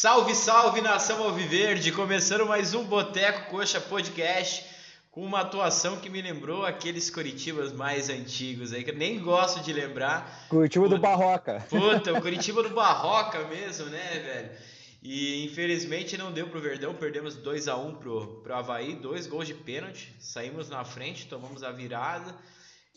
Salve, 0.00 0.32
salve 0.32 0.80
nação 0.80 1.24
Alviverde! 1.24 1.90
Começando 1.90 2.46
mais 2.46 2.72
um 2.72 2.84
Boteco 2.84 3.50
Coxa 3.50 3.80
Podcast 3.80 4.64
com 5.10 5.24
uma 5.24 5.40
atuação 5.40 5.96
que 5.96 6.08
me 6.08 6.22
lembrou 6.22 6.64
aqueles 6.64 7.10
Curitibas 7.10 7.72
mais 7.72 8.08
antigos 8.08 8.72
aí, 8.72 8.84
que 8.84 8.92
eu 8.92 8.96
nem 8.96 9.18
gosto 9.18 9.60
de 9.60 9.72
lembrar. 9.72 10.46
Curitiba 10.48 10.84
Puta, 10.84 10.94
do 10.94 11.02
Barroca. 11.02 11.66
Puta, 11.68 12.12
o 12.12 12.22
Curitiba 12.22 12.62
do 12.62 12.70
Barroca 12.70 13.40
mesmo, 13.48 13.86
né, 13.86 14.20
velho? 14.24 14.50
E 15.02 15.44
infelizmente 15.44 16.16
não 16.16 16.30
deu 16.30 16.48
pro 16.48 16.60
Verdão, 16.60 16.94
perdemos 16.94 17.34
2 17.34 17.66
a 17.66 17.76
1 17.76 17.96
pro, 17.96 18.40
pro 18.40 18.54
Havaí, 18.54 18.94
dois 18.94 19.26
gols 19.26 19.48
de 19.48 19.54
pênalti, 19.54 20.14
saímos 20.20 20.70
na 20.70 20.84
frente, 20.84 21.26
tomamos 21.26 21.64
a 21.64 21.72
virada. 21.72 22.36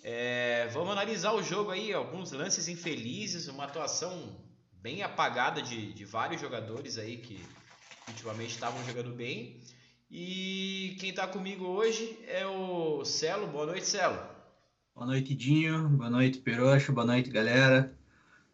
É, 0.03 0.69
vamos 0.71 0.91
analisar 0.91 1.33
o 1.33 1.41
jogo 1.41 1.71
aí, 1.71 1.91
alguns 1.91 2.31
lances 2.31 2.67
infelizes, 2.67 3.47
uma 3.47 3.63
atuação 3.63 4.50
bem 4.81 5.03
apagada 5.03 5.61
de, 5.61 5.93
de 5.93 6.03
vários 6.05 6.41
jogadores 6.41 6.97
aí 6.97 7.17
que 7.17 7.39
ultimamente 8.07 8.51
estavam 8.51 8.83
jogando 8.85 9.11
bem. 9.13 9.59
E 10.09 10.97
quem 10.99 11.11
está 11.11 11.27
comigo 11.27 11.65
hoje 11.65 12.19
é 12.27 12.45
o 12.45 13.05
Celo. 13.05 13.47
Boa 13.47 13.67
noite, 13.67 13.87
Celo. 13.87 14.19
Boa 14.93 15.05
noite, 15.05 15.33
Dinho. 15.35 15.87
Boa 15.87 16.09
noite, 16.09 16.39
Perocho. 16.39 16.91
Boa 16.91 17.05
noite, 17.05 17.29
galera. 17.29 17.95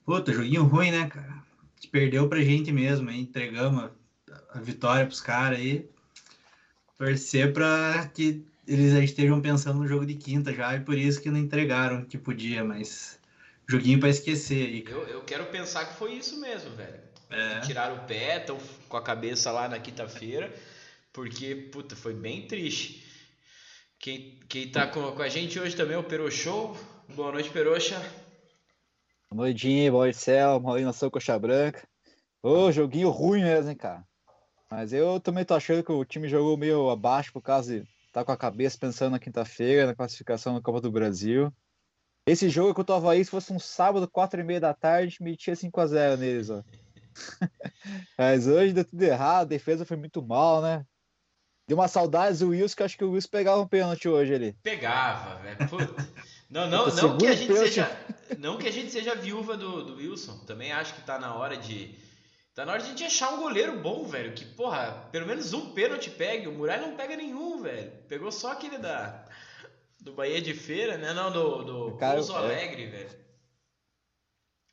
Puta, 0.06 0.32
joguinho 0.32 0.64
ruim, 0.64 0.92
né, 0.92 1.08
cara? 1.08 1.44
Perdeu 1.92 2.28
pra 2.28 2.42
gente 2.42 2.72
mesmo, 2.72 3.10
hein? 3.10 3.22
Entregamos 3.22 3.90
a, 4.52 4.60
vitória 4.60 5.06
pros 5.06 5.22
caras 5.22 5.60
aí. 5.60 5.90
Torcer 6.98 7.54
pra 7.54 8.08
que 8.14 8.46
eles 8.68 8.92
já 8.92 9.00
estejam 9.00 9.42
pensando 9.42 9.80
no 9.80 9.88
jogo 9.88 10.06
de 10.06 10.16
quinta 10.16 10.54
já, 10.54 10.76
e 10.76 10.82
por 10.82 10.98
isso 10.98 11.22
que 11.22 11.30
não 11.30 11.40
entregaram 11.40 12.04
que 12.04 12.18
podia, 12.18 12.64
mas 12.64 13.17
Joguinho 13.70 14.00
para 14.00 14.10
esquecer 14.10 14.66
aí. 14.66 14.86
Eu, 14.88 15.08
eu 15.08 15.22
quero 15.24 15.46
pensar 15.48 15.86
que 15.86 15.96
foi 15.96 16.14
isso 16.14 16.40
mesmo, 16.40 16.72
velho. 16.72 17.00
É. 17.30 17.60
Tiraram 17.62 17.96
o 17.96 18.08
pé, 18.08 18.38
estão 18.38 18.58
com 18.88 18.98
a 18.98 19.02
cabeça 19.02 19.52
lá 19.52 19.68
na 19.68 19.80
quinta-feira, 19.80 20.54
porque, 21.12 21.54
puta, 21.72 21.96
foi 21.96 22.14
bem 22.14 22.48
triste. 22.48 23.06
Quem, 24.00 24.40
quem 24.48 24.70
tá 24.70 24.88
com, 24.88 25.12
com 25.12 25.22
a 25.22 25.28
gente 25.28 25.60
hoje 25.60 25.76
também 25.76 25.96
é 25.96 26.00
o 26.00 26.04
Perochou. 26.04 26.78
Boa 27.10 27.32
noite, 27.32 27.50
Peroxa. 27.50 28.00
Boa 29.30 29.48
noite, 29.48 29.90
boa 29.90 30.04
noite, 30.06 30.18
Céu, 30.18 30.60
boa 30.60 30.74
noite, 30.74 30.86
Nação 30.86 31.10
Coxa 31.10 31.38
Branca. 31.38 31.86
Ô, 32.42 32.72
joguinho 32.72 33.10
ruim 33.10 33.42
mesmo, 33.42 33.70
hein, 33.70 33.76
cara. 33.76 34.08
Mas 34.72 34.94
eu 34.94 35.20
também 35.20 35.44
tô 35.44 35.54
achando 35.54 35.84
que 35.84 35.92
o 35.92 36.06
time 36.06 36.30
jogou 36.30 36.56
meio 36.56 36.90
abaixo 36.90 37.34
por 37.34 37.42
causa 37.42 37.82
de 37.82 37.88
tá 38.14 38.24
com 38.24 38.32
a 38.32 38.38
cabeça 38.38 38.78
pensando 38.80 39.12
na 39.12 39.20
quinta-feira, 39.20 39.86
na 39.86 39.96
classificação 39.96 40.56
da 40.56 40.62
Copa 40.62 40.80
do 40.80 40.92
Brasil. 40.92 41.52
Esse 42.28 42.50
jogo 42.50 42.74
contra 42.74 42.94
o 42.94 42.98
Havaí, 42.98 43.24
se 43.24 43.32
fosse 43.32 43.54
um 43.54 43.60
sábado, 43.60 44.06
4 44.06 44.42
e 44.42 44.44
meia 44.44 44.60
da 44.60 44.74
tarde, 44.74 45.16
metia 45.22 45.54
5x0 45.54 46.18
neles, 46.18 46.50
ó. 46.50 46.62
Mas 48.20 48.48
hoje 48.48 48.74
deu 48.74 48.84
tudo 48.84 49.02
errado, 49.02 49.44
a 49.44 49.46
defesa 49.46 49.86
foi 49.86 49.96
muito 49.96 50.22
mal, 50.22 50.62
né? 50.62 50.86
Deu 51.66 51.78
uma 51.78 51.88
saudade 51.88 52.40
do 52.40 52.50
Wilson, 52.50 52.76
que 52.76 52.84
acho 52.84 52.98
que 52.98 53.04
o 53.06 53.12
Wilson 53.12 53.30
pegava 53.30 53.62
um 53.62 53.68
pênalti 53.68 54.10
hoje 54.10 54.34
ali. 54.34 54.54
Pegava, 54.62 55.42
velho. 55.42 55.58
Não, 56.50 56.68
não, 56.70 56.88
não 56.88 57.18
que 57.18 57.28
a 57.28 57.34
gente 57.34 57.54
seja, 57.54 57.98
não 58.38 58.58
que 58.58 58.68
a 58.68 58.72
gente 58.72 58.92
seja 58.92 59.16
viúva 59.16 59.56
do, 59.56 59.86
do 59.86 59.96
Wilson. 59.96 60.38
Também 60.40 60.74
acho 60.74 60.96
que 60.96 61.02
tá 61.04 61.18
na 61.18 61.34
hora 61.34 61.56
de 61.56 61.98
tá 62.54 62.66
na 62.66 62.74
hora 62.74 62.82
de 62.82 62.88
a 62.88 62.90
gente 62.90 63.06
achar 63.06 63.34
um 63.34 63.42
goleiro 63.42 63.80
bom, 63.80 64.06
velho, 64.06 64.34
que 64.34 64.44
porra, 64.44 65.08
pelo 65.14 65.28
menos 65.28 65.54
um 65.54 65.74
pênalti 65.74 66.10
pegue. 66.10 66.48
O 66.48 66.52
Muralha 66.52 66.88
não 66.88 66.98
pega 66.98 67.16
nenhum, 67.16 67.62
velho. 67.62 67.90
Pegou 68.10 68.34
só 68.34 68.52
aquele 68.52 68.78
da 68.78 69.26
do 70.08 70.14
Bahia 70.14 70.42
de 70.42 70.54
Feira, 70.54 70.98
né? 70.98 71.14
Não, 71.14 71.32
do, 71.32 71.64
do 71.64 71.98
Cara, 71.98 72.16
Pouso 72.16 72.34
é. 72.34 72.38
Alegre, 72.38 72.84
é... 72.84 72.88
velho. 72.88 73.28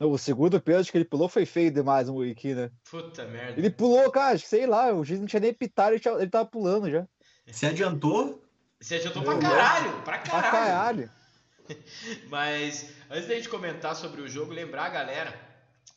O 0.00 0.18
segundo 0.18 0.60
pênalti 0.60 0.90
que 0.90 0.98
ele 0.98 1.04
pulou 1.04 1.28
foi 1.28 1.46
feio 1.46 1.70
demais, 1.70 2.08
o 2.08 2.14
Muriqui, 2.14 2.52
né? 2.52 2.70
Puta 2.90 3.24
merda. 3.26 3.58
Ele 3.58 3.70
pulou, 3.70 4.10
cara, 4.10 4.36
sei 4.38 4.66
lá, 4.66 4.92
o 4.92 5.04
juiz 5.04 5.20
não 5.20 5.26
tinha 5.26 5.40
nem 5.40 5.54
pitado, 5.54 5.94
ele, 5.94 6.02
ele 6.20 6.30
tava 6.30 6.46
pulando 6.46 6.90
já. 6.90 7.06
Se 7.46 7.64
adiantou? 7.66 8.42
Se 8.80 8.96
adiantou 8.96 9.22
pra 9.22 9.38
caralho, 9.38 10.02
pra 10.02 10.18
caralho. 10.18 10.42
Pra 10.42 10.50
caralho. 10.50 11.10
Mas 12.28 12.92
antes 13.08 13.28
da 13.28 13.34
gente 13.34 13.48
comentar 13.48 13.94
sobre 13.94 14.20
o 14.20 14.28
jogo, 14.28 14.52
lembrar 14.52 14.86
a 14.86 14.90
galera 14.90 15.54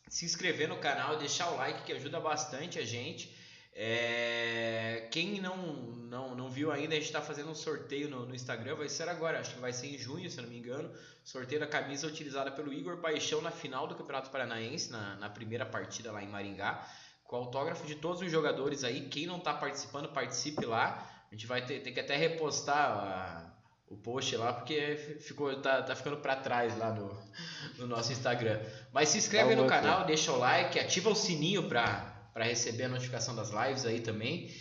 se 0.08 0.26
inscrever 0.26 0.70
no 0.70 0.78
canal, 0.78 1.18
deixar 1.18 1.50
o 1.52 1.58
like 1.58 1.84
que 1.84 1.92
ajuda 1.92 2.20
bastante 2.20 2.80
a 2.80 2.86
gente. 2.86 3.36
É, 3.80 5.08
quem 5.12 5.40
não, 5.40 5.56
não, 5.56 6.34
não 6.34 6.50
viu 6.50 6.72
ainda, 6.72 6.96
a 6.96 6.98
gente 6.98 7.06
está 7.06 7.22
fazendo 7.22 7.52
um 7.52 7.54
sorteio 7.54 8.10
no, 8.10 8.26
no, 8.26 8.34
Instagram, 8.34 8.74
vai 8.74 8.90
ser 8.90 9.08
agora, 9.08 9.40
acho 9.40 9.54
que 9.54 9.62
vai 9.62 9.72
ser 9.72 9.94
em 9.94 10.00
junho, 10.00 10.28
se 10.32 10.42
não 10.42 10.50
me 10.50 10.58
engano. 10.58 10.90
Sorteio 11.24 11.62
da 11.62 11.68
camisa 11.68 12.08
utilizada 12.08 12.50
pelo 12.50 12.74
Igor 12.74 12.98
Paixão 12.98 13.40
na 13.40 13.52
final 13.52 13.86
do 13.86 13.94
Campeonato 13.94 14.32
Paranaense, 14.32 14.92
na, 14.92 15.18
na 15.18 15.30
primeira 15.30 15.64
partida 15.64 16.12
lá 16.12 16.24
em 16.24 16.28
Maringá, 16.28 16.90
com 17.24 17.36
autógrafo 17.36 17.86
de 17.86 17.94
todos 17.94 18.24
os 18.24 18.32
jogadores 18.32 18.84
aí. 18.84 19.10
Quem 19.10 19.28
não 19.28 19.38
está 19.38 19.54
participando, 19.54 20.10
participe 20.10 20.66
lá. 20.66 21.08
A 21.32 21.36
gente 21.36 21.46
vai 21.46 21.64
ter, 21.64 21.80
ter 21.82 21.92
que 21.92 22.00
até 22.00 22.16
repostar 22.16 22.78
a, 22.78 23.54
o 23.90 23.96
post 23.96 24.36
lá, 24.38 24.54
porque 24.54 25.20
ficou, 25.22 25.56
tá, 25.62 25.84
tá 25.84 25.96
ficando 25.96 26.18
para 26.18 26.36
trás 26.38 26.76
lá 26.80 26.92
no, 26.92 27.16
no 27.78 27.86
nosso 27.86 28.12
Instagram. 28.12 28.60
Mas 28.92 29.10
se 29.10 29.20
inscreve 29.20 29.56
tá 29.56 29.62
no 29.62 29.68
canal, 29.68 30.04
deixa 30.04 30.32
o 30.32 30.40
like, 30.40 30.80
ativa 30.80 31.12
o 31.12 31.16
sininho 31.16 31.70
para 31.70 32.17
para 32.38 32.46
receber 32.46 32.84
a 32.84 32.90
notificação 32.90 33.36
das 33.36 33.50
lives 33.50 33.84
aí 33.84 34.00
também. 34.00 34.52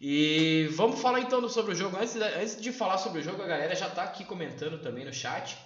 E 0.00 0.66
vamos 0.72 0.98
falar 0.98 1.20
então 1.20 1.46
sobre 1.46 1.72
o 1.72 1.74
jogo. 1.74 1.98
Antes, 1.98 2.16
antes 2.16 2.58
de 2.58 2.72
falar 2.72 2.96
sobre 2.96 3.20
o 3.20 3.22
jogo, 3.22 3.42
a 3.42 3.46
galera 3.46 3.76
já 3.76 3.86
está 3.86 4.02
aqui 4.02 4.24
comentando 4.24 4.80
também 4.80 5.04
no 5.04 5.12
chat. 5.12 5.58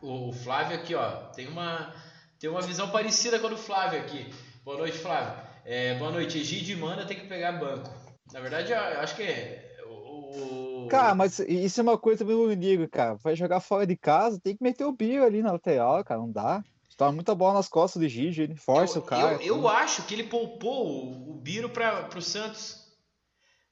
O 0.00 0.32
Flávio 0.32 0.78
aqui, 0.78 0.94
ó, 0.94 1.26
tem 1.32 1.46
uma, 1.46 1.94
tem 2.38 2.48
uma 2.48 2.62
visão 2.62 2.88
parecida 2.88 3.38
com 3.38 3.48
a 3.48 3.50
do 3.50 3.58
Flávio 3.58 4.00
aqui. 4.00 4.32
Boa 4.64 4.78
noite, 4.78 4.96
Flávio. 4.96 5.44
É, 5.66 5.94
boa 5.98 6.10
noite. 6.10 6.38
Egídio 6.38 6.78
manda 6.78 7.04
tem 7.04 7.20
que 7.20 7.26
pegar 7.26 7.52
banco. 7.52 7.94
Na 8.32 8.40
verdade, 8.40 8.72
eu 8.72 8.78
acho 8.78 9.14
que 9.14 9.24
é. 9.24 9.76
O... 9.86 10.88
Cara, 10.90 11.14
mas 11.14 11.38
isso 11.38 11.80
é 11.80 11.82
uma 11.82 11.98
coisa 11.98 12.24
meio 12.24 12.56
digo, 12.56 12.88
cara. 12.88 13.16
Vai 13.16 13.36
jogar 13.36 13.60
fora 13.60 13.86
de 13.86 13.94
casa, 13.96 14.40
tem 14.40 14.56
que 14.56 14.62
meter 14.62 14.86
o 14.86 14.92
Bio 14.92 15.22
ali 15.22 15.42
na 15.42 15.52
lateral, 15.52 16.02
cara. 16.02 16.20
Não 16.20 16.32
dá. 16.32 16.64
Tá 16.96 17.10
muita 17.10 17.34
bola 17.34 17.54
nas 17.54 17.68
costas 17.68 18.00
do 18.00 18.08
Gigi, 18.08 18.42
ele 18.42 18.54
força 18.54 18.98
eu, 18.98 19.02
o 19.02 19.04
cara. 19.04 19.34
Eu, 19.42 19.56
eu 19.56 19.68
acho 19.68 20.02
que 20.04 20.14
ele 20.14 20.24
poupou 20.24 21.30
o, 21.30 21.34
Biro 21.34 21.68
para 21.68 22.08
o 22.16 22.22
Santos. 22.22 22.84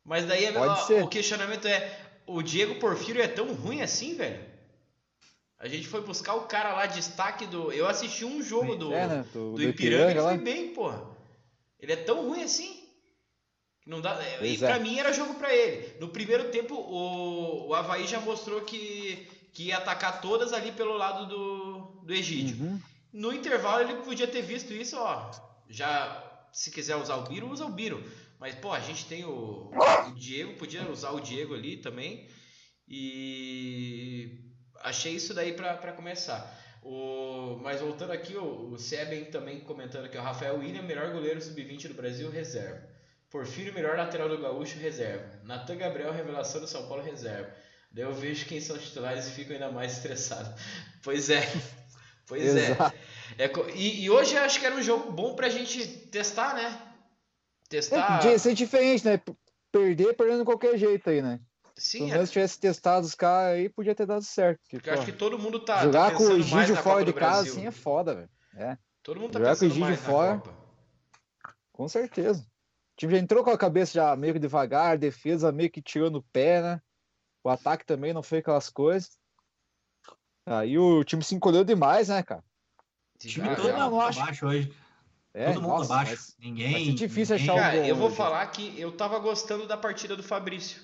Mas 0.05 0.27
daí 0.27 0.47
a, 0.49 1.05
o 1.05 1.09
questionamento 1.09 1.69
é: 1.69 2.01
o 2.27 2.43
Diego 2.43 2.81
Porfírio 2.81 3.23
é 3.23 3.29
tão 3.29 3.55
ruim 3.55 3.81
assim, 3.81 4.17
velho? 4.17 4.45
A 5.59 5.69
gente 5.69 5.87
foi 5.87 6.01
buscar 6.01 6.35
o 6.35 6.47
cara 6.47 6.75
lá, 6.75 6.87
destaque 6.87 7.47
do. 7.47 7.73
Eu 7.73 7.87
assisti 7.87 8.25
um 8.25 8.43
jogo 8.43 8.75
do, 8.75 8.93
é, 8.93 9.07
né? 9.07 9.25
do, 9.33 9.53
do, 9.53 9.63
Ipiranga, 9.63 10.11
ele 10.11 10.21
foi 10.21 10.39
bem, 10.39 10.75
porra. 10.75 11.07
Ele 11.79 11.93
é 11.93 11.97
tão 11.97 12.29
ruim 12.29 12.43
assim. 12.43 12.83
Que 13.81 13.89
não 13.89 14.01
dá, 14.01 14.21
pois 14.39 14.55
e 14.55 14.59
pra 14.59 14.77
é. 14.77 14.79
mim 14.81 14.99
era 14.99 15.13
jogo 15.13 15.35
para 15.35 15.55
ele. 15.55 15.97
No 16.01 16.09
primeiro 16.09 16.51
tempo, 16.51 16.75
o, 16.75 17.69
o 17.69 17.75
Havaí 17.75 18.07
já 18.09 18.21
mostrou 18.21 18.63
que, 18.63 19.29
que 19.53 19.65
ia 19.67 19.79
atacar 19.79 20.21
todas 20.21 20.53
ali 20.53 20.73
pelo 20.73 20.97
lado 20.97 21.27
do, 21.27 22.03
do 22.05 22.13
Egídio. 22.13 22.65
Uhum. 22.65 22.81
No 23.13 23.33
intervalo 23.33 23.83
ele 23.83 24.03
podia 24.03 24.27
ter 24.27 24.43
visto 24.43 24.73
isso, 24.73 24.97
ó. 24.99 25.31
Já 25.69 26.49
se 26.53 26.71
quiser 26.71 26.97
usar 26.97 27.17
o 27.17 27.25
Biro, 27.25 27.49
usa 27.51 27.65
o 27.65 27.73
Biro. 27.73 28.03
Mas, 28.39 28.55
pô, 28.55 28.73
a 28.73 28.81
gente 28.81 29.07
tem 29.07 29.25
o, 29.25 29.71
o 30.09 30.11
Diego, 30.15 30.55
podia 30.55 30.89
usar 30.91 31.11
o 31.11 31.21
Diego 31.21 31.55
ali 31.55 31.77
também. 31.77 32.29
E 32.89 34.39
achei 34.81 35.15
isso 35.15 35.33
daí 35.33 35.53
para 35.53 35.93
começar. 35.93 36.61
O, 36.83 37.59
mas 37.63 37.81
voltando 37.81 38.11
aqui, 38.11 38.37
o, 38.37 38.73
o 38.73 38.79
Seben 38.79 39.27
também 39.27 39.61
comentando 39.61 40.07
aqui, 40.07 40.19
o 40.19 40.23
Rafael 40.23 40.59
William, 40.59 40.83
melhor 40.83 41.13
goleiro 41.13 41.41
sub-20 41.41 41.89
do 41.89 41.95
Brasil, 41.95 42.29
reserva. 42.31 42.91
Porfírio, 43.31 43.73
melhor 43.73 43.97
lateral 43.97 44.29
do 44.29 44.39
Gaúcho, 44.39 44.79
reserva. 44.79 45.41
Natan 45.45 45.77
Gabriel, 45.77 46.13
revelação 46.13 46.61
do 46.61 46.67
São 46.67 46.89
Paulo, 46.89 47.03
reserva. 47.03 47.55
Daí 47.93 48.05
eu 48.05 48.13
vejo 48.13 48.47
quem 48.47 48.61
são 48.61 48.77
os 48.77 48.83
titulares 48.83 49.27
e 49.29 49.31
fico 49.31 49.53
ainda 49.53 49.71
mais 49.71 49.93
estressado. 49.93 50.53
Pois 51.05 51.31
é. 51.31 51.43
Pois 52.29 52.55
é. 52.55 52.71
Exato. 52.71 52.95
é. 52.95 53.02
É 53.39 53.51
e, 53.75 54.05
e, 54.05 54.11
hoje 54.11 54.35
eu 54.35 54.43
acho 54.43 54.59
que 54.59 54.67
era 54.67 54.75
um 54.75 54.83
jogo 54.83 55.11
bom 55.13 55.35
pra 55.35 55.49
gente 55.49 55.87
testar, 56.09 56.55
né? 56.55 56.81
Testar. 57.69 58.25
É, 58.27 58.39
ser 58.39 58.55
diferente, 58.55 59.05
né? 59.05 59.21
Perder, 59.71 60.15
perdendo 60.15 60.41
de 60.41 60.45
qualquer 60.45 60.77
jeito 60.77 61.09
aí, 61.09 61.23
né? 61.23 61.41
Sim. 61.75 62.09
Se 62.09 62.15
é. 62.15 62.27
tivesse 62.27 62.61
testado 62.61 63.07
os 63.07 63.15
caras 63.15 63.55
aí, 63.55 63.69
podia 63.69 63.95
ter 63.95 64.07
dado 64.07 64.23
certo. 64.23 64.61
Porque, 64.71 64.89
eu 64.89 64.95
acho 64.95 65.07
que 65.07 65.13
todo 65.13 65.39
mundo 65.39 65.61
tá. 65.61 65.83
Jogar 65.83 66.11
tá 66.11 66.17
com 66.17 66.25
o 66.25 66.37
Egídio 66.37 66.77
fora 66.77 67.05
de 67.05 67.13
casa, 67.13 67.49
assim, 67.49 67.67
é 67.67 67.71
foda, 67.71 68.15
velho. 68.15 68.31
É. 68.55 68.77
Todo 69.03 69.21
mundo 69.21 69.33
tá 69.33 69.39
Jogar 69.39 69.57
com 69.57 69.65
o 69.65 69.69
Egídio 69.69 69.97
fora. 69.97 70.43
Com 71.73 71.89
certeza. 71.89 72.41
O 72.43 72.97
time 72.97 73.15
já 73.15 73.19
entrou 73.19 73.43
com 73.43 73.51
a 73.51 73.59
cabeça 73.59 73.95
já 73.95 74.15
meio 74.15 74.35
que 74.35 74.39
devagar, 74.39 74.99
defesa 74.99 75.51
meio 75.51 75.71
que 75.71 75.81
tirando 75.81 76.17
o 76.17 76.23
pé, 76.23 76.61
né? 76.61 76.83
O 77.43 77.49
ataque 77.49 77.87
também 77.87 78.13
não 78.13 78.23
foi 78.23 78.39
aquelas 78.39 78.69
coisas. 78.69 79.19
Aí 80.47 80.79
o 80.79 81.03
time 81.03 81.25
se 81.25 81.35
encolheu 81.35 81.65
demais, 81.65 82.09
né, 82.09 82.23
cara? 82.23 82.45
O 83.25 83.29
time 83.29 83.57
todo 83.57 83.69
não, 83.69 84.01
abaixo 84.01 84.47
hoje. 84.47 84.73
É, 85.35 85.47
Todo 85.47 85.63
mundo 85.63 85.79
nossa, 85.79 85.95
abaixo. 85.95 86.35
Ninguém. 86.39 86.91
É 86.91 86.93
difícil 86.93 87.37
ninguém... 87.37 87.51
achar 87.51 87.63
cara, 87.63 87.77
o 87.77 87.81
gol. 87.81 87.89
Eu 87.89 87.97
vou 87.97 88.07
hoje. 88.09 88.17
falar 88.17 88.47
que 88.49 88.79
eu 88.79 88.93
tava 88.93 89.19
gostando 89.19 89.67
da 89.67 89.77
partida 89.77 90.15
do 90.15 90.23
Fabrício. 90.23 90.83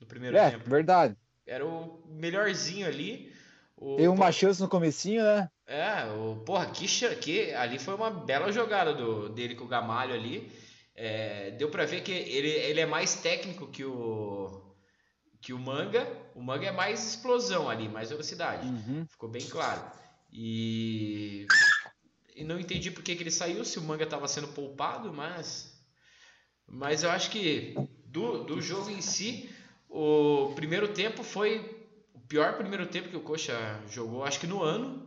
No 0.00 0.06
primeiro 0.06 0.36
é, 0.36 0.50
tempo. 0.50 0.68
verdade. 0.68 1.16
Era 1.46 1.66
o 1.66 2.02
melhorzinho 2.06 2.86
ali. 2.86 3.32
O... 3.76 3.96
Teve 3.96 4.08
uma 4.08 4.30
chance 4.30 4.60
no 4.60 4.68
comecinho, 4.68 5.22
né? 5.22 5.50
É, 5.66 6.04
o, 6.12 6.36
porra, 6.44 6.66
que, 6.66 6.86
que 7.16 7.52
ali 7.54 7.78
foi 7.78 7.94
uma 7.94 8.10
bela 8.10 8.52
jogada 8.52 8.94
do, 8.94 9.28
dele 9.28 9.54
com 9.54 9.64
o 9.64 9.68
Gamalho 9.68 10.14
ali. 10.14 10.50
É, 10.94 11.50
deu 11.52 11.68
para 11.68 11.84
ver 11.84 12.02
que 12.02 12.12
ele, 12.12 12.48
ele 12.48 12.80
é 12.80 12.86
mais 12.86 13.16
técnico 13.16 13.66
que 13.66 13.84
o 13.84 14.62
que 15.40 15.52
o 15.52 15.58
manga. 15.58 16.06
O 16.34 16.42
manga 16.42 16.66
é 16.66 16.72
mais 16.72 17.06
explosão 17.06 17.68
ali, 17.68 17.88
mais 17.88 18.10
velocidade. 18.10 18.66
Uhum. 18.66 19.06
Ficou 19.06 19.28
bem 19.28 19.46
claro. 19.46 19.80
E, 20.38 21.46
e 22.34 22.44
não 22.44 22.60
entendi 22.60 22.90
por 22.90 23.02
que, 23.02 23.16
que 23.16 23.22
ele 23.22 23.30
saiu, 23.30 23.64
se 23.64 23.78
o 23.78 23.82
manga 23.82 24.04
estava 24.04 24.28
sendo 24.28 24.48
poupado, 24.48 25.10
mas. 25.10 25.74
Mas 26.68 27.02
eu 27.02 27.10
acho 27.10 27.30
que 27.30 27.74
do, 28.04 28.44
do 28.44 28.60
jogo 28.60 28.90
em 28.90 29.00
si, 29.00 29.48
o 29.88 30.52
primeiro 30.54 30.88
tempo 30.88 31.22
foi 31.22 31.88
o 32.12 32.20
pior 32.20 32.58
primeiro 32.58 32.86
tempo 32.86 33.08
que 33.08 33.16
o 33.16 33.22
Coxa 33.22 33.80
jogou, 33.88 34.24
acho 34.24 34.38
que 34.38 34.46
no 34.46 34.62
ano. 34.62 35.06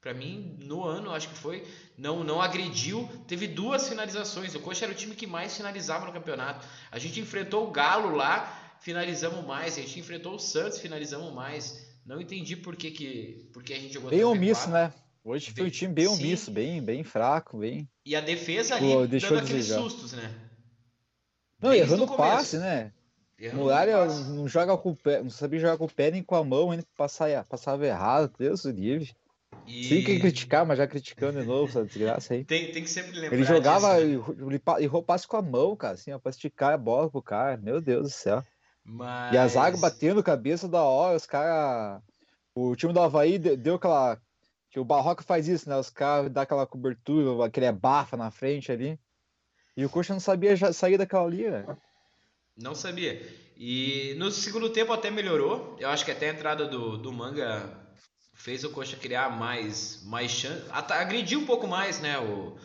Para 0.00 0.14
mim, 0.14 0.56
no 0.60 0.84
ano, 0.84 1.10
acho 1.10 1.28
que 1.28 1.36
foi. 1.36 1.66
Não, 1.96 2.22
não 2.22 2.40
agrediu. 2.40 3.10
Teve 3.26 3.48
duas 3.48 3.88
finalizações. 3.88 4.54
O 4.54 4.60
Coxa 4.60 4.84
era 4.84 4.92
o 4.92 4.96
time 4.96 5.16
que 5.16 5.26
mais 5.26 5.56
finalizava 5.56 6.06
no 6.06 6.12
campeonato. 6.12 6.64
A 6.92 7.00
gente 7.00 7.18
enfrentou 7.18 7.66
o 7.66 7.72
Galo 7.72 8.14
lá, 8.14 8.76
finalizamos 8.78 9.44
mais. 9.44 9.76
A 9.76 9.80
gente 9.80 9.98
enfrentou 9.98 10.36
o 10.36 10.38
Santos, 10.38 10.78
finalizamos 10.78 11.34
mais. 11.34 11.87
Não 12.08 12.18
entendi 12.22 12.56
por 12.56 12.74
que, 12.74 12.90
que, 12.90 13.50
por 13.52 13.62
que 13.62 13.74
a 13.74 13.78
gente 13.78 13.92
jogou 13.92 14.08
Bem 14.08 14.24
omisso, 14.24 14.70
né? 14.70 14.90
Hoje 15.22 15.50
foi 15.50 15.66
um 15.66 15.70
time 15.70 15.92
bem 15.92 16.06
sim. 16.06 16.14
omisso, 16.14 16.50
bem, 16.50 16.82
bem 16.82 17.04
fraco, 17.04 17.58
bem. 17.58 17.86
E 18.02 18.16
a 18.16 18.20
defesa 18.22 18.76
ali 18.76 18.86
Pô, 18.86 19.00
dando 19.00 19.08
deixou 19.10 19.36
a 19.36 19.40
aqueles 19.40 19.66
desejar. 19.66 19.82
sustos, 19.82 20.12
né? 20.14 20.34
Não, 21.60 21.70
Desde 21.70 21.92
errando 21.92 22.10
o 22.10 22.16
passe, 22.16 22.56
né? 22.56 22.92
Errando 23.38 23.66
passe. 23.66 24.30
não 24.30 24.48
joga 24.48 24.74
com 24.78 24.92
o 24.92 24.96
pé, 24.96 25.22
não 25.22 25.28
sabia 25.28 25.60
jogar 25.60 25.76
com 25.76 25.84
o 25.84 25.92
pé 25.92 26.10
nem 26.10 26.22
com 26.22 26.34
a 26.34 26.42
mão, 26.42 26.70
ainda 26.70 26.84
passava, 26.96 27.44
passava 27.44 27.86
errado, 27.86 28.32
Deus 28.38 28.62
do 28.62 28.70
livre. 28.70 29.14
E 29.66 29.84
Sim, 29.84 30.02
que 30.02 30.18
criticar, 30.18 30.64
mas 30.64 30.78
já 30.78 30.86
criticando 30.86 31.42
de 31.42 31.46
novo, 31.46 31.68
essa 31.68 31.84
desgraça 31.84 32.32
aí. 32.32 32.42
tem, 32.42 32.72
tem 32.72 32.82
que 32.82 32.88
sempre 32.88 33.12
lembrar 33.12 33.36
Ele 33.36 33.44
jogava 33.44 34.02
disso, 34.02 34.34
né? 34.34 34.60
e 34.80 34.84
errou 34.84 35.02
passe 35.02 35.28
com 35.28 35.36
a 35.36 35.42
mão, 35.42 35.76
cara, 35.76 35.92
assim, 35.92 36.10
ó, 36.10 36.18
pra 36.18 36.30
esticar 36.30 36.72
a 36.72 36.78
bola 36.78 37.10
pro 37.10 37.20
cara. 37.20 37.58
Meu 37.58 37.82
Deus 37.82 38.04
do 38.04 38.10
céu. 38.10 38.42
Mas... 38.88 39.34
E 39.34 39.38
a 39.38 39.46
zaga 39.46 39.76
batendo 39.76 40.22
cabeça 40.22 40.66
da 40.66 40.82
hora, 40.82 41.16
os 41.16 41.26
caras. 41.26 42.00
O 42.54 42.74
time 42.74 42.92
do 42.92 43.00
Havaí 43.00 43.38
de- 43.38 43.56
deu 43.56 43.74
aquela. 43.74 44.18
Que 44.70 44.80
o 44.80 44.84
Barroca 44.84 45.22
faz 45.22 45.46
isso, 45.46 45.68
né? 45.68 45.76
Os 45.76 45.90
caras 45.90 46.30
dão 46.30 46.42
aquela 46.42 46.66
cobertura, 46.66 47.44
aquele 47.44 47.66
abafa 47.66 48.16
na 48.16 48.30
frente 48.30 48.72
ali. 48.72 48.98
E 49.76 49.84
o 49.84 49.90
Coxa 49.90 50.12
não 50.12 50.20
sabia 50.20 50.56
já 50.56 50.72
sair 50.72 50.98
daquela 50.98 51.24
ali, 51.26 51.48
né? 51.48 51.64
Não 52.56 52.74
sabia. 52.74 53.22
E 53.56 54.14
no 54.18 54.30
segundo 54.30 54.70
tempo 54.70 54.92
até 54.92 55.10
melhorou. 55.10 55.76
Eu 55.78 55.88
acho 55.88 56.04
que 56.04 56.10
até 56.10 56.30
a 56.30 56.32
entrada 56.32 56.66
do, 56.66 56.98
do 56.98 57.12
Manga 57.12 57.70
fez 58.34 58.64
o 58.64 58.70
Coxa 58.70 58.96
criar 58.96 59.30
mais, 59.30 60.02
mais 60.04 60.30
chance. 60.30 60.64
Agrediu 60.70 61.40
um 61.40 61.46
pouco 61.46 61.66
mais, 61.66 62.00
né? 62.00 62.18
O, 62.18 62.56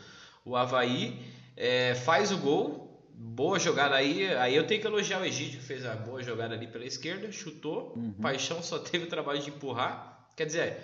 o 0.45 0.55
Havaí. 0.55 1.19
É, 1.55 1.93
faz 1.95 2.31
o 2.31 2.37
gol. 2.37 2.82
Boa 3.25 3.57
jogada 3.57 3.95
aí. 3.95 4.35
Aí 4.35 4.53
eu 4.53 4.67
tenho 4.67 4.81
que 4.81 4.87
elogiar 4.87 5.21
o 5.21 5.25
Egídio, 5.25 5.59
que 5.59 5.65
fez 5.65 5.85
a 5.85 5.95
boa 5.95 6.21
jogada 6.21 6.53
ali 6.53 6.67
pela 6.67 6.85
esquerda. 6.85 7.31
Chutou. 7.31 7.93
Uhum. 7.95 8.13
Paixão 8.21 8.61
só 8.61 8.77
teve 8.77 9.05
o 9.05 9.09
trabalho 9.09 9.39
de 9.41 9.49
empurrar. 9.49 10.27
Quer 10.35 10.45
dizer, 10.45 10.83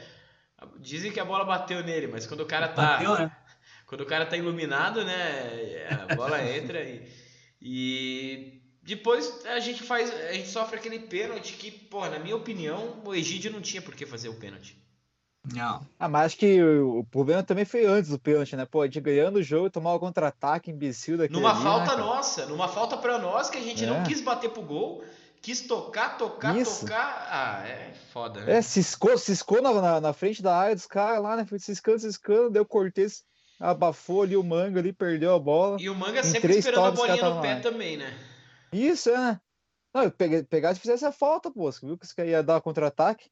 dizem 0.80 1.12
que 1.12 1.19
a 1.19 1.25
bola 1.25 1.44
bateu 1.44 1.83
nele, 1.83 2.07
mas 2.07 2.25
quando 2.25 2.39
o 2.39 2.45
cara 2.45 2.69
tá. 2.69 2.94
Bateu, 2.94 3.13
né? 3.15 3.36
Quando 3.86 4.01
o 4.01 4.06
cara 4.06 4.24
tá 4.24 4.38
iluminado, 4.38 5.03
né? 5.03 5.88
A 6.07 6.15
bola 6.15 6.39
entra 6.47 6.80
e, 6.83 7.12
e 7.59 8.62
depois 8.83 9.44
a 9.47 9.59
gente 9.59 9.81
faz, 9.81 10.13
a 10.13 10.33
gente 10.33 10.47
sofre 10.47 10.77
aquele 10.77 11.00
pênalti 11.00 11.53
que, 11.53 11.71
pô, 11.71 12.07
na 12.07 12.19
minha 12.19 12.36
opinião, 12.36 13.01
o 13.03 13.15
Egídio 13.15 13.51
não 13.51 13.62
tinha 13.62 13.81
por 13.81 13.95
que 13.95 14.06
fazer 14.06 14.30
o 14.30 14.36
pênalti. 14.36 14.77
Não. 15.54 15.86
Ah, 15.98 16.07
mas 16.07 16.28
acho 16.28 16.38
que 16.38 16.62
o, 16.62 17.00
o 17.00 17.06
problema 17.06 17.44
também 17.44 17.66
foi 17.66 17.86
antes 17.86 18.10
do 18.10 18.19
pênalti, 18.19 18.56
né? 18.56 18.66
Pô, 18.66 18.81
a 18.81 18.86
gente 18.86 19.00
ganhando 19.01 19.38
o 19.38 19.44
jogo, 19.44 19.69
tomar 19.69 19.94
o 19.94 20.00
contra-ataque 20.00 20.72
imbecil 20.72 21.18
daquele 21.18 21.40
Numa 21.40 21.51
ali, 21.51 21.60
né, 21.60 21.66
falta 21.66 21.86
cara? 21.88 22.01
nossa, 22.01 22.46
numa 22.46 22.68
falta 22.68 22.98
pra 22.98 23.18
nós 23.18 23.50
que 23.50 23.57
a 23.57 23.62
gente 23.62 23.86
não 23.86 23.98
É. 23.98 24.04
quis 24.04 24.22
bater 24.22 24.50
pro 24.50 24.62
gol, 24.62 25.04
quis 25.42 25.62
tocar, 25.62 26.18
tocar, 26.18 26.56
Isso. 26.57 26.81
tocar. 26.81 27.28
Ah, 27.30 27.68
é 27.68 27.94
foda, 28.13 28.42
né? 28.42 28.57
É, 28.57 28.62
ciscou, 28.62 29.18
ciscou 29.18 29.62
na, 29.62 29.74
na, 29.74 30.01
na 30.01 30.13
frente 30.13 30.42
da 30.42 30.56
área 30.56 30.75
dos 30.75 30.86
caras 30.86 31.22
lá, 31.22 31.36
né? 31.36 31.46
Ciscando, 31.57 32.00
ciscando, 32.00 32.50
deu 32.50 32.66
Cortez, 32.66 33.24
abafou 33.60 34.22
ali 34.24 34.38
o 34.38 34.44
manga 34.44 34.80
ali, 34.80 34.94
perdeu 34.94 35.34
a 35.34 35.40
bola. 35.40 35.78
E 35.81 35.90
o 35.90 35.96
Manga 35.96 36.19
Em 36.19 36.24
sempre 36.24 36.57
esperando 36.57 36.86
a 36.86 36.92
bolinha 36.92 37.24
no 37.24 37.42
pé 37.42 37.56
lá. 37.56 37.62
também, 37.62 37.98
né? 37.98 38.13
Isso, 38.72 39.10
é, 39.10 39.18
né? 39.18 39.42
Não, 39.94 40.04
eu 40.04 40.12
peguei, 40.12 40.44
pegar 40.44 40.74
se 40.75 40.80
fizesse 40.80 41.04
a 41.06 41.12
falta, 41.12 41.51
pô. 41.51 41.72
Você 41.72 41.86
viu 41.86 41.98
que 41.98 42.06
isso 42.06 42.13
ia 42.22 42.44
dar 42.44 42.62
contra-ataque? 42.62 43.31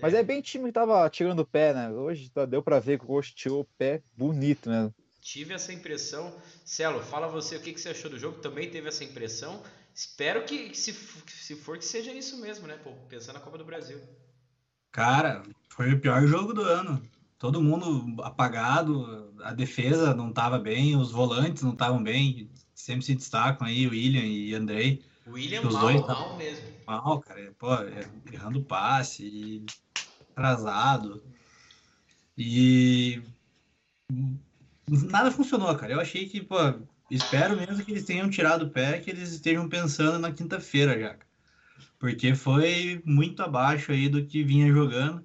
Mas 0.00 0.14
é 0.14 0.22
bem 0.22 0.40
time 0.40 0.66
que 0.66 0.72
tava 0.72 1.08
tirando 1.08 1.40
o 1.40 1.46
pé, 1.46 1.72
né? 1.72 1.90
Hoje 1.90 2.30
tá- 2.30 2.44
deu 2.46 2.62
pra 2.62 2.78
ver 2.78 2.98
que 2.98 3.04
o 3.04 3.08
Coxa 3.08 3.32
tirou 3.34 3.60
o 3.60 3.68
pé 3.78 4.02
bonito 4.16 4.68
mesmo. 4.68 4.94
Tive 5.20 5.54
essa 5.54 5.72
impressão. 5.72 6.32
Celo, 6.64 7.02
fala 7.02 7.26
você 7.26 7.56
o 7.56 7.60
que, 7.60 7.72
que 7.72 7.80
você 7.80 7.88
achou 7.88 8.10
do 8.10 8.18
jogo. 8.18 8.38
Também 8.40 8.70
teve 8.70 8.88
essa 8.88 9.02
impressão. 9.02 9.62
Espero 9.94 10.44
que, 10.44 10.68
que 10.70 10.78
se, 10.78 10.92
se 10.92 11.56
for, 11.56 11.78
que 11.78 11.84
seja 11.84 12.12
isso 12.12 12.40
mesmo, 12.40 12.66
né? 12.66 12.76
Pô, 12.76 12.92
pensando 13.08 13.34
na 13.34 13.40
Copa 13.40 13.58
do 13.58 13.64
Brasil. 13.64 13.98
Cara, 14.92 15.42
foi 15.70 15.92
o 15.92 16.00
pior 16.00 16.26
jogo 16.26 16.52
do 16.52 16.62
ano. 16.62 17.02
Todo 17.38 17.60
mundo 17.60 18.22
apagado, 18.22 19.34
a 19.42 19.52
defesa 19.52 20.14
não 20.14 20.32
tava 20.32 20.58
bem, 20.58 20.96
os 20.96 21.10
volantes 21.10 21.62
não 21.62 21.72
estavam 21.72 22.02
bem. 22.02 22.48
Sempre 22.74 23.04
se 23.04 23.14
destacam 23.14 23.66
aí, 23.66 23.86
o 23.86 23.90
William 23.90 24.22
e 24.24 24.54
Andrei. 24.54 25.02
O 25.26 25.32
William 25.32 25.62
Os 25.66 25.74
mal, 25.74 25.82
dois 25.82 26.00
mal 26.02 26.36
mesmo. 26.36 26.66
Mal, 26.86 27.20
cara. 27.20 27.54
Pô, 27.58 27.74
é- 27.74 28.08
errando 28.32 28.62
passe, 28.62 29.24
e 29.24 29.66
atrasado. 30.36 31.22
E 32.36 33.22
nada 34.86 35.30
funcionou, 35.30 35.74
cara. 35.74 35.94
Eu 35.94 36.00
achei 36.00 36.28
que, 36.28 36.42
pô, 36.42 36.56
espero 37.10 37.56
mesmo 37.56 37.82
que 37.82 37.90
eles 37.90 38.04
tenham 38.04 38.28
tirado 38.28 38.66
o 38.66 38.70
pé, 38.70 39.00
que 39.00 39.10
eles 39.10 39.32
estejam 39.32 39.66
pensando 39.68 40.18
na 40.18 40.30
quinta-feira 40.30 41.00
já. 41.00 41.16
Porque 41.98 42.34
foi 42.34 43.02
muito 43.04 43.42
abaixo 43.42 43.90
aí 43.90 44.08
do 44.08 44.24
que 44.26 44.44
vinha 44.44 44.70
jogando. 44.70 45.24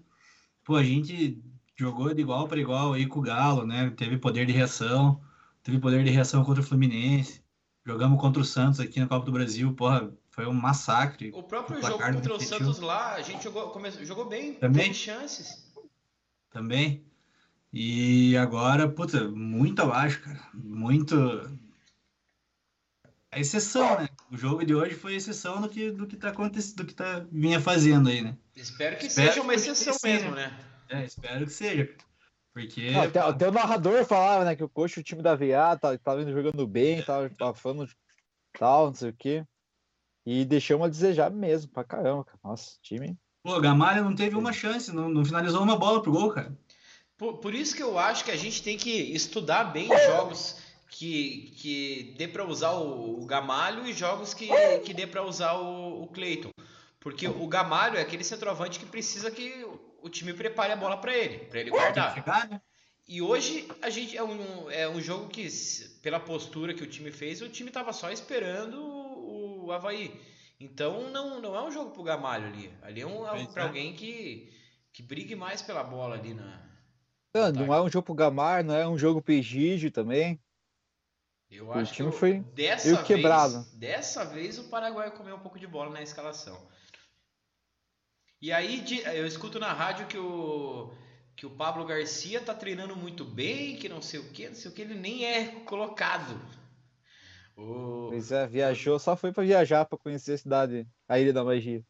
Pô, 0.63 0.77
a 0.77 0.83
gente 0.83 1.43
jogou 1.77 2.13
de 2.13 2.21
igual 2.21 2.47
para 2.47 2.61
igual 2.61 2.93
aí 2.93 3.05
com 3.05 3.19
o 3.19 3.23
Galo, 3.23 3.65
né? 3.65 3.89
Teve 3.91 4.17
poder 4.17 4.45
de 4.45 4.53
reação, 4.53 5.21
teve 5.61 5.79
poder 5.79 6.03
de 6.05 6.11
reação 6.11 6.43
contra 6.45 6.61
o 6.61 6.65
Fluminense. 6.65 7.41
Jogamos 7.85 8.21
contra 8.21 8.41
o 8.41 8.45
Santos 8.45 8.79
aqui 8.79 8.99
na 8.99 9.07
Copa 9.07 9.25
do 9.25 9.31
Brasil, 9.31 9.73
porra, 9.73 10.13
foi 10.41 10.47
um 10.47 10.53
massacre. 10.53 11.31
O 11.33 11.43
próprio 11.43 11.77
O 11.77 11.81
jogo 11.81 12.03
contra 12.03 12.33
o. 12.33 12.41
Santos 12.41 12.79
lá, 12.79 13.13
a 13.13 13.21
gente 13.21 13.43
jogou, 13.43 13.69
come- 13.69 13.91
jogou 13.91 14.25
bem, 14.25 14.55
Também. 14.55 14.85
teve 14.85 14.95
chances. 14.95 15.71
também. 16.49 17.05
E 17.71 18.35
agora, 18.35 18.89
puta, 18.89 19.29
muito 19.29 19.81
abaixo, 19.81 20.21
cara. 20.21 20.39
Muito. 20.53 21.15
A 23.31 23.39
exceção, 23.39 23.97
né? 24.01 24.09
O 24.29 24.35
jogo 24.35 24.65
de 24.65 24.75
hoje 24.75 24.95
foi 24.95 25.15
exceção 25.15 25.61
do 25.61 25.69
que, 25.69 25.89
do 25.91 26.05
que 26.05 26.17
tá 26.17 26.29
acontecendo, 26.29 26.77
do 26.77 26.85
que 26.85 26.93
tá 26.93 27.25
vinha 27.31 27.61
fazendo 27.61 28.09
aí, 28.09 28.21
né? 28.21 28.35
Espero 28.53 28.97
que 28.97 29.05
Espero 29.05 29.29
seja 29.29 29.41
uma 29.41 29.53
exceção 29.53 29.95
mesmo, 30.03 30.31
né? 30.31 30.59
É, 30.89 31.05
espero 31.05 31.45
que 31.45 31.53
seja. 31.53 31.95
Porque. 32.53 32.91
Não, 32.91 33.03
até, 33.03 33.19
até 33.19 33.47
o 33.47 33.51
narrador 33.53 34.03
falava, 34.05 34.43
né, 34.43 34.55
que 34.55 34.63
o 34.63 34.67
Coxa, 34.67 34.99
o 34.99 35.03
time 35.03 35.21
da 35.21 35.35
VA, 35.35 35.77
tá, 35.79 35.97
tava 35.97 36.21
indo 36.21 36.33
jogando 36.33 36.67
bem, 36.67 37.01
tava, 37.01 37.29
tava 37.29 37.53
falando 37.53 37.89
tal, 38.59 38.87
não 38.87 38.95
sei 38.95 39.11
o 39.11 39.15
quê. 39.17 39.45
E 40.25 40.45
deixamos 40.45 40.85
a 40.85 40.89
desejar 40.89 41.31
mesmo, 41.31 41.71
pra 41.71 41.83
caramba, 41.83 42.23
cara. 42.23 42.39
Nossa, 42.43 42.77
time. 42.81 43.17
Pô, 43.43 43.59
Gamalha 43.59 44.03
não 44.03 44.15
teve 44.15 44.35
uma 44.35 44.53
chance, 44.53 44.93
não, 44.93 45.09
não 45.09 45.25
finalizou 45.25 45.63
uma 45.63 45.75
bola 45.75 46.01
pro 46.01 46.11
gol, 46.11 46.31
cara. 46.31 46.55
Por, 47.17 47.37
por 47.37 47.53
isso 47.53 47.75
que 47.75 47.83
eu 47.83 47.97
acho 47.97 48.23
que 48.23 48.31
a 48.31 48.35
gente 48.35 48.61
tem 48.61 48.77
que 48.77 48.91
estudar 48.91 49.65
bem 49.65 49.87
jogos 50.07 50.57
que, 50.89 51.53
que 51.57 52.15
dê 52.17 52.27
pra 52.27 52.45
usar 52.45 52.71
o, 52.71 53.21
o 53.21 53.25
Gamalho 53.25 53.87
e 53.87 53.93
jogos 53.93 54.33
que, 54.33 54.47
que 54.83 54.93
dê 54.93 55.07
pra 55.07 55.23
usar 55.23 55.53
o, 55.53 56.03
o 56.03 56.07
Cleiton. 56.07 56.51
Porque 56.99 57.27
o 57.27 57.47
Gamalho 57.47 57.97
é 57.97 58.01
aquele 58.01 58.23
centroavante 58.23 58.79
que 58.79 58.85
precisa 58.85 59.31
que 59.31 59.65
o 60.01 60.09
time 60.09 60.33
prepare 60.33 60.73
a 60.73 60.75
bola 60.75 60.97
pra 60.97 61.15
ele, 61.15 61.39
pra 61.45 61.59
ele 61.59 61.71
guardar. 61.71 62.13
chegar, 62.13 62.47
né? 62.47 62.61
E 63.07 63.21
hoje 63.21 63.67
a 63.81 63.89
gente 63.89 64.15
é 64.15 64.23
um, 64.23 64.69
é 64.69 64.87
um 64.87 65.01
jogo 65.01 65.27
que, 65.27 65.47
pela 66.01 66.19
postura 66.19 66.73
que 66.73 66.83
o 66.83 66.87
time 66.87 67.11
fez, 67.11 67.41
o 67.41 67.49
time 67.49 67.71
tava 67.71 67.91
só 67.91 68.11
esperando 68.11 69.10
o, 69.71 69.75
Havaí. 69.75 70.19
Então 70.59 71.09
não, 71.09 71.41
não 71.41 71.55
é 71.55 71.63
um 71.63 71.71
jogo 71.71 71.91
pro 71.91 72.03
Gamalho 72.03 72.47
ali. 72.47 72.71
Ali 72.81 73.01
é 73.01 73.07
um, 73.07 73.27
é 73.27 73.45
pra 73.47 73.63
é. 73.63 73.65
alguém 73.67 73.93
que, 73.93 74.53
que 74.93 75.01
brigue 75.01 75.35
mais 75.35 75.61
pela 75.61 75.83
bola 75.83 76.15
ali 76.15 76.33
na. 76.33 76.61
Não, 77.33 77.51
não 77.51 77.73
é 77.73 77.81
um 77.81 77.89
jogo 77.89 78.05
pro 78.05 78.13
Gamar, 78.13 78.63
não 78.63 78.75
é 78.75 78.87
um 78.87 78.97
jogo 78.97 79.21
pro 79.21 79.33
Egídio 79.33 79.89
também. 79.89 80.39
Eu 81.49 81.67
O 81.67 81.71
acho 81.73 81.93
time 81.93 82.09
que 82.09 82.15
o- 82.15 82.19
foi 82.19 82.39
dessa 82.39 82.95
vez, 82.95 83.07
quebrado. 83.07 83.65
Dessa 83.73 84.25
vez 84.25 84.59
o 84.59 84.69
Paraguai 84.69 85.11
comeu 85.11 85.35
um 85.35 85.39
pouco 85.39 85.57
de 85.59 85.67
bola 85.67 85.89
na 85.89 86.01
escalação. 86.01 86.69
E 88.41 88.51
aí 88.51 88.83
eu 89.15 89.25
escuto 89.25 89.59
na 89.59 89.71
rádio 89.71 90.07
que 90.07 90.17
o 90.17 90.93
que 91.35 91.45
o 91.45 91.49
Pablo 91.49 91.85
Garcia 91.85 92.39
tá 92.39 92.53
treinando 92.53 92.95
muito 92.95 93.25
bem, 93.25 93.75
que 93.75 93.89
não 93.89 93.99
sei 94.01 94.19
o 94.19 94.29
que, 94.31 94.47
não 94.47 94.55
sei 94.55 94.69
o 94.69 94.73
que, 94.73 94.81
ele 94.81 94.93
nem 94.93 95.25
é 95.25 95.47
colocado. 95.61 96.39
O, 97.61 98.07
Pois 98.09 98.31
é, 98.31 98.47
viajou, 98.47 98.99
só 98.99 99.15
foi 99.15 99.31
pra 99.31 99.43
viajar, 99.43 99.85
pra 99.85 99.97
conhecer 99.97 100.33
a 100.33 100.37
cidade, 100.37 100.87
a 101.07 101.19
Ilha 101.19 101.31
da 101.31 101.43
Magia. 101.43 101.83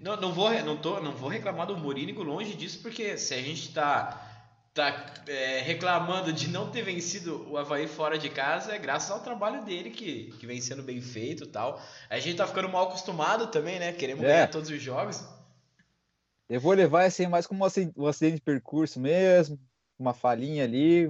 não, 0.00 0.16
não 0.16 0.32
vou 0.32 0.50
não 0.62 0.76
tô, 0.76 1.00
não 1.00 1.12
vou 1.12 1.28
reclamar 1.28 1.66
do 1.66 1.76
Morínigo 1.76 2.22
longe 2.22 2.54
disso, 2.54 2.80
porque 2.80 3.16
se 3.18 3.34
a 3.34 3.42
gente 3.42 3.72
tá 3.72 4.28
tá 4.74 5.14
é, 5.26 5.60
reclamando 5.60 6.32
de 6.32 6.48
não 6.48 6.70
ter 6.70 6.82
vencido 6.82 7.46
o 7.50 7.58
Havaí 7.58 7.86
fora 7.86 8.18
de 8.18 8.30
casa 8.30 8.74
é 8.74 8.78
graças 8.78 9.10
ao 9.10 9.20
trabalho 9.20 9.62
dele 9.64 9.90
que, 9.90 10.32
que 10.38 10.46
vem 10.46 10.60
sendo 10.60 10.82
bem 10.82 11.00
feito 11.00 11.44
e 11.44 11.46
tal. 11.46 11.80
A 12.08 12.18
gente 12.18 12.36
tá 12.38 12.46
ficando 12.46 12.70
mal 12.70 12.88
acostumado 12.88 13.48
também, 13.48 13.78
né? 13.78 13.92
Queremos 13.92 14.24
É. 14.24 14.28
ganhar 14.28 14.48
todos 14.48 14.70
os 14.70 14.80
jogos. 14.80 15.22
Eu 16.48 16.60
vou 16.60 16.72
levar 16.72 17.04
assim 17.04 17.26
mais 17.26 17.46
como 17.46 17.64
um 17.64 17.68
um 17.96 18.06
acidente 18.06 18.36
de 18.36 18.42
percurso 18.42 18.98
mesmo, 18.98 19.60
uma 19.98 20.14
falhinha 20.14 20.64
ali. 20.64 21.06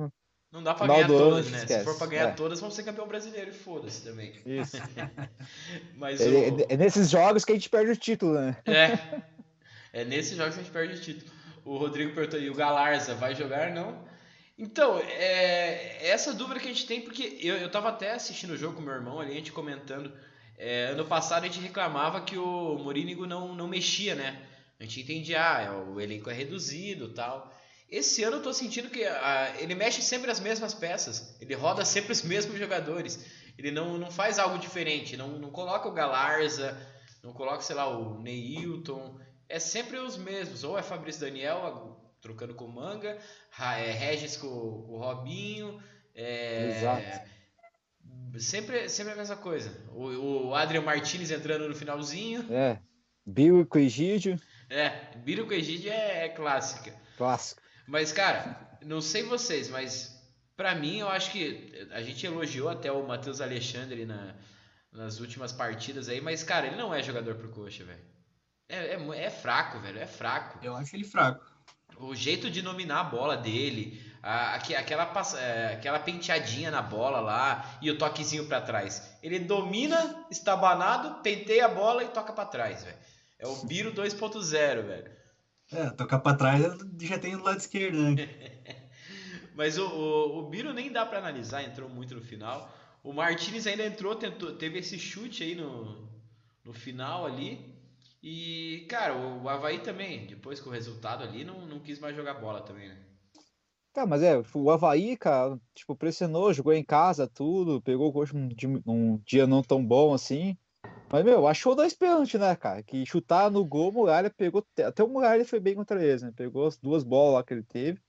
Não 0.52 0.62
dá 0.62 0.74
pra 0.74 0.84
Final 0.84 0.96
ganhar 0.96 1.08
todas, 1.08 1.46
né? 1.50 1.58
Se 1.58 1.64
esquece. 1.64 1.84
for 1.84 1.96
pra 1.96 2.06
ganhar 2.06 2.28
É. 2.28 2.32
todas, 2.32 2.60
vamos 2.60 2.74
ser 2.74 2.82
campeão 2.82 3.08
brasileiro 3.08 3.50
e 3.50 3.54
foda-se 3.54 4.02
também. 4.02 4.34
Isso. 4.44 4.76
Mas 5.96 6.20
É, 6.20 6.24
o... 6.28 6.60
é- 6.60 6.66
é 6.74 6.76
nesses 6.76 7.08
jogos 7.08 7.44
que 7.44 7.52
a 7.52 7.54
gente 7.54 7.70
perde 7.70 7.90
o 7.92 7.96
título, 7.96 8.34
né? 8.34 8.56
É. 8.66 9.22
É 9.92 10.04
nesses 10.04 10.36
jogos 10.36 10.54
que 10.54 10.60
a 10.60 10.62
gente 10.62 10.72
perde 10.72 10.94
o 10.94 11.00
título. 11.00 11.30
O 11.64 11.76
Rodrigo 11.78 12.14
perguntou, 12.14 12.40
e 12.40 12.50
o 12.50 12.54
Galarza 12.54 13.14
vai 13.14 13.34
jogar? 13.34 13.70
Não. 13.72 14.04
Então, 14.58 14.98
é 14.98 16.06
essa 16.08 16.34
dúvida 16.34 16.60
que 16.60 16.66
a 16.68 16.72
gente 16.72 16.86
tem, 16.86 17.00
porque 17.00 17.38
eu, 17.40 17.56
eu 17.56 17.70
tava 17.70 17.88
até 17.88 18.12
assistindo 18.12 18.50
o 18.50 18.56
jogo 18.56 18.74
com 18.76 18.82
meu 18.82 18.94
irmão 18.94 19.20
ali, 19.20 19.32
a 19.32 19.34
gente 19.34 19.52
comentando. 19.52 20.12
É, 20.58 20.86
ano 20.86 21.04
passado 21.04 21.44
a 21.44 21.46
gente 21.46 21.60
reclamava 21.60 22.20
que 22.20 22.36
o 22.36 22.78
Morínigo 22.78 23.26
não, 23.26 23.54
não 23.54 23.66
mexia, 23.66 24.14
né? 24.14 24.40
A 24.78 24.84
gente 24.84 25.00
entendia, 25.00 25.40
ah, 25.56 25.62
é, 25.62 25.70
o 25.70 26.00
elenco 26.00 26.28
é 26.30 26.32
reduzido 26.34 27.06
e 27.06 27.14
tal. 27.14 27.52
Esse 27.92 28.24
ano 28.24 28.38
eu 28.38 28.42
tô 28.42 28.52
sentindo 28.54 28.88
que 28.88 29.04
ah, 29.04 29.54
ele 29.58 29.74
mexe 29.74 30.00
sempre 30.00 30.30
as 30.30 30.40
mesmas 30.40 30.72
peças. 30.72 31.36
Ele 31.40 31.54
roda 31.54 31.84
sempre 31.84 32.10
os 32.12 32.22
mesmos 32.22 32.58
jogadores. 32.58 33.22
Ele 33.58 33.70
não, 33.70 33.98
não 33.98 34.10
faz 34.10 34.38
algo 34.38 34.58
diferente. 34.58 35.16
Não, 35.16 35.38
não 35.38 35.50
coloca 35.50 35.86
o 35.88 35.92
Galarza, 35.92 36.74
não 37.22 37.32
coloca, 37.34 37.60
sei 37.60 37.76
lá, 37.76 37.86
o 37.86 38.18
Neilton. 38.22 39.20
É 39.48 39.58
sempre 39.58 39.98
os 39.98 40.16
mesmos. 40.16 40.64
Ou 40.64 40.78
é 40.78 40.82
Fabrício 40.82 41.20
Daniel 41.20 41.58
a- 41.66 42.02
trocando 42.22 42.54
com 42.54 42.64
o 42.64 42.72
Manga, 42.72 43.18
é, 43.60 43.90
Regis 43.92 44.36
com, 44.38 44.48
com 44.48 44.92
o 44.94 44.98
Robinho. 44.98 45.82
É, 46.14 46.78
Exato. 46.78 47.30
Sempre, 48.38 48.88
sempre 48.88 49.12
a 49.12 49.16
mesma 49.16 49.36
coisa. 49.36 49.70
O, 49.90 50.48
o 50.48 50.54
Adrian 50.54 50.80
Martinez 50.82 51.30
entrando 51.30 51.68
no 51.68 51.74
finalzinho. 51.74 52.46
É. 52.50 52.78
Bill 53.26 53.66
com 53.66 53.78
Egídio, 53.78 54.40
É, 54.68 55.14
Biro 55.18 55.46
com 55.46 55.52
Egídio 55.52 55.92
é, 55.92 56.24
é 56.24 56.28
clássica. 56.30 56.92
clássico. 57.16 57.60
Mas, 57.92 58.10
cara, 58.10 58.78
não 58.86 59.02
sei 59.02 59.22
vocês, 59.22 59.68
mas 59.68 60.18
pra 60.56 60.74
mim 60.74 61.00
eu 61.00 61.10
acho 61.10 61.30
que 61.30 61.86
a 61.90 62.00
gente 62.00 62.24
elogiou 62.24 62.70
até 62.70 62.90
o 62.90 63.06
Matheus 63.06 63.38
Alexandre 63.42 64.06
na, 64.06 64.34
nas 64.90 65.20
últimas 65.20 65.52
partidas 65.52 66.08
aí, 66.08 66.18
mas, 66.18 66.42
cara, 66.42 66.68
ele 66.68 66.76
não 66.76 66.94
é 66.94 67.02
jogador 67.02 67.34
pro 67.34 67.50
coxa, 67.50 67.84
velho. 67.84 68.00
É, 68.66 68.94
é, 68.94 69.24
é 69.26 69.28
fraco, 69.28 69.78
velho, 69.78 69.98
é 69.98 70.06
fraco. 70.06 70.58
Eu 70.62 70.74
acho 70.74 70.96
ele 70.96 71.04
fraco. 71.04 71.44
O 71.98 72.14
jeito 72.14 72.50
de 72.50 72.62
dominar 72.62 73.00
a 73.00 73.04
bola 73.04 73.36
dele, 73.36 74.02
a- 74.22 74.54
aque- 74.54 74.74
aquela, 74.74 75.12
é, 75.38 75.74
aquela 75.74 75.98
penteadinha 75.98 76.70
na 76.70 76.80
bola 76.80 77.20
lá 77.20 77.76
e 77.82 77.90
o 77.90 77.98
toquezinho 77.98 78.46
pra 78.46 78.62
trás. 78.62 79.06
Ele 79.22 79.38
domina, 79.38 80.24
estabanado, 80.30 81.20
penteia 81.22 81.66
a 81.66 81.68
bola 81.68 82.02
e 82.04 82.08
toca 82.08 82.32
pra 82.32 82.46
trás, 82.46 82.84
velho. 82.84 82.96
É 83.38 83.46
o 83.46 83.56
Biro 83.66 83.92
2.0, 83.92 84.82
velho. 84.82 85.21
É, 85.72 85.90
tocar 85.90 86.18
pra 86.20 86.34
trás 86.34 86.62
já 87.00 87.18
tem 87.18 87.36
do 87.36 87.42
lado 87.42 87.58
esquerdo, 87.58 87.96
né? 87.98 88.16
Mas 89.54 89.78
o, 89.78 89.86
o, 89.86 90.38
o 90.40 90.48
Biro 90.50 90.72
nem 90.72 90.90
dá 90.92 91.04
pra 91.06 91.18
analisar, 91.18 91.62
entrou 91.62 91.88
muito 91.88 92.14
no 92.14 92.22
final. 92.22 92.72
O 93.02 93.12
Martinez 93.12 93.66
ainda 93.66 93.84
entrou, 93.84 94.14
tentou, 94.14 94.56
teve 94.56 94.78
esse 94.78 94.98
chute 94.98 95.42
aí 95.42 95.54
no, 95.54 96.08
no 96.64 96.72
final 96.72 97.26
ali. 97.26 97.74
E, 98.22 98.86
cara, 98.88 99.14
o, 99.16 99.42
o 99.42 99.48
Havaí 99.48 99.80
também, 99.80 100.26
depois 100.26 100.60
com 100.60 100.70
o 100.70 100.72
resultado 100.72 101.24
ali, 101.24 101.44
não, 101.44 101.66
não 101.66 101.80
quis 101.80 101.98
mais 101.98 102.14
jogar 102.14 102.34
bola 102.34 102.60
também, 102.62 102.88
né? 102.88 102.98
Cara, 103.92 104.06
mas 104.06 104.22
é, 104.22 104.38
o 104.54 104.70
Havaí, 104.70 105.16
cara, 105.18 105.60
tipo, 105.74 105.94
pressionou, 105.94 106.52
jogou 106.52 106.72
em 106.72 106.84
casa, 106.84 107.28
tudo, 107.28 107.82
pegou 107.82 108.08
o 108.08 108.12
coxa 108.12 108.32
num, 108.36 108.48
di- 108.48 108.66
num 108.86 109.18
dia 109.18 109.46
não 109.46 109.62
tão 109.62 109.84
bom 109.86 110.14
assim. 110.14 110.56
Mas, 111.12 111.24
meu, 111.24 111.46
achou 111.46 111.74
dois 111.74 111.92
pênaltis, 111.92 112.40
né, 112.40 112.56
cara? 112.56 112.82
Que 112.82 113.04
chutar 113.04 113.50
no 113.50 113.62
gol, 113.66 113.90
o 113.90 113.92
Muralha 113.92 114.30
pegou. 114.30 114.66
Até 114.82 115.04
o 115.04 115.08
Muralha 115.08 115.44
foi 115.44 115.60
bem 115.60 115.74
contra 115.74 116.02
eles, 116.02 116.22
né? 116.22 116.32
Pegou 116.34 116.66
as 116.66 116.78
duas 116.78 117.04
bolas 117.04 117.34
lá 117.34 117.44
que 117.44 117.52
ele 117.52 117.62
teve. 117.62 118.00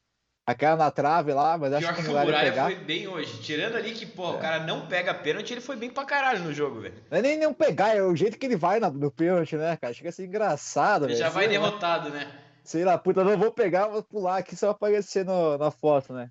Aquela 0.46 0.76
na 0.76 0.92
trave 0.92 1.34
lá, 1.34 1.58
mas 1.58 1.72
acho 1.74 1.86
Pior 1.86 1.96
que 1.96 2.02
que 2.02 2.08
o 2.08 2.12
Muralha 2.12 2.26
ia 2.26 2.32
Muralha 2.32 2.52
pegar. 2.52 2.66
foi 2.66 2.76
bem 2.76 3.08
hoje. 3.08 3.42
Tirando 3.42 3.76
ali 3.76 3.92
que, 3.92 4.06
pô, 4.06 4.32
o 4.32 4.40
cara 4.40 4.66
não 4.66 4.88
pega 4.88 5.14
pênalti, 5.14 5.52
ele 5.52 5.62
foi 5.62 5.76
bem 5.76 5.90
pra 5.90 6.06
caralho 6.06 6.44
no 6.44 6.54
jogo, 6.54 6.80
velho. 6.82 6.96
Não 7.12 7.18
é 7.18 7.22
nem 7.22 7.38
não 7.38 7.54
pegar, 7.54 7.96
é 7.96 8.02
o 8.02 8.16
jeito 8.16 8.38
que 8.38 8.46
ele 8.46 8.56
vai 8.56 8.80
no 8.80 9.12
pênalti, 9.12 9.56
né, 9.58 9.76
cara? 9.78 9.94
Chega 9.94 10.10
a 10.10 10.12
ser 10.12 10.26
engraçado, 10.26 11.06
Ele 11.06 11.14
velho. 11.14 11.26
já 11.26 11.30
vai 11.30 11.48
Sei 11.48 11.58
lá. 11.58 11.66
derrotado, 11.66 12.10
né? 12.10 12.32
Sei 12.64 12.86
lá, 12.86 12.98
puta, 12.98 13.24
não 13.24 13.38
vou 13.38 13.52
pegar, 13.52 13.88
vou 13.88 14.02
pular 14.04 14.38
aqui 14.38 14.56
só 14.56 14.70
aparecer 14.70 15.26
no- 15.26 15.58
na 15.58 15.72
foto, 15.72 16.14
né? 16.14 16.30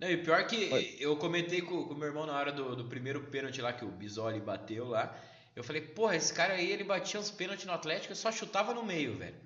Não, 0.00 0.08
e 0.08 0.16
pior 0.16 0.44
que 0.46 0.96
eu 1.00 1.16
comentei 1.16 1.60
com 1.62 1.74
o 1.74 1.94
meu 1.96 2.08
irmão 2.08 2.26
na 2.26 2.36
hora 2.36 2.52
do, 2.52 2.76
do 2.76 2.84
primeiro 2.84 3.20
pênalti 3.22 3.60
lá 3.60 3.72
que 3.72 3.84
o 3.84 3.88
Bisoli 3.88 4.40
bateu 4.40 4.88
lá. 4.88 5.16
Eu 5.56 5.62
falei, 5.62 5.82
porra, 5.82 6.16
esse 6.16 6.32
cara 6.34 6.54
aí, 6.54 6.70
ele 6.70 6.82
batia 6.84 7.20
uns 7.20 7.30
pênaltis 7.30 7.64
no 7.64 7.72
Atlético 7.72 8.12
e 8.12 8.16
só 8.16 8.32
chutava 8.32 8.74
no 8.74 8.84
meio, 8.84 9.16
velho. 9.16 9.36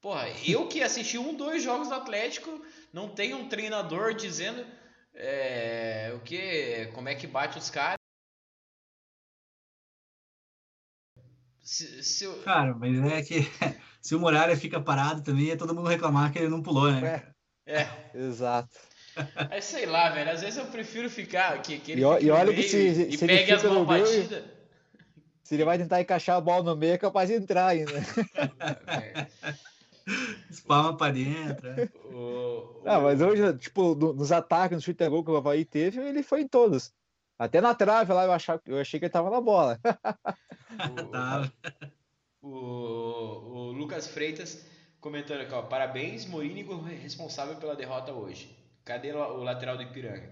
Porra, 0.00 0.28
eu 0.46 0.68
que 0.68 0.82
assisti 0.82 1.18
um, 1.18 1.34
dois 1.36 1.62
jogos 1.62 1.88
do 1.88 1.94
Atlético, 1.94 2.64
não 2.92 3.08
tem 3.08 3.34
um 3.34 3.48
treinador 3.48 4.14
dizendo 4.14 4.64
é, 5.14 6.12
o 6.16 6.20
que, 6.20 6.86
como 6.94 7.08
é 7.08 7.14
que 7.14 7.26
bate 7.26 7.58
os 7.58 7.70
caras. 7.70 7.98
Se, 11.62 12.02
se 12.02 12.24
eu- 12.24 12.42
Cara, 12.42 12.74
mas 12.74 12.98
é 13.12 13.22
que 13.22 13.40
se 14.00 14.14
o 14.14 14.20
Muralha 14.20 14.56
fica 14.56 14.80
parado 14.80 15.22
também, 15.22 15.50
é 15.50 15.56
todo 15.56 15.74
mundo 15.74 15.88
reclamar 15.88 16.32
que 16.32 16.38
ele 16.38 16.48
não 16.48 16.62
pulou, 16.62 16.90
né? 16.90 17.32
É, 17.66 17.82
é, 17.82 18.10
exato. 18.14 18.76
é, 19.50 19.60
sei 19.60 19.84
lá, 19.86 20.08
velho. 20.10 20.30
Às 20.30 20.40
vezes 20.40 20.58
eu 20.58 20.66
prefiro 20.66 21.10
ficar. 21.10 21.60
Que, 21.60 21.78
que 21.78 21.92
ele 21.92 22.00
E 22.02 22.24
e 22.24 22.30
olha 22.30 22.54
que 22.54 22.62
se- 22.62 22.78
e, 22.88 22.94
se 23.18 23.24
ele 23.24 23.36
pegue 23.36 23.52
as 23.52 23.62
meio- 23.62 23.84
batidas. 23.84 24.57
Se 25.48 25.54
ele 25.54 25.64
vai 25.64 25.78
tentar 25.78 25.98
encaixar 25.98 26.36
a 26.36 26.40
bola 26.42 26.62
no 26.62 26.76
meio, 26.76 26.92
é 26.92 26.98
capaz 26.98 27.30
de 27.30 27.34
entrar 27.36 27.68
ainda. 27.68 27.90
Espalma 30.50 30.94
pra 30.94 31.10
dentro. 31.10 31.66
né? 31.74 31.88
O, 32.04 32.16
o- 32.16 32.82
Ah, 32.84 33.00
mas 33.00 33.22
hoje, 33.22 33.56
tipo, 33.56 33.94
no- 33.94 34.12
nos 34.12 34.30
ataques, 34.30 34.76
no 34.76 34.82
chute 34.82 35.08
gol 35.08 35.24
que 35.24 35.30
o 35.30 35.36
Havaí 35.38 35.64
teve, 35.64 36.02
ele 36.02 36.22
foi 36.22 36.42
em 36.42 36.46
todos. 36.46 36.92
Até 37.38 37.62
na 37.62 37.74
trave 37.74 38.12
lá, 38.12 38.26
eu, 38.26 38.32
achava, 38.32 38.60
eu 38.66 38.78
achei 38.78 39.00
que 39.00 39.06
ele 39.06 39.10
tava 39.12 39.30
na 39.30 39.40
bola. 39.40 39.80
Tava. 41.10 41.50
o, 42.42 42.48
o 42.50 43.72
Lucas 43.72 44.06
Freitas 44.06 44.66
comentando 45.00 45.40
aqui, 45.40 45.54
ó. 45.54 45.62
Parabéns, 45.62 46.26
Morínigo 46.26 46.78
responsável 46.82 47.56
pela 47.56 47.74
derrota 47.74 48.12
hoje. 48.12 48.54
Cadê 48.84 49.12
o, 49.12 49.18
o 49.18 49.42
lateral 49.42 49.78
do 49.78 49.82
Ipiranga? 49.82 50.30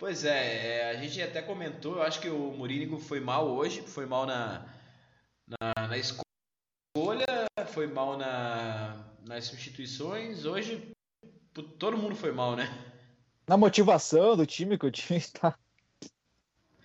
Pois 0.00 0.24
é, 0.24 0.78
é, 0.78 0.90
a 0.90 0.94
gente 0.94 1.20
até 1.20 1.42
comentou, 1.42 1.96
eu 1.96 2.02
acho 2.02 2.22
que 2.22 2.28
o 2.30 2.52
Morínigo 2.52 2.98
foi 2.98 3.20
mal 3.20 3.46
hoje, 3.46 3.82
foi 3.82 4.06
mal 4.06 4.24
na, 4.24 4.66
na, 5.46 5.88
na 5.88 5.98
escolha, 5.98 7.44
foi 7.66 7.86
mal 7.86 8.16
na, 8.16 9.04
nas 9.28 9.44
substituições. 9.44 10.46
Hoje, 10.46 10.90
todo 11.78 11.98
mundo 11.98 12.16
foi 12.16 12.32
mal, 12.32 12.56
né? 12.56 12.64
Na 13.46 13.58
motivação 13.58 14.38
do 14.38 14.46
time, 14.46 14.78
que 14.78 14.86
o 14.86 14.90
time 14.90 15.20
tá 15.38 15.54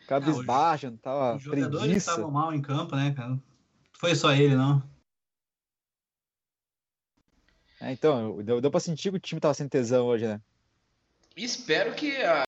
cabisbaixo, 0.05 0.91
não 0.91 0.97
tava 0.97 1.37
Os 1.37 1.43
jogadores 1.43 1.95
estavam 1.95 2.29
mal 2.29 2.53
em 2.53 2.61
campo, 2.61 2.97
né, 2.97 3.13
cara? 3.13 3.29
Não 3.29 3.41
foi 3.93 4.13
só 4.13 4.33
ele, 4.33 4.57
não. 4.57 4.83
É, 7.79 7.93
então, 7.93 8.43
deu, 8.43 8.59
deu 8.59 8.69
pra 8.69 8.81
sentir 8.81 9.09
que 9.11 9.15
o 9.15 9.21
time 9.21 9.39
tava 9.39 9.53
sem 9.53 9.69
tesão 9.69 10.05
hoje, 10.05 10.27
né? 10.27 10.41
Espero 11.35 11.93
que 11.93 12.15
a- 12.21 12.43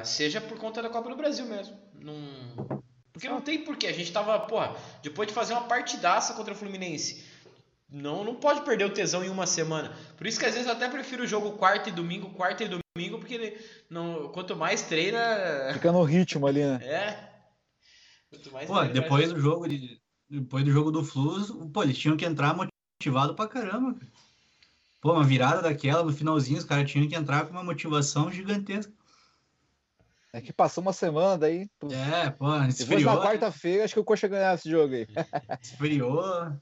a- 0.00 0.04
seja 0.04 0.40
por 0.40 0.58
conta 0.58 0.82
da 0.82 0.88
Copa 0.90 1.08
do 1.10 1.16
Brasil 1.16 1.46
mesmo. 1.46 1.76
Não... 1.94 2.82
Porque 3.12 3.28
não 3.28 3.40
tem 3.40 3.62
porquê. 3.64 3.86
A 3.86 3.92
gente 3.92 4.10
tava, 4.12 4.38
porra, 4.40 4.74
depois 5.02 5.28
de 5.28 5.34
fazer 5.34 5.52
uma 5.52 5.64
partidaça 5.64 6.34
contra 6.34 6.54
o 6.54 6.56
Fluminense. 6.56 7.24
Não, 7.92 8.22
não 8.24 8.36
pode 8.36 8.62
perder 8.62 8.84
o 8.84 8.90
tesão 8.94 9.24
em 9.24 9.28
uma 9.28 9.46
semana. 9.46 9.94
Por 10.16 10.26
isso 10.26 10.38
que 10.38 10.46
às 10.46 10.52
vezes 10.54 10.66
eu 10.68 10.72
até 10.74 10.88
prefiro 10.88 11.24
o 11.24 11.26
jogo 11.26 11.52
quarta 11.52 11.88
e 11.88 11.92
domingo, 11.92 12.30
quarta 12.30 12.64
e 12.64 12.68
domingo, 12.68 13.18
porque 13.18 13.34
ele 13.34 13.60
não, 13.90 14.28
quanto 14.28 14.54
mais 14.56 14.82
treina. 14.82 15.18
Fica 15.74 15.90
no 15.92 16.02
ritmo 16.04 16.46
ali, 16.46 16.64
né? 16.64 16.78
É. 16.82 17.30
Quanto 18.30 18.52
mais 18.52 18.66
Pô, 18.68 18.74
treina, 18.76 18.94
depois 18.94 19.22
mais- 19.22 19.34
do 19.34 19.40
jogo 19.40 19.68
de, 19.68 20.00
depois 20.28 20.64
do 20.64 20.70
jogo 20.70 20.90
do 20.92 21.04
Flu, 21.04 21.68
pô, 21.70 21.82
eles 21.82 21.98
tinham 21.98 22.16
que 22.16 22.24
entrar 22.24 22.56
motivado 22.56 23.34
pra 23.34 23.48
caramba. 23.48 23.94
cara. 23.94 24.06
Pô, 25.00 25.12
uma 25.12 25.24
virada 25.24 25.62
daquela 25.62 26.02
no 26.04 26.12
finalzinho, 26.12 26.58
os 26.58 26.64
caras 26.64 26.90
tinham 26.90 27.08
que 27.08 27.14
entrar 27.14 27.46
com 27.46 27.52
uma 27.52 27.64
motivação 27.64 28.30
gigantesca. 28.30 28.92
É 30.32 30.40
que 30.40 30.52
passou 30.52 30.82
uma 30.82 30.92
semana 30.92 31.36
daí. 31.38 31.68
pô, 31.78 31.88
É, 31.92 32.30
pô, 32.30 32.46
Se 32.70 32.84
fosse 32.86 33.04
na 33.04 33.12
esfriou, 33.12 33.20
quarta-feira, 33.22 33.84
acho 33.84 33.94
que 33.94 34.00
o 34.00 34.04
Coxa 34.04 34.28
ganhava 34.28 34.54
esse 34.54 34.70
jogo 34.70 34.94
aí. 34.94 35.06
esfriou. 35.62 36.52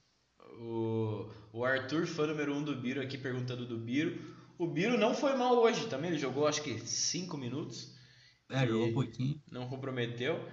O, 0.61 1.28
o 1.52 1.64
Arthur, 1.64 2.07
fã 2.07 2.26
número 2.26 2.54
um 2.54 2.62
do 2.62 2.75
Biro, 2.75 3.00
aqui 3.02 3.18
perguntando 3.18 3.66
do 3.66 3.76
Biro. 3.76 4.18
O 4.57 4.66
Biro 4.66 4.97
não 4.97 5.14
foi 5.14 5.37
mal 5.37 5.54
hoje 5.57 5.87
também, 5.88 6.11
ele 6.11 6.18
jogou 6.18 6.47
acho 6.47 6.62
que 6.62 6.78
5 6.80 7.37
minutos. 7.37 7.95
É, 8.50 8.66
jogou 8.66 8.87
um 8.87 8.95
pouquinho. 8.95 9.42
Não 9.50 9.68
comprometeu. 9.68 10.49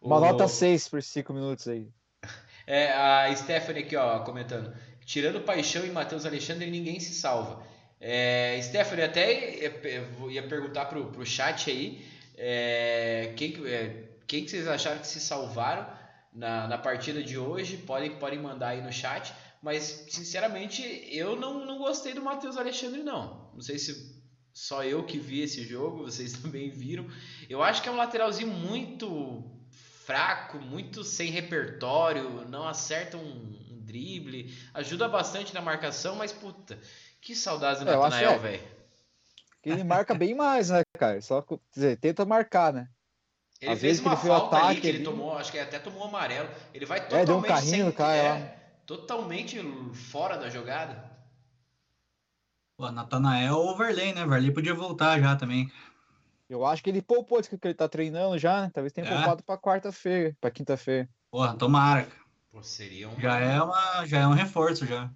Uma 0.00 0.18
O- 0.18 0.20
nota 0.20 0.46
6 0.46 0.88
por 0.88 1.02
5 1.02 1.32
minutos 1.32 1.66
aí. 1.68 1.88
É, 2.70 2.92
a 2.92 3.34
Stephanie 3.34 3.82
aqui, 3.82 3.96
ó, 3.96 4.18
comentando. 4.24 4.76
Tirando 5.08 5.40
Paixão 5.40 5.86
e 5.86 5.90
Matheus 5.90 6.26
Alexandre, 6.26 6.70
ninguém 6.70 7.00
se 7.00 7.14
salva. 7.14 7.64
É, 7.98 8.60
Stephanie, 8.62 9.06
até 9.06 9.58
ia, 9.58 9.72
ia 10.28 10.42
perguntar 10.42 10.84
pro, 10.84 11.06
pro 11.06 11.24
chat 11.24 11.70
aí 11.70 12.06
é, 12.36 13.32
quem, 13.34 13.54
é, 13.66 14.04
quem 14.26 14.44
que 14.44 14.50
vocês 14.50 14.68
acharam 14.68 15.00
que 15.00 15.06
se 15.06 15.18
salvaram 15.18 15.90
na, 16.30 16.68
na 16.68 16.76
partida 16.76 17.22
de 17.22 17.38
hoje. 17.38 17.78
Podem, 17.78 18.18
podem 18.18 18.38
mandar 18.38 18.68
aí 18.68 18.82
no 18.82 18.92
chat. 18.92 19.32
Mas, 19.62 20.08
sinceramente, 20.10 20.82
eu 21.10 21.34
não, 21.36 21.64
não 21.64 21.78
gostei 21.78 22.12
do 22.12 22.20
Matheus 22.20 22.58
Alexandre, 22.58 23.02
não. 23.02 23.50
Não 23.54 23.62
sei 23.62 23.78
se 23.78 24.14
só 24.52 24.84
eu 24.84 25.04
que 25.04 25.18
vi 25.18 25.40
esse 25.40 25.64
jogo, 25.64 26.04
vocês 26.04 26.34
também 26.42 26.68
viram. 26.68 27.06
Eu 27.48 27.62
acho 27.62 27.80
que 27.82 27.88
é 27.88 27.92
um 27.92 27.96
lateralzinho 27.96 28.52
muito 28.52 29.42
fraco, 30.04 30.58
muito 30.58 31.02
sem 31.02 31.30
repertório, 31.30 32.46
não 32.46 32.68
acerta 32.68 33.16
um, 33.16 33.57
drible, 33.88 34.54
ajuda 34.74 35.08
bastante 35.08 35.54
na 35.54 35.60
marcação, 35.62 36.14
mas 36.14 36.30
puta, 36.30 36.78
que 37.20 37.34
saudades 37.34 37.82
do 37.82 37.90
é, 37.90 37.96
Natanael, 37.96 38.32
é. 38.32 38.38
velho. 38.38 38.78
Ele 39.64 39.84
marca 39.84 40.14
bem 40.14 40.34
mais, 40.34 40.70
né, 40.70 40.82
cara? 40.96 41.20
Só 41.20 41.44
dizer, 41.74 41.96
tenta 41.98 42.24
marcar, 42.24 42.72
né? 42.72 42.88
Ele 43.60 43.72
Às 43.72 43.80
fez 43.80 44.00
uma 44.00 44.12
ele 44.12 44.20
falta 44.20 44.56
ataque, 44.56 44.66
ali 44.66 44.80
que 44.80 44.86
ele, 44.86 44.98
ele 44.98 45.04
tomou, 45.04 45.36
acho 45.36 45.50
que 45.50 45.58
até 45.58 45.78
tomou 45.78 46.04
amarelo. 46.04 46.48
Ele 46.72 46.86
vai 46.86 47.00
totalmente 47.00 47.22
é, 47.22 47.26
deu 47.26 47.36
um 47.38 47.42
carrinho 47.42 47.86
sem, 47.86 47.92
cara, 47.92 48.16
é, 48.16 48.56
totalmente 48.86 49.58
fora 49.92 50.38
da 50.38 50.48
jogada. 50.48 51.10
O 52.78 52.88
Natanael 52.90 53.56
ou 53.56 53.72
o 53.72 53.76
Varley, 53.76 54.14
né? 54.14 54.24
Varley 54.24 54.52
podia 54.52 54.74
voltar 54.74 55.20
já 55.20 55.34
também. 55.34 55.70
Eu 56.48 56.64
acho 56.64 56.82
que 56.82 56.88
ele 56.88 57.02
poupou, 57.02 57.42
que 57.42 57.58
ele 57.62 57.74
tá 57.74 57.88
treinando 57.88 58.38
já, 58.38 58.62
né? 58.62 58.70
Talvez 58.72 58.92
tenha 58.92 59.06
é. 59.06 59.10
poupado 59.10 59.42
pra 59.42 59.58
quarta-feira, 59.58 60.34
pra 60.40 60.50
quinta-feira. 60.50 61.08
Porra, 61.30 61.54
tomara. 61.54 62.08
Pô, 62.50 62.62
seria 62.62 63.08
um... 63.08 63.20
Já 63.20 63.38
é, 63.38 63.62
uma, 63.62 64.06
já 64.06 64.20
é 64.20 64.26
um 64.26 64.32
reforço 64.32 64.86
já. 64.86 65.10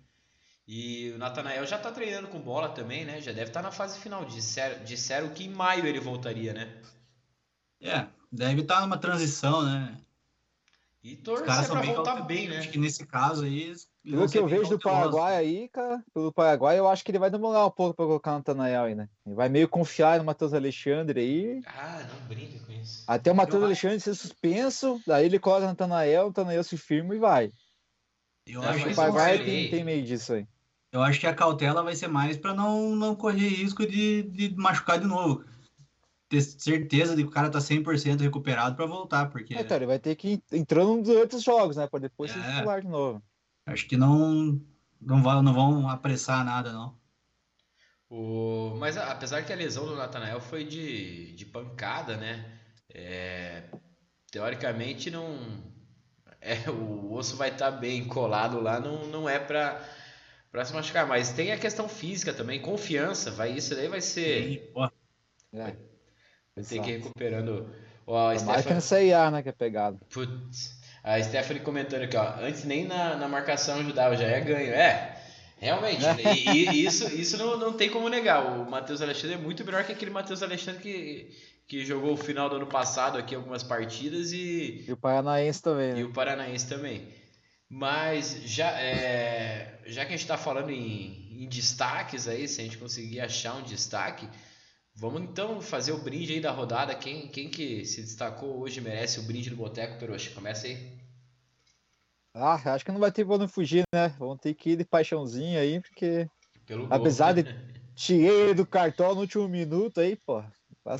E 0.66 1.10
o 1.14 1.18
Natanael 1.18 1.66
já 1.66 1.78
tá 1.78 1.90
treinando 1.90 2.28
com 2.28 2.40
bola 2.40 2.68
também, 2.68 3.04
né? 3.04 3.20
Já 3.20 3.32
deve 3.32 3.50
estar 3.50 3.60
tá 3.60 3.66
na 3.68 3.72
fase 3.72 3.98
final. 3.98 4.24
Disseram, 4.24 4.84
disseram 4.84 5.28
que 5.30 5.44
em 5.44 5.50
maio 5.50 5.86
ele 5.86 5.98
voltaria, 5.98 6.52
né? 6.52 6.80
É, 7.80 8.06
deve 8.30 8.60
estar 8.60 8.76
tá 8.76 8.80
numa 8.82 8.96
transição, 8.96 9.62
né? 9.62 9.96
E 11.02 11.16
torcer 11.16 11.68
pra 11.68 11.82
voltar 11.82 12.22
bem, 12.22 12.48
né? 12.48 12.58
Acho 12.58 12.70
que 12.70 12.78
nesse 12.78 13.04
caso 13.04 13.44
aí. 13.44 13.74
Pelo 14.04 14.30
que 14.30 14.38
eu 14.38 14.46
vejo 14.46 14.70
do 14.70 14.78
Paraguai 14.78 15.36
aí, 15.36 15.68
cara, 15.68 16.02
pelo 16.14 16.32
Paraguai, 16.32 16.78
eu 16.78 16.88
acho 16.88 17.04
que 17.04 17.10
ele 17.10 17.18
vai 17.18 17.28
demorar 17.28 17.66
um 17.66 17.70
pouco 17.70 17.94
pra 17.94 18.06
colocar 18.06 18.32
o 18.32 18.34
Natanael 18.34 18.84
aí, 18.84 18.94
né? 18.94 19.08
Ele 19.26 19.34
vai 19.34 19.48
meio 19.48 19.68
confiar 19.68 20.18
no 20.18 20.24
Matheus 20.24 20.54
Alexandre 20.54 21.20
aí. 21.20 21.60
Ah, 21.66 22.06
não 22.08 22.38
isso. 22.38 22.61
Até 23.06 23.30
o 23.32 23.34
Matheus 23.34 23.62
Alexandre 23.62 24.00
ser 24.00 24.14
suspenso, 24.14 25.00
daí 25.06 25.26
ele 25.26 25.38
coloca 25.38 25.64
o 25.64 25.68
Natanael, 25.68 26.24
o 26.24 26.26
Natanael 26.28 26.64
se 26.64 26.76
firma 26.76 27.14
e 27.14 27.18
vai. 27.18 27.50
Eu, 28.46 28.62
acho 28.62 28.84
que 28.84 28.92
o 28.92 28.96
Paraguai 28.96 29.38
tem, 29.44 29.70
tem 29.70 29.84
meio 29.84 30.04
disso 30.04 30.32
aí. 30.32 30.46
Eu 30.90 31.02
acho 31.02 31.18
que 31.18 31.26
a 31.26 31.34
cautela 31.34 31.82
vai 31.82 31.96
ser 31.96 32.08
mais 32.08 32.36
para 32.36 32.52
não, 32.52 32.94
não 32.94 33.14
correr 33.14 33.48
risco 33.48 33.86
de, 33.86 34.22
de 34.24 34.54
machucar 34.56 34.98
de 34.98 35.06
novo 35.06 35.44
ter 36.32 36.40
certeza 36.40 37.14
de 37.14 37.22
que 37.22 37.28
o 37.28 37.32
cara 37.32 37.50
tá 37.50 37.58
100% 37.58 38.22
recuperado 38.22 38.74
para 38.74 38.86
voltar, 38.86 39.28
porque... 39.28 39.54
É, 39.54 39.60
então, 39.60 39.76
ele 39.76 39.84
vai 39.84 39.98
ter 39.98 40.16
que 40.16 40.28
ir 40.28 40.42
entrando 40.50 40.96
nos 40.96 41.08
outros 41.10 41.42
jogos, 41.42 41.76
né, 41.76 41.86
para 41.86 42.00
depois 42.00 42.30
é, 42.30 42.34
ser 42.34 42.54
titular 42.54 42.80
de 42.80 42.88
novo. 42.88 43.22
Acho 43.66 43.86
que 43.86 43.98
não, 43.98 44.58
não, 44.98 45.22
vão, 45.22 45.42
não 45.42 45.52
vão 45.52 45.88
apressar 45.90 46.42
nada, 46.42 46.72
não. 46.72 46.96
O... 48.08 48.74
Mas 48.78 48.96
apesar 48.96 49.42
que 49.42 49.52
a 49.52 49.56
lesão 49.56 49.84
do 49.84 49.94
Natanael 49.94 50.40
foi 50.40 50.64
de, 50.64 51.34
de 51.34 51.44
pancada, 51.44 52.16
né, 52.16 52.50
é... 52.94 53.62
teoricamente 54.30 55.10
não... 55.10 55.72
É, 56.40 56.68
o 56.70 57.12
osso 57.12 57.36
vai 57.36 57.50
estar 57.50 57.70
tá 57.70 57.78
bem 57.78 58.04
colado 58.04 58.60
lá, 58.60 58.80
não, 58.80 59.06
não 59.06 59.28
é 59.28 59.38
para 59.38 59.80
para 60.50 60.66
se 60.66 60.74
machucar, 60.74 61.06
mas 61.06 61.32
tem 61.32 61.50
a 61.50 61.56
questão 61.56 61.88
física 61.88 62.34
também, 62.34 62.60
confiança, 62.60 63.30
vai 63.30 63.52
isso 63.52 63.74
daí 63.74 63.88
vai 63.88 64.02
ser... 64.02 64.70
É. 65.54 65.74
Tem 66.68 66.82
que 66.82 66.90
ir 66.90 66.96
recuperando. 66.98 67.74
Ó, 68.06 68.30
a 68.30 68.38
Stephanie... 68.38 68.80
CIA, 68.80 69.30
né? 69.30 69.42
Que 69.42 69.48
é 69.48 69.52
pegado. 69.52 69.98
Putz. 70.10 70.80
A 71.02 71.20
Stephanie 71.22 71.62
comentando 71.62 72.02
aqui, 72.02 72.16
ó. 72.16 72.34
Antes 72.40 72.64
nem 72.64 72.84
na, 72.86 73.16
na 73.16 73.28
marcação 73.28 73.80
ajudava, 73.80 74.16
já 74.16 74.26
é 74.26 74.40
ganho. 74.40 74.72
É, 74.72 75.18
realmente. 75.58 76.04
e, 76.54 76.68
e, 76.68 76.84
isso, 76.84 77.08
isso 77.14 77.36
não, 77.36 77.56
não 77.58 77.72
tem 77.72 77.90
como 77.90 78.08
negar. 78.08 78.44
O 78.44 78.70
Matheus 78.70 79.00
Alexandre 79.00 79.36
é 79.36 79.38
muito 79.38 79.64
melhor 79.64 79.84
que 79.84 79.92
aquele 79.92 80.10
Matheus 80.10 80.42
Alexandre 80.42 80.80
que, 80.82 81.30
que 81.72 81.86
jogou 81.86 82.12
o 82.12 82.16
final 82.18 82.50
do 82.50 82.56
ano 82.56 82.66
passado 82.66 83.16
aqui 83.16 83.34
algumas 83.34 83.62
partidas 83.62 84.30
e. 84.30 84.84
E 84.86 84.92
o 84.92 84.96
Paranaense 84.96 85.62
também. 85.62 85.94
Né? 85.94 86.00
E 86.00 86.04
o 86.04 86.12
Paranaense 86.12 86.68
também. 86.68 87.08
Mas 87.66 88.42
já, 88.44 88.78
é, 88.78 89.80
já 89.86 90.02
que 90.02 90.08
a 90.08 90.16
gente 90.16 90.20
está 90.20 90.36
falando 90.36 90.68
em, 90.68 91.42
em 91.42 91.48
destaques 91.48 92.28
aí, 92.28 92.46
se 92.46 92.60
a 92.60 92.64
gente 92.64 92.76
conseguir 92.76 93.20
achar 93.20 93.56
um 93.56 93.62
destaque. 93.62 94.28
Vamos 94.94 95.22
então 95.22 95.62
fazer 95.62 95.92
o 95.92 96.02
brinde 96.02 96.34
aí 96.34 96.40
da 96.42 96.50
rodada. 96.50 96.94
Quem, 96.94 97.28
quem 97.28 97.48
que 97.48 97.86
se 97.86 98.02
destacou 98.02 98.60
hoje 98.60 98.82
merece 98.82 99.20
o 99.20 99.22
brinde 99.22 99.48
do 99.48 99.56
Boteco 99.56 99.98
Peroxa? 99.98 100.30
Começa 100.34 100.66
aí. 100.66 100.98
Ah, 102.34 102.60
acho 102.74 102.84
que 102.84 102.92
não 102.92 103.00
vai 103.00 103.10
ter 103.10 103.24
como 103.24 103.48
fugir, 103.48 103.84
né? 103.94 104.14
Vamos 104.18 104.40
ter 104.42 104.52
que 104.52 104.72
ir 104.72 104.76
de 104.76 104.84
paixãozinho 104.84 105.58
aí, 105.58 105.80
porque 105.80 106.28
Pelo 106.66 106.86
apesar 106.92 107.32
gol. 107.32 107.42
de 107.44 107.56
tirei 107.94 108.52
do 108.52 108.66
cartola 108.66 109.14
no 109.14 109.20
último 109.22 109.48
minuto 109.48 110.00
aí, 110.00 110.16
pô. 110.16 110.44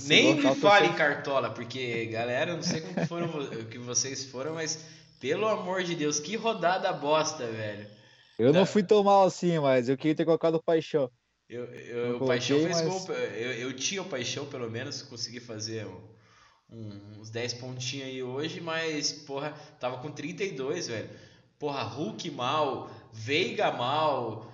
Nem 0.04 0.36
me 0.36 0.54
fale 0.54 0.86
em 0.86 0.94
cartola, 0.94 1.50
porque 1.50 2.06
galera, 2.06 2.52
eu 2.52 2.56
não 2.56 2.62
sei 2.62 2.80
como 2.80 3.06
foram 3.06 3.28
que 3.70 3.78
vocês 3.78 4.24
foram, 4.24 4.54
mas 4.54 4.84
pelo 5.18 5.46
amor 5.48 5.82
de 5.82 5.94
Deus, 5.94 6.20
que 6.20 6.36
rodada 6.36 6.92
bosta, 6.92 7.46
velho. 7.46 7.86
Eu 8.38 8.52
não 8.52 8.64
fui 8.64 8.82
tão 8.82 9.02
mal 9.02 9.24
assim, 9.24 9.58
mas 9.58 9.88
eu 9.88 9.96
queria 9.96 10.14
ter 10.14 10.24
colocado 10.24 10.54
o 10.56 10.62
paixão. 10.62 11.10
Eu, 11.48 11.64
eu, 11.66 12.16
o 12.16 12.26
Paixão 12.26 12.58
fez 12.60 12.80
mas... 12.80 12.88
gol. 12.88 13.14
Eu, 13.14 13.52
eu 13.52 13.72
tinha 13.74 14.00
o 14.00 14.06
Paixão, 14.06 14.46
pelo 14.46 14.70
menos, 14.70 15.02
consegui 15.02 15.38
fazer 15.38 15.86
um, 15.86 16.00
um, 16.70 17.20
uns 17.20 17.28
10 17.28 17.54
pontinhos 17.54 18.08
aí 18.08 18.22
hoje, 18.22 18.60
mas, 18.60 19.12
porra, 19.12 19.52
tava 19.78 19.98
com 19.98 20.10
32, 20.10 20.88
velho. 20.88 21.10
Porra, 21.58 21.82
Hulk 21.82 22.30
mal, 22.30 22.90
Veiga 23.12 23.70
mal, 23.70 24.50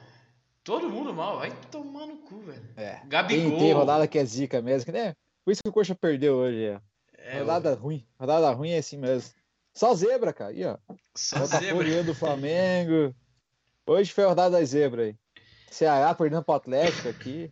todo 0.69 0.91
mundo 0.91 1.15
mal. 1.15 1.39
Vai 1.39 1.51
tomar 1.71 2.07
no 2.07 2.19
cu, 2.19 2.41
velho. 2.41 2.63
É. 2.77 3.01
Gabigol. 3.07 3.51
Tem, 3.53 3.59
tem 3.59 3.73
rodada 3.73 4.07
que 4.07 4.19
é 4.19 4.25
zica 4.25 4.61
mesmo, 4.61 4.85
que, 4.85 4.93
né? 4.93 5.17
Por 5.43 5.51
isso 5.51 5.63
que 5.63 5.71
o 5.71 5.73
Coxa 5.73 5.95
perdeu 5.95 6.37
hoje, 6.37 6.63
é. 6.63 6.81
é 7.17 7.39
rodada 7.39 7.75
ruim. 7.75 8.07
Rodada 8.21 8.51
ruim 8.51 8.73
é 8.73 8.79
assim 8.79 8.99
mesmo. 8.99 9.33
Só 9.73 9.95
zebra, 9.95 10.31
cara. 10.31 10.51
Aí, 10.51 10.67
ó. 10.67 10.77
Só 11.17 11.47
zebra. 11.47 12.05
do 12.05 12.15
Flamengo. 12.15 13.15
Hoje 13.87 14.13
foi 14.13 14.25
a 14.25 14.29
rodada 14.29 14.59
da 14.59 14.65
zebra 14.65 15.05
aí. 15.05 15.17
Ceará 15.71 16.15
perdendo 16.15 16.45
pro 16.45 16.55
Atlético 16.55 17.09
aqui. 17.09 17.51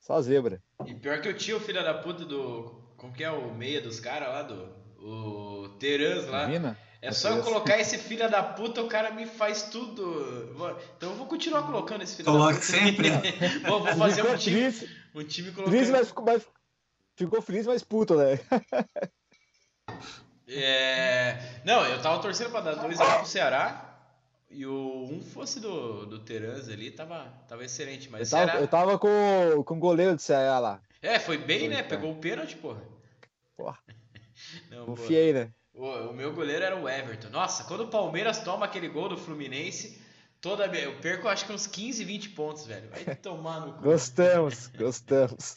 Só 0.00 0.20
zebra. 0.20 0.60
E 0.84 0.94
pior 0.94 1.20
que 1.20 1.28
eu 1.28 1.36
tinha 1.36 1.56
o 1.56 1.60
filho 1.60 1.82
da 1.84 1.94
puta 1.94 2.24
do. 2.24 2.82
Como 2.96 3.12
que 3.12 3.22
é 3.22 3.30
o 3.30 3.54
meia 3.54 3.80
dos 3.80 4.00
caras 4.00 4.28
lá? 4.28 4.42
Do. 4.42 4.74
O 4.98 5.68
Terans 5.78 6.26
lá. 6.26 6.48
Mina? 6.48 6.76
É 7.06 7.12
só 7.12 7.28
eu 7.30 7.42
colocar 7.42 7.78
esse 7.78 7.98
filho 7.98 8.28
da 8.28 8.42
puta, 8.42 8.82
o 8.82 8.88
cara 8.88 9.12
me 9.12 9.26
faz 9.26 9.62
tudo. 9.64 10.50
Então 10.96 11.10
eu 11.10 11.16
vou 11.16 11.26
continuar 11.26 11.62
colocando 11.62 12.02
esse 12.02 12.16
filho 12.16 12.26
Coloque 12.26 12.54
da 12.54 12.60
puta. 12.60 12.72
sempre. 12.72 13.10
vou, 13.64 13.84
vou 13.84 13.94
fazer 13.94 14.22
um 14.22 14.36
time. 14.36 14.74
Um 15.14 15.22
time 15.22 15.52
colocando. 15.52 15.72
Feliz, 15.72 15.90
mas, 15.90 16.12
mas, 16.12 16.46
ficou 17.14 17.40
feliz, 17.40 17.64
mas 17.64 17.84
puto, 17.84 18.16
né? 18.16 18.40
é... 20.48 21.60
Não, 21.64 21.86
eu 21.86 22.02
tava 22.02 22.20
torcendo 22.20 22.50
pra 22.50 22.60
dar 22.60 22.76
2x1 22.76 23.18
pro 23.18 23.26
Ceará. 23.26 23.82
E 24.50 24.66
o 24.66 25.08
um 25.08 25.20
fosse 25.20 25.60
do, 25.60 26.06
do 26.06 26.18
Terans 26.20 26.68
ali, 26.68 26.90
tava, 26.90 27.32
tava 27.48 27.64
excelente. 27.64 28.10
Mas 28.10 28.32
eu 28.32 28.38
tava, 28.38 28.58
eu 28.58 28.68
tava 28.68 28.98
com, 28.98 29.62
com 29.64 29.76
o 29.76 29.80
goleiro 29.80 30.16
do 30.16 30.22
Ceará 30.22 30.58
lá. 30.58 30.80
É, 31.00 31.20
foi 31.20 31.38
bem, 31.38 31.68
né? 31.68 31.84
Pegou 31.84 32.10
o 32.10 32.16
pênalti, 32.16 32.56
porra. 32.56 32.82
Porra. 33.56 33.78
Não, 34.70 34.86
Confiei, 34.86 35.32
né? 35.32 35.52
O, 35.76 35.84
o, 36.08 36.14
meu 36.14 36.32
goleiro 36.32 36.64
era 36.64 36.74
o 36.74 36.88
Everton. 36.88 37.28
Nossa, 37.28 37.64
quando 37.64 37.82
o 37.84 37.88
Palmeiras 37.88 38.38
toma 38.38 38.64
aquele 38.64 38.88
gol 38.88 39.10
do 39.10 39.18
Fluminense, 39.18 40.00
toda 40.40 40.64
eu 40.74 40.98
perco 41.00 41.28
acho 41.28 41.44
que 41.44 41.52
uns 41.52 41.66
15, 41.66 42.02
20 42.02 42.30
pontos, 42.30 42.66
velho. 42.66 42.88
Vai 42.88 43.14
tomar 43.14 43.60
no 43.60 43.74
cu. 43.74 43.82
Gostamos, 43.82 44.68
gostamos. 44.68 45.54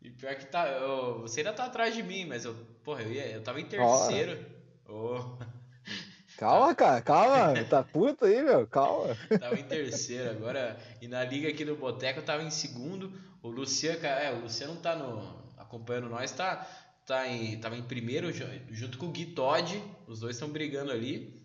E 0.00 0.10
pior 0.10 0.34
que 0.36 0.46
tá. 0.46 0.66
Eu, 0.68 1.20
você 1.20 1.40
ainda 1.40 1.52
tá 1.52 1.66
atrás 1.66 1.94
de 1.94 2.02
mim, 2.02 2.24
mas 2.24 2.46
eu. 2.46 2.54
Porra, 2.82 3.02
eu, 3.02 3.12
ia, 3.12 3.26
eu 3.26 3.42
tava 3.42 3.60
em 3.60 3.66
terceiro. 3.66 4.42
Oh. 4.88 5.18
Calma, 6.38 6.74
cara, 6.74 7.02
calma. 7.02 7.64
Tá 7.64 7.84
puto 7.84 8.24
aí, 8.24 8.42
meu. 8.42 8.66
Calma. 8.66 9.14
Tava 9.38 9.54
em 9.54 9.64
terceiro 9.64 10.30
agora. 10.30 10.76
E 11.00 11.06
na 11.06 11.22
liga 11.22 11.48
aqui 11.48 11.64
do 11.64 11.76
Boteco 11.76 12.20
eu 12.20 12.24
tava 12.24 12.42
em 12.42 12.50
segundo. 12.50 13.12
O 13.42 13.48
Luciano, 13.48 14.04
é, 14.04 14.32
o 14.32 14.40
Luciano 14.40 14.74
tá 14.76 14.96
no, 14.96 15.42
acompanhando 15.72 16.10
nós, 16.10 16.30
tá, 16.32 16.66
tá 17.06 17.28
em, 17.28 17.58
tava 17.58 17.76
em 17.76 17.82
primeiro 17.82 18.30
junto 18.70 18.98
com 18.98 19.06
o 19.06 19.10
Gui 19.10 19.26
Todd. 19.26 19.82
Os 20.06 20.20
dois 20.20 20.36
estão 20.36 20.48
brigando 20.48 20.90
ali. 20.90 21.42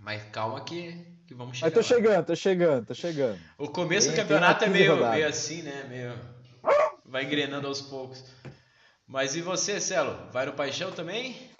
Mas 0.00 0.22
calma 0.30 0.60
que, 0.62 1.04
que 1.26 1.34
vamos 1.34 1.56
chegar. 1.56 1.66
Mas 1.66 1.74
tô 1.74 1.94
lá. 1.94 2.00
chegando, 2.00 2.26
tô 2.26 2.36
chegando, 2.36 2.86
tô 2.86 2.94
chegando. 2.94 3.40
O 3.56 3.68
começo 3.68 4.08
tem, 4.08 4.16
do 4.16 4.20
campeonato 4.20 4.64
é 4.64 4.68
meio, 4.68 5.10
meio 5.10 5.28
assim, 5.28 5.62
né? 5.62 5.84
Meio. 5.88 6.18
Vai 7.04 7.24
engrenando 7.24 7.66
aos 7.66 7.80
poucos. 7.80 8.24
Mas 9.06 9.36
e 9.36 9.40
você, 9.40 9.80
Celo? 9.80 10.30
Vai 10.32 10.46
no 10.46 10.52
Paixão 10.52 10.90
também? 10.92 11.50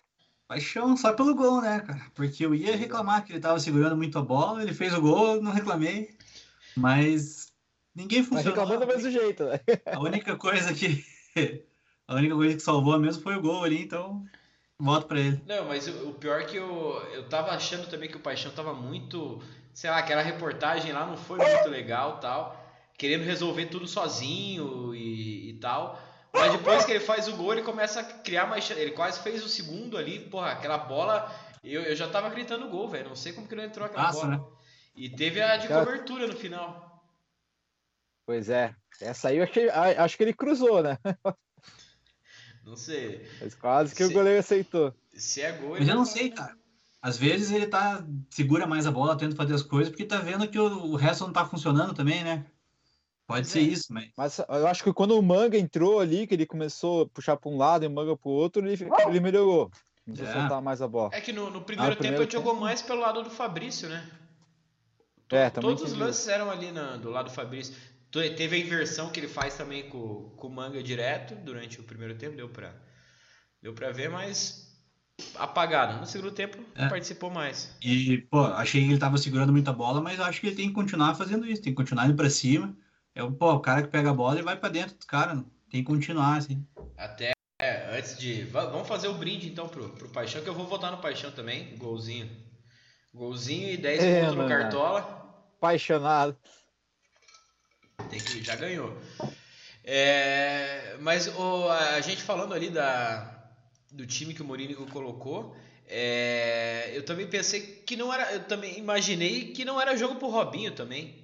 Paixão 0.49 0.97
só 0.97 1.13
pelo 1.13 1.35
gol, 1.35 1.63
né, 1.63 1.81
cara? 1.81 2.03
Porque 2.15 2.45
eu 2.45 2.55
ia 2.55 2.77
reclamar 2.77 3.25
que 3.25 3.33
ele 3.33 3.41
tava 3.41 3.59
segurando 3.59 3.97
muito 3.97 4.19
a 4.19 4.23
bola, 4.23 4.63
ele 4.63 4.75
fez 4.75 4.93
o 4.95 5.01
gol, 5.01 5.43
não 5.43 5.53
reclamei. 5.53 6.17
Mas 6.77 7.45
Ninguém 7.95 8.21
Mas 8.21 8.29
funcionou. 8.29 8.53
reclamando 8.53 8.81
do 8.81 8.93
mesmo 8.93 9.11
jeito, 9.11 9.45
né? 9.45 9.61
A 9.87 10.01
única 10.01 10.37
coisa 10.37 10.75
que. 10.75 11.05
A 12.07 12.15
única 12.17 12.35
coisa 12.35 12.55
que 12.55 12.61
salvou 12.61 12.99
mesmo 12.99 13.23
foi 13.23 13.37
o 13.37 13.41
gol 13.41 13.65
ali, 13.65 13.83
então. 13.83 14.25
Voto 14.79 15.07
pra 15.07 15.21
ele. 15.21 15.41
Não, 15.47 15.67
mas 15.67 15.87
o, 15.89 16.11
o 16.11 16.15
pior 16.15 16.41
é 16.41 16.45
que 16.45 16.57
eu, 16.57 17.01
eu 17.13 17.29
tava 17.29 17.51
achando 17.53 17.89
também 17.89 18.09
que 18.09 18.17
o 18.17 18.21
Paixão 18.21 18.51
tava 18.53 18.75
muito. 18.75 19.41
Sei 19.73 19.89
lá, 19.89 19.99
aquela 19.99 20.21
reportagem 20.23 20.93
lá 20.93 21.07
não 21.07 21.17
foi 21.17 21.39
muito 21.39 21.69
legal 21.69 22.19
tal. 22.19 22.61
Querendo 22.99 23.23
resolver 23.25 23.67
tudo 23.67 23.87
sozinho 23.89 24.95
e, 24.95 25.51
e 25.51 25.53
tal. 25.55 25.99
Mas 26.33 26.53
depois 26.53 26.85
que 26.85 26.91
ele 26.93 27.01
faz 27.01 27.29
o 27.29 27.37
gol, 27.37 27.53
ele 27.53 27.63
começa 27.63 28.01
a 28.01 28.05
criar 28.05 28.47
mais. 28.47 28.69
Ele 28.71 28.91
quase 28.91 29.21
fez 29.21 29.45
o 29.45 29.49
segundo 29.49 29.97
ali, 29.97 30.19
porra, 30.29 30.51
aquela 30.53 30.77
bola. 30.79 31.33
Eu, 31.63 31.83
eu 31.83 31.97
já 31.97 32.09
tava 32.09 32.29
gritando 32.29 32.69
gol, 32.69 32.89
velho. 32.89 33.09
Não 33.09 33.17
sei 33.17 33.33
como 33.33 33.49
que 33.49 33.55
não 33.55 33.65
entrou 33.65 33.87
aquela 33.87 34.07
Passa, 34.07 34.27
bola. 34.27 34.37
né? 34.37 34.45
E 34.97 35.09
teve 35.09 35.41
a 35.41 35.57
de 35.57 35.67
Cara- 35.69 35.85
cobertura 35.85 36.27
no 36.27 36.35
final. 36.37 37.03
Pois 38.27 38.49
é. 38.49 38.75
Essa 39.01 39.29
aí 39.29 39.39
eu 39.39 39.45
achei, 39.45 39.69
acho 39.71 40.17
que 40.17 40.23
ele 40.23 40.35
cruzou, 40.35 40.83
né? 40.83 40.99
Não 42.65 42.77
sei. 42.77 43.29
Mas 43.41 43.55
quase 43.55 43.95
que 43.95 44.03
o 44.03 44.09
Sim. 44.09 44.13
goleiro 44.15 44.39
aceitou. 44.41 44.95
Se 45.13 45.43
é 45.43 45.53
gol, 45.53 45.77
Mas 45.79 45.87
eu 45.89 45.95
não 45.95 46.05
vai 46.05 46.13
sei, 46.13 46.31
cara. 46.31 46.57
Às 47.03 47.19
vezes 47.19 47.51
ele 47.51 47.67
tá. 47.67 48.05
segura 48.31 48.67
mais 48.67 48.87
a 48.87 48.91
bola, 48.91 49.17
tenta 49.17 49.37
fazer 49.37 49.55
as 49.55 49.63
coisas, 49.63 49.91
porque 49.91 50.05
tá 50.07 50.19
vendo 50.19 50.49
que 50.49 50.59
o, 50.59 50.65
o 50.87 50.97
resto 50.97 51.25
não 51.25 51.33
tá 51.33 51.45
funcionando 51.45 51.93
também, 51.93 52.25
né? 52.25 52.47
Pode 53.27 53.47
ser 53.47 53.61
É. 53.61 53.63
isso, 53.63 53.93
mas. 53.93 54.11
Mas 54.17 54.39
eu 54.39 54.67
acho 54.67 54.83
que 54.83 54.93
quando 54.93 55.19
o 55.19 55.23
Manga 55.23 55.59
entrou 55.59 56.01
ali, 56.01 56.27
que 56.27 56.35
ele 56.35 56.47
começou 56.47 57.03
a 57.03 57.07
puxar 57.07 57.37
para 57.37 57.51
um 57.51 57.57
lado 57.59 57.85
e 57.85 57.89
o 57.89 57.91
Manga 57.91 58.17
para 58.17 58.29
o 58.29 58.33
outro, 58.33 58.67
ele, 58.67 58.83
ele 59.09 59.21
melhorou. 59.21 59.71
Começou 60.05 60.27
a 60.27 60.31
É. 60.31 60.33
soltar 60.33 60.63
mais 60.63 60.81
a 60.83 60.89
bola. 60.89 61.11
É 61.15 61.21
que 61.21 61.33
no, 61.33 61.51
no 61.51 61.63
primeiro 61.63 61.93
Ah, 61.93 61.97
tempo 61.97 62.03
primeiro 62.03 62.23
ele 62.25 62.31
jogou 62.31 62.53
tempo. 62.53 62.65
mais 62.65 62.81
pelo 62.83 63.01
lado 63.01 63.23
do 63.23 63.31
Fabrício, 63.31 63.89
né? 63.89 64.11
É, 65.31 65.49
também 65.51 65.75
Todos 65.75 65.93
os 65.93 65.99
lances 65.99 66.29
eram 66.29 66.51
ali 66.51 66.71
na- 66.71 66.97
do 66.97 67.11
lado 67.11 67.27
do 67.27 67.33
Fabrício. 67.33 67.75
Teve 68.21 68.57
a 68.57 68.59
inversão 68.59 69.11
que 69.11 69.21
ele 69.21 69.29
faz 69.29 69.57
também 69.57 69.89
com, 69.89 70.31
com 70.37 70.47
o 70.47 70.51
Manga 70.51 70.83
direto 70.83 71.35
durante 71.37 71.81
o 71.81 71.85
primeiro 71.85 72.15
tempo, 72.17 72.37
deu 72.37 72.49
pra, 72.49 72.73
deu 73.63 73.73
pra 73.75 73.91
ver, 73.91 74.09
mas 74.11 74.65
apagado. 75.37 75.99
No 76.01 76.07
segundo 76.07 76.33
tempo 76.33 76.59
É. 76.75 76.89
participou 76.89 77.31
mais. 77.31 77.75
E, 77.83 78.19
pô, 78.31 78.41
achei 78.45 78.83
que 78.85 78.91
ele 78.91 78.99
tava 78.99 79.17
segurando 79.19 79.53
muita 79.53 79.73
bola, 79.73 80.01
mas 80.01 80.19
eu 80.19 80.25
acho 80.25 80.41
que 80.41 80.49
ele 80.49 80.57
tem 80.57 80.69
que 80.69 80.75
continuar 80.75 81.15
fazendo 81.15 81.47
isso, 81.47 81.63
tem 81.63 81.73
que 81.73 81.77
continuar 81.77 82.07
indo 82.07 82.17
pra 82.17 82.29
cima. 82.31 82.77
É 83.15 83.23
o, 83.23 83.31
pô, 83.33 83.53
o 83.53 83.61
cara 83.61 83.83
que 83.83 83.89
pega 83.89 84.11
a 84.11 84.15
bola 84.15 84.39
e 84.39 84.43
vai 84.43 84.57
pra 84.57 84.69
dentro 84.69 84.97
dos 84.97 85.07
caras, 85.07 85.39
tem 85.71 85.83
que 85.83 85.85
continuar, 85.85 86.37
assim. 86.39 86.67
Até 86.97 87.33
é, 87.63 87.97
antes 87.97 88.19
de. 88.19 88.43
va- 88.45 88.67
Vamos 88.67 88.89
fazer 88.89 89.09
o 89.09 89.15
brinde 89.15 89.49
então 89.49 89.69
pro, 89.69 89.89
pro 89.91 90.09
Paixão, 90.09 90.43
que 90.43 90.49
eu 90.49 90.55
vou 90.55 90.67
votar 90.67 90.91
no 90.91 90.99
Paixão 90.99 91.31
também. 91.31 91.77
Golzinho. 91.77 92.29
Golzinho 93.13 93.71
e 93.71 93.77
10 93.77 94.03
É, 94.03 94.21
pontos 94.23 94.37
no. 94.37 94.49
Cartola. 94.49 95.25
Apaixonado. 95.57 96.37
Tem 98.11 98.21
que, 98.21 98.43
já 98.43 98.57
ganhou. 98.57 98.97
É, 99.85 100.97
mas 101.01 101.29
o, 101.29 101.69
a 101.69 102.01
gente 102.01 102.23
falando 102.23 102.55
ali 102.55 102.71
da, 102.71 103.53
do 103.93 104.07
time 104.07 104.35
que 104.35 104.43
o 104.43 104.45
Mourinho 104.45 104.87
colocou, 104.87 105.55
é, 105.87 106.91
eu 106.95 107.05
também 107.05 107.27
pensei 107.27 107.61
que 107.61 107.97
não 107.97 108.13
era. 108.13 108.33
Eu 108.33 108.45
também 108.45 108.79
imaginei 108.79 109.53
que 109.53 109.65
não 109.65 109.81
era 109.81 109.97
jogo 109.97 110.17
pro 110.17 110.29
Robinho 110.29 110.73
também. 110.73 111.23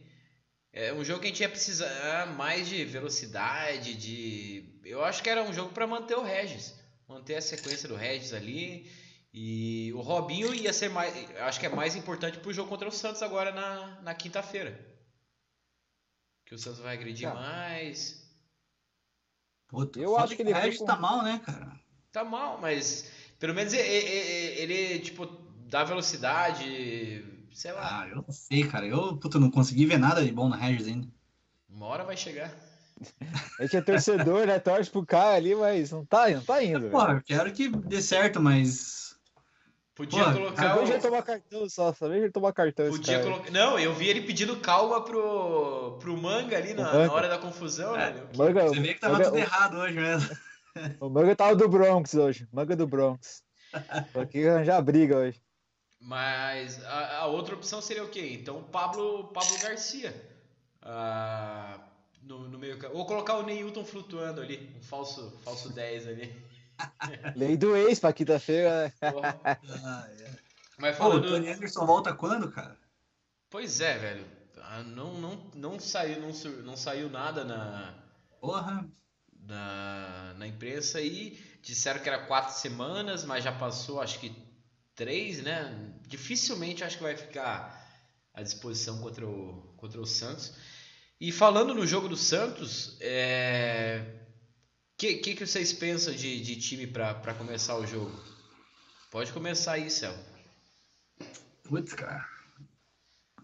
É 0.73 0.93
um 0.93 1.05
jogo 1.05 1.21
que 1.21 1.27
a 1.27 1.31
gente 1.31 1.41
ia 1.41 1.49
precisar 1.49 2.27
mais 2.37 2.69
de 2.69 2.85
velocidade, 2.85 3.95
de. 3.95 4.79
Eu 4.85 5.05
acho 5.05 5.23
que 5.23 5.31
era 5.31 5.43
um 5.43 5.53
jogo 5.53 5.73
para 5.73 5.87
manter 5.87 6.17
o 6.17 6.23
Regis. 6.23 6.75
Manter 7.09 7.37
a 7.37 7.43
sequência 7.43 7.89
do 7.89 7.97
Regis 7.97 8.33
ali. 8.33 8.91
E 9.33 9.93
o 9.95 10.01
Robinho 10.01 10.55
ia 10.55 10.73
ser 10.73 10.91
mais. 10.91 11.15
Acho 11.41 11.59
que 11.59 11.67
é 11.67 11.69
mais 11.69 11.97
importante 11.97 12.39
pro 12.39 12.53
jogo 12.53 12.69
contra 12.69 12.89
o 12.89 12.93
Santos 12.93 13.23
agora 13.23 13.53
na, 13.53 14.01
na 14.03 14.15
quinta-feira. 14.15 14.90
Que 16.51 16.57
o 16.57 16.59
Santos 16.59 16.81
vai 16.81 16.95
agredir 16.97 17.29
Tá. 17.29 17.35
mais. 17.37 18.29
Puta, 19.69 20.01
Eu 20.01 20.17
acho 20.17 20.35
que 20.35 20.43
ele 20.43 20.51
o 20.51 20.55
Regis 20.57 20.79
foi 20.79 20.87
com- 20.89 20.93
tá 20.93 20.99
mal, 21.01 21.23
né, 21.23 21.41
cara? 21.47 21.81
Tá 22.11 22.25
mal, 22.25 22.59
mas 22.61 23.09
pelo 23.39 23.55
menos 23.55 23.73
ele, 23.73 23.87
ele, 23.87 24.75
ele, 24.75 24.99
tipo, 24.99 25.27
dá 25.69 25.85
velocidade. 25.85 27.25
Sei 27.55 27.71
lá, 27.71 28.01
Ah, 28.03 28.09
eu 28.09 28.17
não 28.17 28.33
sei, 28.33 28.67
cara. 28.67 28.85
Eu, 28.85 29.17
puta, 29.17 29.39
não 29.39 29.49
consegui 29.49 29.87
ver 29.87 29.97
nada 29.99 30.25
de 30.25 30.33
bom 30.33 30.49
na 30.49 30.57
Regis 30.57 30.89
ainda. 30.89 31.07
uma 31.69 31.87
hora 31.87 32.03
vai 32.03 32.17
chegar. 32.17 32.53
A 33.61 33.63
gente 33.63 33.77
é 33.77 33.81
torcedor, 33.81 34.45
né? 34.45 34.59
Torce 34.59 34.91
pro 34.91 35.07
cara 35.07 35.37
ali, 35.37 35.55
mas 35.55 35.93
não 35.93 36.05
tá, 36.05 36.29
não 36.31 36.43
tá 36.45 36.61
indo. 36.65 36.91
Pô, 36.91 37.01
eu 37.13 37.23
quero 37.23 37.53
que 37.53 37.69
dê 37.69 38.03
certo, 38.03 38.41
mas. 38.43 39.10
Podia 40.01 40.25
Pô, 40.25 40.33
colocar 40.33 40.75
Só 40.77 40.81
o. 40.83 40.87
ele 40.89 40.99
tomar 40.99 41.23
cartão 41.23 41.69
só, 41.69 41.93
vejo 41.93 42.13
ele 42.15 42.31
tomar 42.31 42.53
cartão. 42.55 42.87
esse 42.87 42.97
Podia 42.97 43.19
cara. 43.19 43.31
colocar. 43.31 43.51
Não, 43.51 43.79
eu 43.79 43.93
vi 43.93 44.09
ele 44.09 44.23
pedindo 44.23 44.57
calma 44.57 45.03
pro, 45.05 45.99
pro 46.01 46.17
manga 46.17 46.57
ali 46.57 46.73
na, 46.73 46.83
O 46.83 46.93
Manga. 46.95 47.07
na 47.07 47.13
hora 47.13 47.29
da 47.29 47.37
confusão, 47.39 47.95
É, 47.95 48.11
né? 48.15 48.23
Manga, 48.35 48.67
Você 48.69 48.81
vê 48.81 48.95
que 48.95 49.01
tava 49.01 49.13
Manga- 49.15 49.25
tudo 49.27 49.37
errado 49.39 49.77
hoje 49.77 49.95
mesmo. 49.95 50.37
O 51.01 51.11
Manga 51.11 51.37
tava 51.37 51.55
do 51.55 51.69
Bronx 51.69 52.15
hoje. 52.15 52.49
Manga 52.51 52.75
do 52.75 52.87
Bronx. 52.87 53.43
Tô 54.15 54.21
aqui 54.21 54.47
arranjar 54.49 54.81
briga 54.81 55.17
hoje. 55.19 55.39
Mas 56.01 56.83
a, 56.87 57.17
a 57.19 57.27
outra 57.27 57.55
opção 57.55 57.83
seria 57.83 58.03
o 58.05 58.09
quê? 58.09 58.39
Então 58.41 58.57
o 58.59 58.63
Pablo, 58.63 59.25
Pablo 59.35 59.59
Garcia. 59.61 60.15
ah, 60.81 61.79
no, 62.23 62.49
no 62.49 62.59
meio 62.59 62.79
campo. 62.79 62.97
Ou 62.97 63.05
colocar 63.05 63.37
o 63.37 63.43
Neilton 63.43 63.85
flutuando 63.85 64.41
ali. 64.41 64.71
Um 64.79 64.83
falso, 64.83 65.37
falso 65.45 65.71
10 65.75 66.09
ali. 66.09 66.33
Lei 67.37 67.57
do 67.57 67.77
ex 67.77 67.99
pra 67.99 68.13
quinta-feira, 68.13 68.85
né? 68.85 68.93
Ah, 69.85 70.09
é. 70.19 70.31
Mas 70.79 70.97
Pô, 70.97 71.09
o. 71.09 71.21
Tony 71.23 71.49
Anderson 71.51 71.87
volta 71.87 72.15
quando, 72.15 72.51
cara? 72.51 72.77
Pois 73.49 73.81
é, 73.81 73.99
velho. 73.99 74.25
Ah, 74.63 74.83
Não, 74.83 75.15
não, 75.21 75.51
não, 75.55 75.81
saiu, 75.81 76.21
não, 76.21 76.31
não 76.65 76.77
saiu 76.77 77.11
nada 77.11 77.45
na, 77.45 77.95
Porra. 78.41 78.87
na, 79.43 80.35
na 80.39 80.47
imprensa 80.47 81.01
e 81.01 81.39
disseram 81.63 82.01
que 82.01 82.09
era 82.09 82.27
quatro 82.27 82.55
semanas, 82.55 83.25
mas 83.25 83.45
já 83.45 83.53
passou 83.53 84.01
acho 84.01 84.19
que 84.19 84.33
três, 84.95 85.43
né? 85.43 85.93
Dificilmente 86.07 86.85
acho 86.85 86.97
que 86.97 87.03
vai 87.03 87.17
ficar 87.17 87.79
à 88.33 88.43
disposição 88.43 89.01
contra 89.01 89.27
o, 89.27 89.75
contra 89.77 90.01
o 90.01 90.07
Santos. 90.07 90.55
E 91.21 91.31
falando 91.33 91.75
no 91.75 91.87
jogo 91.87 92.09
do 92.09 92.17
Santos, 92.17 92.97
é... 93.01 94.20
que, 95.01 95.15
que, 95.17 95.35
que 95.35 95.47
vocês 95.47 95.73
pensam 95.73 96.13
de, 96.13 96.41
de 96.43 96.57
time 96.57 96.87
para 96.87 97.33
começar 97.35 97.75
o 97.79 97.87
jogo? 97.87 98.13
Pode 99.11 99.33
começar 99.33 99.73
aí, 99.73 99.89
Céu. 99.91 100.13
Putz, 101.65 101.95
cara. 101.95 102.27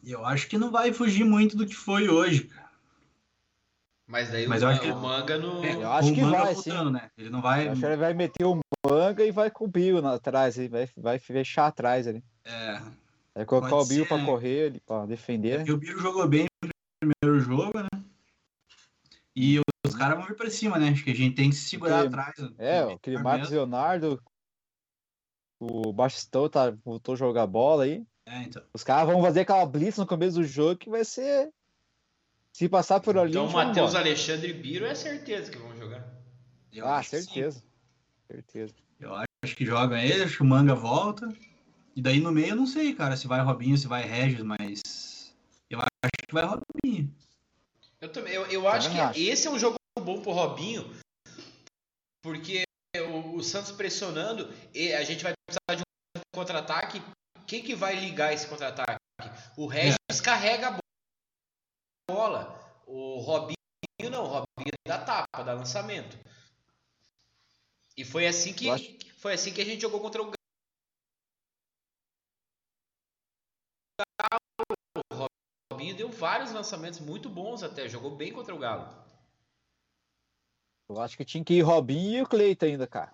Eu 0.05 0.25
acho 0.27 0.49
que 0.49 0.59
não 0.59 0.71
vai 0.71 0.93
fugir 0.93 1.25
muito 1.25 1.57
do 1.57 1.67
que 1.67 1.75
foi 1.75 2.11
hoje. 2.11 2.45
cara. 2.45 2.67
Mas 4.07 4.31
daí 4.31 4.47
Mas 4.47 4.63
o, 4.63 4.67
eu 4.67 4.69
acho 4.69 4.81
o 4.81 4.83
que- 4.83 4.93
manga 4.93 5.39
no. 5.39 5.65
Eu 5.65 5.91
acho 5.93 6.13
que 6.15 6.21
o 6.21 6.25
Manga 6.25 6.45
vai, 6.45 6.55
voltando, 6.55 6.91
né? 6.91 7.11
Ele 7.17 7.31
não 7.31 7.41
vai. 7.41 7.67
Eu 7.67 7.73
acho 7.73 7.81
que 7.81 7.87
ele 7.87 7.97
vai 7.97 8.13
meter 8.15 8.45
o 8.45 8.61
Manga 8.87 9.25
e 9.25 9.31
vai 9.33 9.51
com 9.51 9.65
o 9.65 9.69
Bill 9.69 10.03
na- 10.03 10.15
atrás, 10.15 10.59
ele 10.59 10.69
vai, 10.69 10.89
vai 10.97 11.19
fechar 11.19 11.67
atrás 11.69 12.07
ali. 12.07 12.23
É. 12.45 12.81
Vai 13.35 13.45
colocar 13.47 13.71
Pode 13.71 13.85
o 13.87 13.89
Bill 13.89 14.05
ser, 14.05 14.09
pra 14.09 14.25
correr, 14.25 14.81
pra 14.87 15.07
defender. 15.07 15.57
Porque 15.59 15.73
o 15.73 15.79
Biro 15.79 16.01
jogou 16.01 16.29
bem 16.29 16.47
no 16.63 16.71
primeiro 17.01 17.41
jogo, 17.41 17.81
né? 17.81 17.89
E 19.35 19.59
os 19.59 19.65
caras 19.97 20.17
vão 20.19 20.27
vir 20.27 20.37
pra 20.37 20.51
cima, 20.51 20.79
né? 20.79 20.91
Acho 20.91 21.05
que 21.05 21.11
a 21.11 21.15
gente 21.15 21.35
tem 21.35 21.51
que 21.51 21.57
se 21.57 21.69
segurar 21.69 22.03
Porque- 22.03 22.21
atrás. 22.21 22.53
É, 22.59 22.79
Tem 22.81 22.89
que 22.89 22.95
aquele 22.95 23.23
Marcos 23.23 23.51
mesmo. 23.51 23.57
Leonardo, 23.57 24.23
o 25.61 25.93
Bastistão 25.93 26.49
tá, 26.49 26.71
voltou 26.85 27.15
a 27.15 27.17
jogar 27.19 27.47
bola 27.47 27.85
aí. 27.85 28.05
É, 28.27 28.43
então. 28.43 28.63
Os 28.75 28.83
caras 28.83 29.09
vão 29.13 29.23
fazer 29.23 29.41
aquela 29.41 29.65
blitz 29.67 29.97
no 29.99 30.07
começo 30.07 30.37
do 30.37 30.45
jogo 30.45 30.77
que 30.77 30.91
vai 30.91 31.05
ser. 31.05 31.51
Se 32.53 32.69
passar 32.69 33.01
por 33.01 33.17
ali. 33.19 33.31
Então 33.31 33.47
o 33.47 33.53
Matheus. 33.53 33.95
Alexandre 33.95 34.49
e 34.51 34.53
Biro 34.55 34.87
é 34.87 34.95
certeza 34.95 35.51
que 35.51 35.59
vão 35.59 35.77
jogar. 35.77 36.05
Eu 36.73 36.87
Ah, 36.87 36.97
acho 36.99 37.11
que 37.11 37.19
sim. 37.19 37.25
certeza. 37.33 37.63
Certeza. 38.27 38.75
Eu 38.99 39.15
acho 39.15 39.55
que 39.57 39.65
joga 39.65 40.03
ele, 40.03 40.23
acho 40.25 40.37
que 40.39 40.43
o 40.43 40.47
Manga 40.47 40.75
volta. 40.75 41.29
E 41.95 42.03
daí 42.03 42.19
no 42.21 42.33
meio 42.33 42.49
eu 42.49 42.57
não 42.57 42.67
sei, 42.67 42.95
cara, 42.95 43.17
se 43.17 43.27
vai 43.27 43.41
Robinho, 43.43 43.77
se 43.79 43.87
vai 43.87 44.03
Regis, 44.03 44.43
mas. 44.43 45.35
Eu 45.71 45.79
acho 45.81 45.89
que 46.27 46.35
vai 46.35 46.45
Robinho. 46.45 47.15
Eu 48.01 48.11
também, 48.13 48.33
eu, 48.35 48.45
eu 48.47 48.69
acho 48.69 48.89
que 48.91 48.97
Também 48.97 49.11
acho. 49.11 49.21
esse 49.21 49.47
é 49.47 49.51
um 49.51 49.59
jogo 49.59 49.77
bom 50.01 50.21
pro 50.21 50.33
Robinho, 50.33 50.85
porque 52.23 52.65
o, 52.97 53.37
o 53.37 53.43
Santos 53.43 53.73
pressionando, 53.73 54.53
e 54.75 54.93
a 54.93 55.03
gente 55.05 55.23
vai 55.23 55.33
precisar 55.47 55.75
de 55.77 55.83
um 56.17 56.21
contra-ataque. 56.35 57.01
Quem 57.47 57.63
que 57.63 57.75
vai 57.75 57.95
ligar 57.95 58.33
esse 58.33 58.47
contra-ataque? 58.49 58.99
O 59.57 59.67
Regis 59.67 60.21
carrega 60.23 60.69
a 60.69 60.79
bola. 62.11 62.55
O 62.87 63.19
Robinho 63.21 63.57
não, 64.11 64.25
o 64.25 64.27
Robinho 64.29 64.73
dá 64.87 65.05
tapa, 65.05 65.43
dá 65.43 65.53
lançamento. 65.55 66.17
E 67.97 68.05
foi 68.05 68.27
assim 68.27 68.53
que 68.53 68.69
acho- 68.69 68.97
foi 69.19 69.33
assim 69.35 69.53
que 69.53 69.61
a 69.63 69.65
gente 69.65 69.81
jogou 69.81 70.01
contra 70.01 70.21
o 70.23 70.25
Galo. 70.27 70.37
O 75.13 75.15
Robinho 75.73 75.97
deu 75.97 76.11
vários 76.11 76.53
lançamentos 76.53 77.01
muito 77.01 77.29
bons 77.31 77.63
até, 77.63 77.89
jogou 77.89 78.15
bem 78.15 78.33
contra 78.33 78.55
o 78.55 78.59
Galo. 78.59 79.06
Eu 80.89 81.01
acho 81.01 81.17
que 81.17 81.25
tinha 81.25 81.45
que 81.45 81.55
ir 81.55 81.63
Robinho 81.63 82.19
e 82.19 82.23
o 82.23 82.27
Cleiton 82.27 82.67
ainda, 82.67 82.87
cara. 82.87 83.13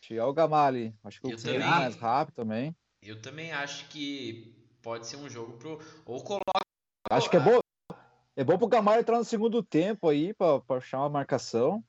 Tirar 0.00 0.26
o 0.28 0.32
Gamali. 0.32 0.94
Acho 1.04 1.20
que 1.20 1.26
Eu 1.26 1.36
o 1.36 1.40
Cleiton 1.40 1.60
é 1.60 1.62
também. 1.64 1.80
mais 1.80 1.96
rápido 1.96 2.34
também. 2.34 2.76
Eu 3.02 3.20
também 3.20 3.52
acho 3.52 3.88
que 3.88 4.54
pode 4.82 5.06
ser 5.06 5.16
um 5.16 5.28
jogo 5.28 5.54
pro. 5.54 5.80
Ou 6.04 6.22
coloca. 6.22 6.60
Acho 7.10 7.28
que 7.28 7.36
é 7.36 7.40
bom. 7.40 7.58
é 8.36 8.44
bom 8.44 8.56
pro 8.56 8.68
Gamalho 8.68 9.00
entrar 9.00 9.18
no 9.18 9.24
segundo 9.24 9.62
tempo 9.62 10.08
aí 10.08 10.32
pra, 10.34 10.60
pra 10.60 10.76
puxar 10.76 10.98
uma 10.98 11.08
marcação. 11.08 11.82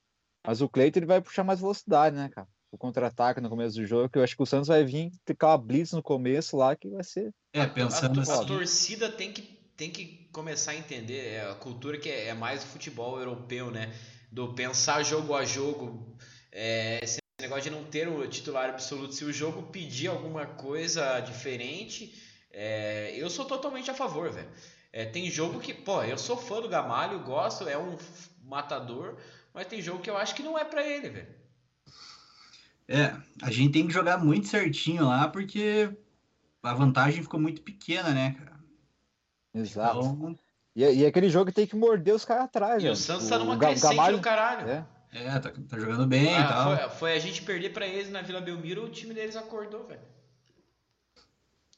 Mas 0.46 0.62
o 0.62 0.70
Cleiton 0.70 1.00
ele 1.00 1.06
vai 1.06 1.22
puxar 1.22 1.44
mais 1.44 1.60
velocidade, 1.60 2.16
né, 2.16 2.30
cara? 2.30 2.48
O 2.72 2.78
contra-ataque 2.78 3.42
no 3.42 3.50
começo 3.50 3.76
do 3.76 3.86
jogo, 3.86 4.10
que 4.10 4.18
eu 4.18 4.24
acho 4.24 4.36
que 4.36 4.42
o 4.42 4.46
Santos 4.46 4.70
vai 4.70 4.84
vir 4.84 5.12
ficar 5.26 5.50
uma 5.50 5.58
blitz 5.58 5.92
no 5.92 6.02
começo 6.02 6.58
lá, 6.58 6.76
que 6.76 6.90
vai 6.90 7.04
ser. 7.04 7.32
É, 7.54 7.66
pensando 7.68 8.20
a, 8.20 8.24
assim. 8.24 8.44
A 8.44 8.46
torcida 8.46 9.12
tem 9.12 9.32
que, 9.32 9.42
tem 9.76 9.92
que 9.92 10.30
começar 10.32 10.72
a 10.72 10.76
entender 10.76 11.34
é, 11.34 11.50
a 11.50 11.54
cultura 11.54 12.00
que 12.00 12.10
é, 12.10 12.28
é 12.30 12.34
mais 12.34 12.64
futebol 12.64 13.20
europeu, 13.20 13.70
né? 13.70 13.94
Do 14.32 14.54
pensar 14.54 15.04
jogo 15.04 15.36
a 15.36 15.44
jogo. 15.44 16.16
É, 16.52 17.04
esse 17.04 17.20
negócio 17.40 17.64
de 17.64 17.70
não 17.70 17.84
ter 17.84 18.08
o 18.08 18.28
titular 18.28 18.70
absoluto. 18.70 19.14
Se 19.14 19.26
o 19.26 19.34
jogo 19.34 19.64
pedir 19.64 20.08
alguma 20.08 20.46
coisa 20.46 21.20
diferente, 21.20 22.16
é, 22.52 23.14
eu 23.16 23.30
sou 23.30 23.46
totalmente 23.46 23.92
a 23.92 23.94
favor, 23.94 24.32
velho. 24.32 24.50
É, 24.94 25.06
tem 25.06 25.30
jogo 25.30 25.60
que, 25.60 25.74
pô, 25.74 26.04
eu 26.04 26.18
sou 26.18 26.36
fã 26.38 26.62
do 26.62 26.68
Gamalho, 26.68 27.20
gosto, 27.20 27.68
é 27.68 27.78
um 27.78 27.98
matador, 28.44 29.18
mas 29.54 29.68
tem 29.68 29.82
jogo 29.82 30.02
que 30.02 30.10
eu 30.10 30.18
acho 30.18 30.36
que 30.36 30.44
não 30.44 30.58
é 30.58 30.66
para 30.66 30.86
ele, 30.86 31.10
velho. 31.10 31.42
É, 32.88 33.16
a 33.42 33.50
gente 33.50 33.72
tem 33.72 33.88
que 33.88 33.94
jogar 33.94 34.18
muito 34.18 34.48
certinho 34.48 35.06
lá, 35.06 35.28
porque 35.30 35.90
a 36.62 36.74
vantagem 36.74 37.24
ficou 37.24 37.40
muito 37.40 37.62
pequena, 37.62 38.10
né, 38.10 38.36
cara? 38.38 38.60
Exato. 39.54 40.00
Então... 40.00 40.40
E, 40.76 40.84
e 40.84 41.06
aquele 41.06 41.30
jogo 41.30 41.52
tem 41.52 41.68
que 41.68 41.76
morder 41.76 42.16
os 42.16 42.26
caras 42.26 42.46
atrás, 42.46 42.78
E 42.78 42.84
velho. 42.84 42.94
o 42.94 42.96
Santos 42.96 43.28
tá 43.28 43.38
numa 43.38 43.58
crescente 43.58 43.90
Gamalho... 43.90 44.18
do 44.18 44.24
caralho. 44.24 44.70
É. 44.70 44.86
É, 45.14 45.40
tá, 45.40 45.52
tá 45.68 45.78
jogando 45.78 46.08
bem 46.08 46.34
ah, 46.34 46.40
e 46.40 46.48
tal. 46.48 46.78
Foi, 46.78 46.90
foi, 46.90 47.14
a 47.14 47.20
gente 47.20 47.42
perder 47.42 47.74
pra 47.74 47.86
eles 47.86 48.10
na 48.10 48.22
Vila 48.22 48.40
Belmiro, 48.40 48.86
o 48.86 48.90
time 48.90 49.14
deles 49.14 49.36
acordou, 49.36 49.86
velho. 49.86 50.00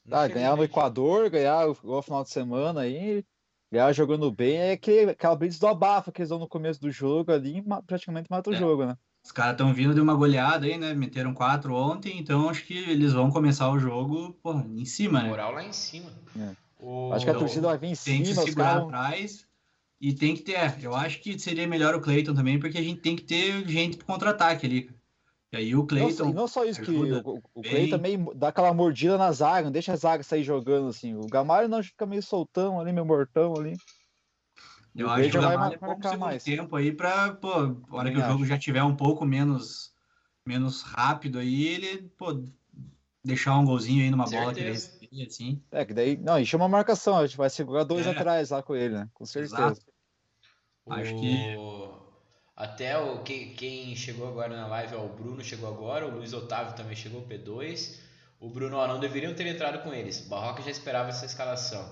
Tá, 0.08 0.28
ganhar 0.28 0.56
no 0.56 0.62
Equador, 0.62 1.30
ganhar 1.30 1.66
o 1.66 2.02
final 2.02 2.22
de 2.22 2.30
semana 2.30 2.82
aí, 2.82 3.24
ganhar 3.72 3.92
jogando 3.92 4.30
bem, 4.30 4.58
é 4.58 4.76
que, 4.76 5.00
aquela 5.00 5.34
blitz 5.34 5.58
do 5.58 5.66
abafa 5.66 6.12
que 6.12 6.20
eles 6.20 6.28
dão 6.28 6.38
no 6.38 6.46
começo 6.46 6.80
do 6.80 6.90
jogo 6.92 7.32
ali, 7.32 7.64
praticamente 7.86 8.30
mata 8.30 8.50
o 8.50 8.54
é. 8.54 8.56
jogo, 8.56 8.84
né? 8.84 8.96
Os 9.24 9.32
caras 9.32 9.52
estão 9.52 9.72
vindo 9.72 9.94
de 9.94 10.00
uma 10.00 10.14
goleada 10.14 10.66
aí, 10.66 10.76
né? 10.76 10.92
Meteram 10.92 11.32
quatro 11.32 11.74
ontem, 11.74 12.18
então 12.18 12.48
acho 12.50 12.64
que 12.64 12.76
eles 12.76 13.14
vão 13.14 13.30
começar 13.30 13.70
o 13.70 13.78
jogo, 13.78 14.34
porra, 14.42 14.64
em 14.68 14.84
cima, 14.84 15.22
né? 15.22 15.28
Moral 15.30 15.52
lá 15.52 15.64
em 15.64 15.72
cima. 15.72 16.10
É. 16.38 16.63
O... 16.84 17.12
Acho 17.14 17.24
que 17.24 17.30
a 17.30 17.34
torcida 17.34 17.66
vai 17.66 17.78
vir 17.78 17.86
em 17.86 17.94
tem 17.94 18.24
cima, 18.24 18.42
que 18.42 18.50
segurar 18.50 18.74
cara... 18.74 18.84
atrás 18.84 19.46
e 19.98 20.12
tem 20.12 20.36
que 20.36 20.42
ter. 20.42 20.82
Eu 20.82 20.94
acho 20.94 21.18
que 21.20 21.38
seria 21.38 21.66
melhor 21.66 21.94
o 21.94 22.00
Cleiton 22.00 22.34
também, 22.34 22.58
porque 22.58 22.76
a 22.76 22.82
gente 22.82 23.00
tem 23.00 23.16
que 23.16 23.22
ter 23.22 23.66
gente 23.66 23.96
pro 23.96 24.06
contra-ataque 24.06 24.66
ali. 24.66 24.90
E 25.50 25.56
aí 25.56 25.74
o 25.74 25.86
Cleiton. 25.86 26.26
Não, 26.26 26.32
não, 26.32 26.48
só 26.48 26.62
isso, 26.62 26.82
que 26.82 26.90
o, 26.90 27.42
o 27.54 27.62
Cleiton 27.62 27.96
meio 27.96 28.34
dá 28.34 28.48
aquela 28.48 28.74
mordida 28.74 29.16
na 29.16 29.32
zaga, 29.32 29.64
não 29.64 29.72
deixa 29.72 29.94
a 29.94 29.96
zaga 29.96 30.22
sair 30.22 30.44
jogando 30.44 30.88
assim. 30.88 31.14
O 31.14 31.26
Gamalho 31.26 31.68
não 31.68 31.82
fica 31.82 32.04
meio 32.04 32.22
soltão 32.22 32.78
ali, 32.78 32.92
meio 32.92 33.06
mortão 33.06 33.54
ali. 33.56 33.74
Eu 34.94 35.08
acho 35.08 35.30
que 35.30 35.38
o 35.38 35.40
Gamalho 35.40 35.74
é 35.74 35.78
bom 35.78 35.94
pro 35.94 36.02
segundo 36.02 36.20
mais. 36.20 36.44
tempo 36.44 36.76
aí 36.76 36.92
pra, 36.92 37.32
pô, 37.32 37.50
a 37.50 37.96
hora 37.96 38.12
que 38.12 38.18
o 38.18 38.26
jogo 38.26 38.44
já 38.44 38.58
tiver 38.58 38.82
um 38.82 38.94
pouco 38.94 39.24
menos, 39.24 39.94
menos 40.46 40.82
rápido 40.82 41.38
aí, 41.38 41.66
ele, 41.66 42.10
pô, 42.18 42.44
deixar 43.24 43.58
um 43.58 43.64
golzinho 43.64 44.04
aí 44.04 44.10
numa 44.10 44.26
bola 44.26 44.52
que 44.52 45.03
assim. 45.22 45.62
É, 45.70 45.84
que 45.84 45.94
daí, 45.94 46.16
não, 46.16 46.38
e 46.38 46.46
chama 46.46 46.64
a 46.64 46.68
marcação, 46.68 47.18
a 47.18 47.26
gente 47.26 47.36
vai 47.36 47.50
segurar 47.50 47.84
dois 47.84 48.06
é. 48.06 48.10
atrás 48.10 48.50
lá 48.50 48.62
com 48.62 48.74
ele, 48.74 48.94
né? 48.94 49.08
Com 49.14 49.24
certeza. 49.24 49.56
Exato. 49.56 49.80
Acho 50.88 51.14
que. 51.16 51.56
Até 52.56 52.96
o, 52.96 53.22
quem, 53.22 53.52
quem 53.54 53.96
chegou 53.96 54.28
agora 54.28 54.56
na 54.56 54.66
live 54.68 54.94
é 54.94 54.98
o 54.98 55.08
Bruno, 55.08 55.42
chegou 55.42 55.68
agora, 55.68 56.06
o 56.06 56.10
Luiz 56.10 56.32
Otávio 56.32 56.74
também 56.74 56.94
chegou, 56.94 57.22
P2. 57.22 57.98
O 58.38 58.48
Bruno, 58.48 58.76
ó, 58.76 58.86
não 58.86 59.00
deveriam 59.00 59.34
ter 59.34 59.46
entrado 59.46 59.82
com 59.82 59.92
eles. 59.92 60.20
Barroca 60.20 60.62
já 60.62 60.70
esperava 60.70 61.08
essa 61.08 61.24
escalação. 61.24 61.84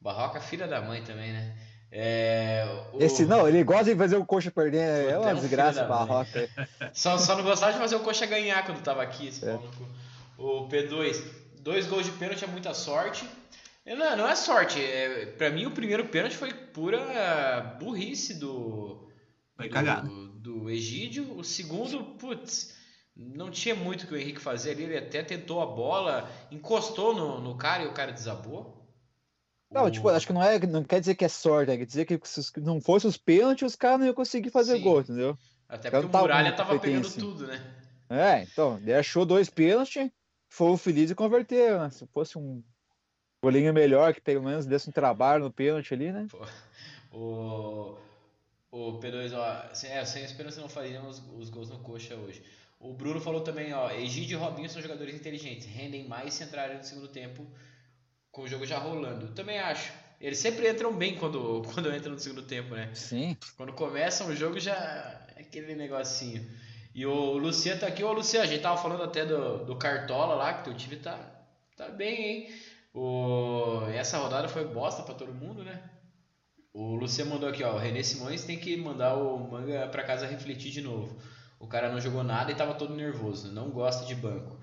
Barroca, 0.00 0.40
filha 0.40 0.66
da 0.66 0.80
mãe 0.80 1.04
também, 1.04 1.32
né? 1.32 1.56
É, 1.94 2.64
o... 2.92 3.02
Esse 3.02 3.26
não, 3.26 3.46
ele 3.46 3.62
gosta 3.62 3.84
de 3.84 3.94
fazer 3.94 4.16
o 4.16 4.24
coxa 4.24 4.50
perder, 4.50 5.10
é 5.10 5.18
uma 5.18 5.34
desgraça 5.34 5.84
Barroca. 5.84 6.48
só, 6.94 7.18
só 7.18 7.36
não 7.36 7.44
gostava 7.44 7.72
de 7.72 7.78
fazer 7.78 7.96
o 7.96 8.00
coxa 8.00 8.24
ganhar 8.24 8.64
quando 8.64 8.82
tava 8.82 9.02
aqui. 9.02 9.30
É. 9.42 9.58
O 10.38 10.66
P2, 10.68 11.22
dois 11.62 11.86
gols 11.86 12.04
de 12.04 12.12
pênalti 12.12 12.44
é 12.44 12.48
muita 12.48 12.74
sorte. 12.74 13.24
Não, 13.86 14.16
não 14.16 14.28
é 14.28 14.34
sorte. 14.36 14.82
É, 14.82 15.26
para 15.26 15.50
mim, 15.50 15.66
o 15.66 15.70
primeiro 15.70 16.06
pênalti 16.08 16.36
foi 16.36 16.52
pura 16.52 17.76
burrice 17.80 18.34
do. 18.34 19.08
Foi 19.56 19.68
cagado. 19.68 20.08
Do, 20.08 20.60
do 20.60 20.70
Egídio. 20.70 21.36
O 21.36 21.44
segundo, 21.44 22.04
putz, 22.16 22.74
não 23.16 23.50
tinha 23.50 23.74
muito 23.74 24.06
que 24.06 24.14
o 24.14 24.16
Henrique 24.16 24.40
fazer 24.40 24.72
ali. 24.72 24.84
Ele 24.84 24.98
até 24.98 25.22
tentou 25.22 25.60
a 25.62 25.66
bola, 25.66 26.28
encostou 26.50 27.14
no, 27.14 27.40
no 27.40 27.56
cara 27.56 27.84
e 27.84 27.86
o 27.86 27.92
cara 27.92 28.12
desabou. 28.12 28.80
Não, 29.70 29.90
tipo, 29.90 30.08
acho 30.10 30.26
que 30.26 30.34
não, 30.34 30.42
é, 30.42 30.58
não 30.66 30.84
quer 30.84 31.00
dizer 31.00 31.14
que 31.14 31.24
é 31.24 31.28
sorte, 31.28 31.72
é 31.72 31.78
quer 31.78 31.86
dizer 31.86 32.04
que 32.04 32.20
se 32.24 32.60
não 32.60 32.78
fosse 32.78 33.06
os 33.06 33.16
pênaltis, 33.16 33.68
os 33.68 33.76
caras 33.76 34.00
não 34.00 34.06
iam 34.06 34.14
conseguir 34.14 34.50
fazer 34.50 34.76
Sim. 34.76 34.82
gol, 34.82 35.00
entendeu? 35.00 35.38
Até 35.66 35.90
porque 35.90 36.14
o 36.14 36.20
Muralha 36.20 36.52
tava 36.52 36.78
pegando 36.78 37.10
tudo, 37.10 37.46
né? 37.46 37.58
É, 38.10 38.42
então, 38.42 38.76
ele 38.76 38.92
achou 38.92 39.24
dois 39.24 39.48
pênaltis, 39.48 40.10
foi 40.52 40.76
feliz 40.76 41.10
e 41.10 41.14
converteu, 41.14 41.80
né? 41.80 41.88
Se 41.88 42.06
fosse 42.08 42.36
um 42.36 42.62
golinho 43.42 43.72
melhor, 43.72 44.12
que 44.12 44.20
pelo 44.20 44.44
menos 44.44 44.66
desse 44.66 44.86
um 44.86 44.92
trabalho 44.92 45.44
no 45.44 45.50
pênalti 45.50 45.94
ali, 45.94 46.12
né? 46.12 46.26
O, 47.10 47.96
o 48.70 48.98
P2, 49.00 49.32
ó, 49.34 49.74
sem, 49.74 49.90
é, 49.90 50.04
sem 50.04 50.22
esperança 50.22 50.60
não 50.60 50.68
faríamos 50.68 51.18
os, 51.18 51.40
os 51.40 51.50
gols 51.50 51.70
no 51.70 51.78
coxa 51.78 52.14
hoje. 52.16 52.42
O 52.78 52.92
Bruno 52.92 53.18
falou 53.18 53.40
também, 53.40 53.72
ó, 53.72 53.90
Egídio 53.90 54.38
e 54.38 54.40
Robinho 54.40 54.68
são 54.68 54.82
jogadores 54.82 55.14
inteligentes, 55.14 55.66
rendem 55.66 56.06
mais 56.06 56.34
se 56.34 56.44
entrarem 56.44 56.76
no 56.76 56.84
segundo 56.84 57.08
tempo 57.08 57.46
com 58.30 58.42
o 58.42 58.48
jogo 58.48 58.66
já 58.66 58.78
rolando. 58.78 59.28
Também 59.34 59.58
acho. 59.58 59.90
Eles 60.20 60.38
sempre 60.38 60.70
entram 60.70 60.94
bem 60.94 61.16
quando, 61.16 61.62
quando 61.72 61.94
entram 61.94 62.12
no 62.12 62.18
segundo 62.18 62.42
tempo, 62.42 62.74
né? 62.74 62.90
Sim. 62.94 63.38
Quando 63.56 63.72
começam 63.72 64.28
o 64.28 64.36
jogo 64.36 64.60
já 64.60 64.74
é 65.34 65.40
aquele 65.40 65.74
negocinho. 65.74 66.46
E 66.94 67.06
o 67.06 67.38
Luciano 67.38 67.80
tá 67.80 67.86
aqui. 67.86 68.04
Ô, 68.04 68.12
Luciano, 68.12 68.44
a 68.44 68.48
gente 68.48 68.62
tava 68.62 68.76
falando 68.76 69.02
até 69.02 69.24
do, 69.24 69.64
do 69.64 69.76
Cartola 69.76 70.34
lá, 70.34 70.54
que 70.54 70.64
teu 70.64 70.74
time 70.74 70.96
tá, 70.96 71.18
tá 71.76 71.88
bem, 71.88 72.24
hein? 72.24 72.54
O, 72.94 73.86
essa 73.94 74.18
rodada 74.18 74.48
foi 74.48 74.66
bosta 74.66 75.02
para 75.02 75.14
todo 75.14 75.32
mundo, 75.32 75.64
né? 75.64 75.82
O 76.74 76.94
Luciano 76.94 77.30
mandou 77.30 77.48
aqui, 77.48 77.64
ó. 77.64 77.74
O 77.74 77.78
René 77.78 78.02
Simões 78.02 78.44
tem 78.44 78.58
que 78.58 78.76
mandar 78.76 79.14
o 79.14 79.38
manga 79.50 79.88
para 79.88 80.04
casa 80.04 80.26
refletir 80.26 80.70
de 80.70 80.82
novo. 80.82 81.18
O 81.58 81.66
cara 81.66 81.90
não 81.90 82.00
jogou 82.00 82.22
nada 82.22 82.50
e 82.50 82.54
tava 82.54 82.74
todo 82.74 82.94
nervoso. 82.94 83.52
Não 83.52 83.70
gosta 83.70 84.04
de 84.04 84.14
banco. 84.14 84.58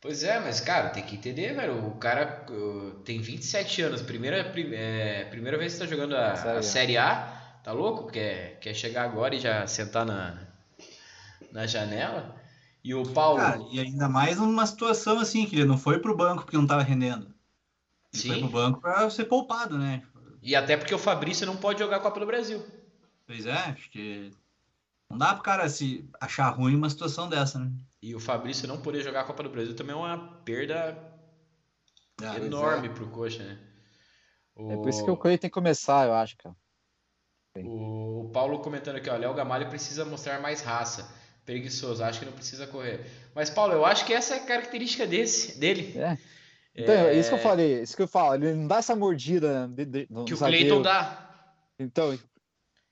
Pois 0.00 0.22
é, 0.22 0.38
mas 0.38 0.60
cara, 0.60 0.90
tem 0.90 1.02
que 1.02 1.16
entender, 1.16 1.54
velho. 1.54 1.86
O 1.86 1.96
cara 1.96 2.44
uh, 2.50 2.90
tem 3.04 3.20
27 3.20 3.82
anos. 3.82 4.02
Primeira, 4.02 4.38
é, 4.38 5.24
primeira 5.24 5.56
vez 5.56 5.74
que 5.74 5.80
tá 5.80 5.86
jogando 5.86 6.14
a, 6.14 6.36
série 6.36 6.58
a 6.58 6.62
Série 6.62 6.98
A. 6.98 7.60
Tá 7.62 7.72
louco? 7.72 8.10
Quer, 8.10 8.58
quer 8.60 8.74
chegar 8.74 9.04
agora 9.04 9.34
e 9.34 9.40
já 9.40 9.66
sentar 9.66 10.04
na, 10.06 10.46
na 11.52 11.66
janela? 11.66 12.36
E 12.82 12.94
o 12.94 13.02
Paulo. 13.02 13.40
Cara, 13.40 13.60
e 13.70 13.80
ainda 13.80 14.08
mais 14.08 14.38
numa 14.38 14.66
situação 14.66 15.18
assim, 15.18 15.46
que 15.46 15.56
ele 15.56 15.64
não 15.64 15.76
foi 15.76 15.98
pro 15.98 16.16
banco 16.16 16.44
porque 16.44 16.56
não 16.56 16.66
tava 16.66 16.82
rendendo. 16.82 17.34
Ele 18.12 18.22
Sim. 18.22 18.28
foi 18.28 18.40
pro 18.40 18.48
banco 18.48 18.80
pra 18.80 19.10
ser 19.10 19.24
poupado, 19.24 19.76
né? 19.76 20.02
E 20.42 20.54
até 20.54 20.76
porque 20.76 20.94
o 20.94 20.98
Fabrício 20.98 21.46
não 21.46 21.56
pode 21.56 21.80
jogar 21.80 22.00
Copa 22.00 22.20
do 22.20 22.26
Brasil. 22.26 22.64
Pois 23.26 23.44
é, 23.44 23.52
acho 23.52 23.90
que 23.90 24.30
não 25.10 25.18
dá 25.18 25.34
pro 25.34 25.42
cara 25.42 25.68
se 25.68 26.08
achar 26.20 26.48
ruim 26.50 26.76
uma 26.76 26.88
situação 26.88 27.28
dessa, 27.28 27.58
né? 27.58 27.72
E 28.00 28.14
o 28.14 28.20
Fabrício 28.20 28.68
não 28.68 28.80
poder 28.80 29.02
jogar 29.02 29.22
a 29.22 29.24
Copa 29.24 29.42
do 29.42 29.50
Brasil 29.50 29.74
também 29.74 29.94
é 29.94 29.98
uma 29.98 30.18
perda 30.44 30.96
ah, 32.22 32.36
enorme 32.36 32.86
é. 32.86 32.90
pro 32.92 33.08
Coxa, 33.08 33.42
né? 33.42 33.58
O... 34.54 34.70
É 34.70 34.76
por 34.76 34.88
isso 34.88 35.04
que 35.04 35.10
o 35.10 35.16
Coelho 35.16 35.38
tem 35.38 35.50
que 35.50 35.54
começar, 35.54 36.06
eu 36.06 36.14
acho, 36.14 36.36
cara. 36.36 36.54
O 37.56 38.30
Paulo 38.32 38.60
comentando 38.60 38.96
aqui, 38.96 39.08
ó, 39.08 39.16
Léo 39.16 39.34
Gamalho 39.34 39.68
precisa 39.68 40.04
mostrar 40.04 40.40
mais 40.40 40.60
raça. 40.60 41.12
Preguiçoso, 41.46 42.02
acho 42.02 42.18
que 42.18 42.26
não 42.26 42.32
precisa 42.32 42.66
correr. 42.66 43.06
Mas, 43.32 43.48
Paulo, 43.48 43.72
eu 43.72 43.86
acho 43.86 44.04
que 44.04 44.12
essa 44.12 44.34
é 44.34 44.38
a 44.38 44.44
característica 44.44 45.06
desse, 45.06 45.58
dele. 45.58 45.96
É. 45.96 46.18
Então, 46.74 46.94
é... 46.94 47.16
isso 47.16 47.28
que 47.28 47.36
eu 47.36 47.40
falei, 47.40 47.82
isso 47.82 47.96
que 47.96 48.02
eu 48.02 48.08
falo, 48.08 48.34
ele 48.34 48.52
não 48.52 48.66
dá 48.66 48.78
essa 48.78 48.96
mordida 48.96 49.68
de, 49.68 49.84
de, 49.84 50.06
que 50.26 50.34
o 50.34 50.38
Cleiton 50.38 50.82
dá. 50.82 51.30
Então, 51.78 52.18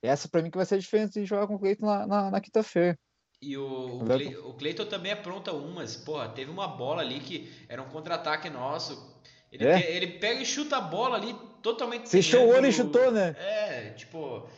essa 0.00 0.28
para 0.28 0.40
mim 0.40 0.50
que 0.50 0.56
vai 0.56 0.64
ser 0.64 0.76
a 0.76 0.78
diferença 0.78 1.20
de 1.20 1.26
jogar 1.26 1.48
com 1.48 1.56
o 1.56 1.58
Cleiton 1.58 1.84
na, 1.84 2.06
na, 2.06 2.30
na 2.30 2.40
quinta-feira. 2.40 2.96
E 3.42 3.58
o, 3.58 4.02
o, 4.44 4.54
Cleiton 4.54 4.86
também 4.86 5.12
apronta 5.12 5.52
umas. 5.52 5.96
Porra, 5.96 6.28
teve 6.28 6.50
uma 6.50 6.68
bola 6.68 7.02
ali 7.02 7.20
que 7.20 7.52
era 7.68 7.82
um 7.82 7.88
contra-ataque 7.88 8.48
nosso. 8.48 9.12
Ele, 9.52 9.66
é? 9.66 9.96
ele 9.96 10.06
pega 10.06 10.40
e 10.40 10.46
chuta 10.46 10.78
a 10.78 10.80
bola 10.80 11.16
ali 11.16 11.36
totalmente. 11.60 12.08
Fechou 12.08 12.46
o 12.46 12.54
olho 12.54 12.66
e 12.66 12.72
chutou, 12.72 13.10
né? 13.10 13.36
É, 13.38 13.90
tipo, 13.90 14.48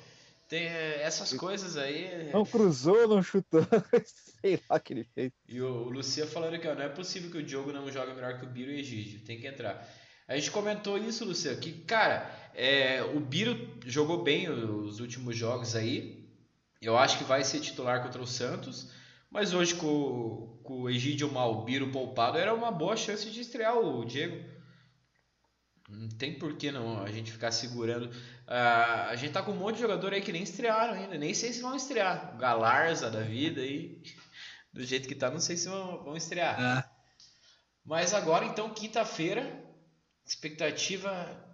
tem 0.49 0.67
essas 0.67 1.33
coisas 1.33 1.77
aí. 1.77 2.31
Não 2.33 2.45
cruzou, 2.45 3.09
não 3.09 3.23
chutou. 3.23 3.63
Sei 4.41 4.61
lá 4.69 4.77
o 4.77 4.81
que 4.81 4.93
ele 4.93 5.05
fez. 5.05 5.33
E 5.49 5.61
o, 5.61 5.67
o 5.67 5.91
Lucia 5.91 6.27
falando 6.27 6.55
aqui, 6.55 6.69
ó, 6.69 6.75
não 6.75 6.83
é 6.83 6.89
possível 6.89 7.31
que 7.31 7.39
o 7.39 7.43
Diogo 7.43 7.73
não 7.73 7.91
jogue 7.91 8.15
melhor 8.15 8.39
que 8.39 8.47
o 8.47 8.49
Biro 8.49 8.71
e 8.71 8.77
o 8.77 8.79
Egídio. 8.79 9.21
Tem 9.21 9.41
que 9.41 9.47
entrar. 9.47 9.87
A 10.29 10.37
gente 10.37 10.51
comentou 10.51 10.99
isso, 10.99 11.25
Luciano, 11.25 11.61
que, 11.61 11.73
cara, 11.73 12.31
é, 12.55 13.03
o 13.03 13.21
Biro 13.21 13.79
jogou 13.85 14.23
bem 14.23 14.49
os 14.49 15.01
últimos 15.01 15.37
jogos 15.37 15.77
aí. 15.77 16.29
Eu 16.81 16.97
acho 16.97 17.19
que 17.19 17.25
vai 17.25 17.43
ser 17.45 17.61
titular 17.61 18.03
contra 18.03 18.21
o 18.21 18.27
Santos. 18.27 18.91
Mas 19.31 19.53
hoje, 19.53 19.75
com, 19.75 20.61
com 20.63 20.83
o 20.83 20.91
Egídio 20.91 21.31
mal, 21.31 21.53
o 21.53 21.65
Biro 21.65 21.91
poupado, 21.91 22.39
era 22.39 22.55
uma 22.55 22.71
boa 22.71 22.97
chance 22.97 23.29
de 23.31 23.41
estrear 23.41 23.77
o 23.77 24.05
Diego. 24.05 24.45
Não 25.89 26.09
tem 26.09 26.37
por 26.39 26.57
que 26.57 26.73
não 26.73 27.03
a 27.03 27.11
gente 27.11 27.31
ficar 27.31 27.53
segurando. 27.53 28.11
Uh, 28.47 29.11
a 29.11 29.17
gente 29.17 29.33
tá 29.33 29.43
com 29.43 29.51
um 29.51 29.57
monte 29.57 29.77
de 29.77 29.83
jogador 29.83 30.15
aí 30.15 30.21
que 30.21 30.33
nem 30.33 30.43
estrearam 30.43 30.95
ainda. 30.95 31.19
Nem 31.19 31.35
sei 31.35 31.53
se 31.53 31.61
vão 31.61 31.75
estrear. 31.75 32.37
Galarza 32.39 33.11
da 33.11 33.21
vida 33.21 33.61
aí. 33.61 34.01
Do 34.73 34.85
jeito 34.85 35.09
que 35.09 35.15
tá, 35.15 35.31
não 35.31 35.41
sei 35.41 35.57
se 35.57 35.69
vão, 35.69 36.05
vão 36.05 36.17
estrear. 36.17 36.61
É. 36.61 36.85
Mas 37.85 38.13
agora, 38.13 38.45
então, 38.45 38.69
quinta-feira, 38.71 39.65
expectativa 40.25 41.45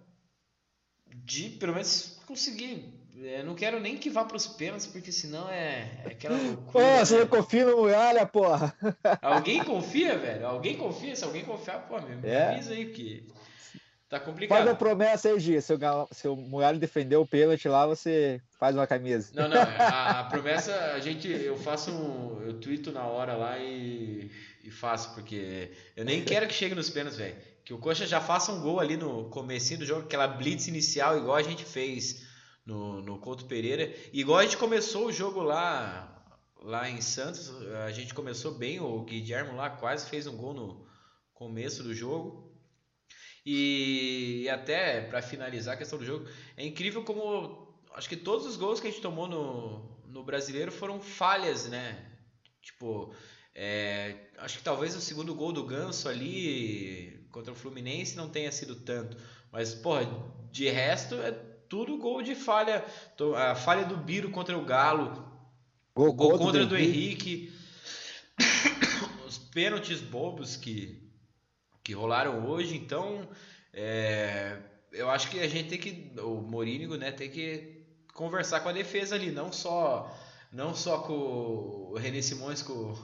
de 1.07 1.49
pelo 1.51 1.73
menos 1.73 2.19
conseguir. 2.25 3.01
Eu 3.15 3.45
não 3.45 3.53
quero 3.53 3.79
nem 3.79 3.97
que 3.97 4.09
vá 4.09 4.25
para 4.25 4.35
os 4.35 4.47
pênaltis, 4.47 4.87
porque 4.87 5.11
senão 5.11 5.47
é, 5.49 6.01
é 6.03 6.07
aquela 6.07 6.35
loucura. 6.41 6.71
Pô, 6.71 7.05
você 7.05 7.19
não 7.19 7.27
confia 7.27 7.65
no 7.65 7.77
Muralha, 7.77 8.25
porra. 8.25 8.75
Alguém 9.21 9.63
confia, 9.63 10.17
velho? 10.17 10.47
Alguém 10.47 10.75
confia? 10.75 11.15
Se 11.15 11.23
alguém 11.23 11.45
confiar, 11.45 11.87
pô, 11.87 12.01
me, 12.01 12.27
é. 12.27 12.49
avisa 12.49 12.73
aí, 12.73 12.85
porque 12.85 13.23
tá 14.13 14.19
complicado. 14.19 14.57
Faz 14.57 14.69
a 14.69 14.75
promessa 14.75 15.29
aí, 15.29 15.39
Gia. 15.39 15.61
Se 15.61 15.73
o, 15.73 15.79
se 16.11 16.27
o 16.27 16.35
Muralha 16.35 16.77
defender 16.77 17.15
o 17.15 17.25
pênalti 17.25 17.67
lá, 17.67 17.87
você 17.87 18.39
faz 18.59 18.75
uma 18.75 18.85
camisa. 18.85 19.31
Não, 19.33 19.47
não. 19.49 19.57
A, 19.59 20.19
a 20.19 20.23
promessa, 20.25 20.73
a 20.93 20.99
gente, 20.99 21.27
eu 21.27 21.57
faço 21.57 21.91
um. 21.91 22.41
Eu 22.43 22.59
tweeto 22.59 22.91
na 22.91 23.05
hora 23.05 23.33
lá 23.35 23.57
e, 23.57 24.29
e 24.63 24.69
faço, 24.69 25.13
porque 25.13 25.71
eu 25.95 26.05
nem 26.05 26.23
quero 26.23 26.47
que 26.47 26.53
chegue 26.53 26.75
nos 26.75 26.89
pênaltis, 26.89 27.17
velho. 27.17 27.35
Que 27.65 27.73
o 27.73 27.77
Coxa 27.77 28.05
já 28.05 28.21
faça 28.21 28.51
um 28.51 28.61
gol 28.61 28.79
ali 28.79 28.97
no 28.97 29.29
comecinho 29.29 29.79
do 29.79 29.85
jogo, 29.85 30.01
aquela 30.01 30.27
blitz 30.27 30.67
inicial, 30.67 31.17
igual 31.17 31.37
a 31.37 31.43
gente 31.43 31.65
fez 31.65 32.23
no, 32.65 33.01
no 33.01 33.17
Couto 33.17 33.45
Pereira. 33.45 33.91
E 34.11 34.19
igual 34.19 34.39
a 34.39 34.43
gente 34.43 34.57
começou 34.57 35.07
o 35.07 35.11
jogo 35.11 35.41
lá 35.41 36.09
lá 36.61 36.89
em 36.89 37.01
Santos, 37.01 37.51
a 37.85 37.91
gente 37.91 38.13
começou 38.13 38.53
bem, 38.53 38.79
o 38.79 39.03
Guilherme 39.03 39.53
lá 39.53 39.69
quase 39.69 40.09
fez 40.09 40.27
um 40.27 40.37
gol 40.37 40.53
no 40.53 40.85
começo 41.33 41.83
do 41.83 41.93
jogo. 41.93 42.52
E, 43.45 44.43
e 44.43 44.49
até 44.49 45.01
para 45.01 45.21
finalizar 45.21 45.73
a 45.75 45.77
questão 45.77 45.99
do 45.99 46.05
jogo, 46.05 46.27
é 46.55 46.65
incrível 46.65 47.03
como 47.03 47.67
acho 47.93 48.09
que 48.09 48.15
todos 48.15 48.45
os 48.45 48.55
gols 48.55 48.79
que 48.79 48.87
a 48.87 48.89
gente 48.89 49.01
tomou 49.01 49.27
no, 49.27 49.97
no 50.07 50.23
brasileiro 50.23 50.71
foram 50.71 50.99
falhas, 50.99 51.67
né? 51.67 52.05
Tipo, 52.61 53.13
é, 53.53 54.15
acho 54.37 54.57
que 54.57 54.63
talvez 54.63 54.95
o 54.95 55.01
segundo 55.01 55.35
gol 55.35 55.51
do 55.51 55.65
Ganso 55.65 56.07
ali 56.07 57.27
contra 57.31 57.51
o 57.51 57.55
Fluminense 57.55 58.15
não 58.15 58.29
tenha 58.29 58.51
sido 58.51 58.75
tanto, 58.75 59.17
mas 59.51 59.73
porra, 59.73 60.07
de 60.51 60.69
resto 60.69 61.15
é 61.15 61.31
tudo 61.67 61.97
gol 61.97 62.21
de 62.21 62.35
falha. 62.35 62.85
A 63.35 63.55
falha 63.55 63.83
do 63.83 63.97
Biro 63.97 64.29
contra 64.29 64.57
o 64.57 64.63
Galo. 64.63 65.27
Gol, 65.95 66.13
gol 66.13 66.37
contra 66.37 66.65
do 66.65 66.77
Henrique. 66.77 67.51
Os 69.27 69.37
pênaltis 69.37 69.99
bobos 69.99 70.55
que, 70.55 71.02
que 71.83 71.93
rolaram 71.93 72.47
hoje. 72.47 72.75
Então, 72.75 73.27
é, 73.73 74.57
eu 74.91 75.09
acho 75.09 75.29
que 75.29 75.39
a 75.39 75.47
gente 75.47 75.69
tem 75.69 75.79
que. 75.79 76.19
O 76.19 76.41
Morínigo 76.41 76.95
né, 76.95 77.11
tem 77.11 77.29
que 77.29 77.85
conversar 78.13 78.61
com 78.61 78.69
a 78.69 78.73
defesa 78.73 79.15
ali. 79.15 79.31
Não 79.31 79.51
só, 79.51 80.15
não 80.51 80.73
só 80.73 80.99
com 80.99 81.13
o 81.13 81.97
René 81.97 82.21
Simões, 82.21 82.61
com, 82.61 82.95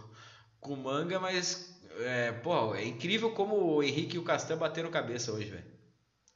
com 0.59 0.73
o 0.73 0.77
Manga, 0.77 1.19
mas. 1.19 1.77
É, 2.01 2.31
pô, 2.31 2.73
é 2.75 2.85
incrível 2.85 3.33
como 3.33 3.55
o 3.55 3.83
Henrique 3.83 4.15
e 4.15 4.19
o 4.19 4.23
Castan 4.23 4.57
bateram 4.57 4.89
cabeça 4.89 5.33
hoje, 5.33 5.49
velho. 5.49 5.65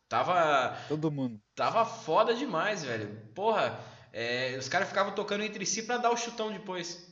Tava. 0.09 0.77
Todo 0.87 1.11
mundo. 1.11 1.39
Tava 1.55 1.85
foda 1.85 2.35
demais, 2.35 2.83
velho. 2.83 3.09
Porra, 3.33 3.79
é, 4.11 4.55
os 4.57 4.67
caras 4.67 4.89
ficavam 4.89 5.15
tocando 5.15 5.43
entre 5.43 5.65
si 5.65 5.83
para 5.83 5.97
dar 5.97 6.11
o 6.11 6.17
chutão 6.17 6.51
depois. 6.51 7.11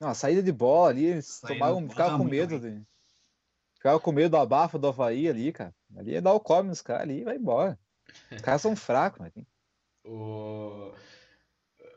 Não, 0.00 0.08
a 0.08 0.14
saída 0.14 0.42
de 0.42 0.52
bola 0.52 0.90
ali, 0.90 1.06
eles 1.06 1.40
tomavam, 1.40 1.88
ficavam 1.88 2.18
com 2.18 2.24
medo. 2.24 2.60
De... 2.60 2.82
Ficava 3.86 4.00
com 4.00 4.10
medo 4.10 4.30
do 4.30 4.36
abafo 4.36 4.80
do 4.80 4.88
Havaí 4.88 5.28
ali, 5.28 5.52
cara. 5.52 5.72
Ali 5.96 6.10
ia 6.10 6.20
dar 6.20 6.32
o 6.32 6.40
come 6.40 6.70
nos 6.70 6.82
caras 6.82 7.02
ali 7.02 7.20
e 7.20 7.24
vai 7.24 7.36
embora. 7.36 7.78
Os 8.32 8.42
caras 8.42 8.60
são 8.60 8.74
fracos, 8.74 9.20
mas 9.20 9.32
tem. 9.32 9.46
O... 10.08 10.92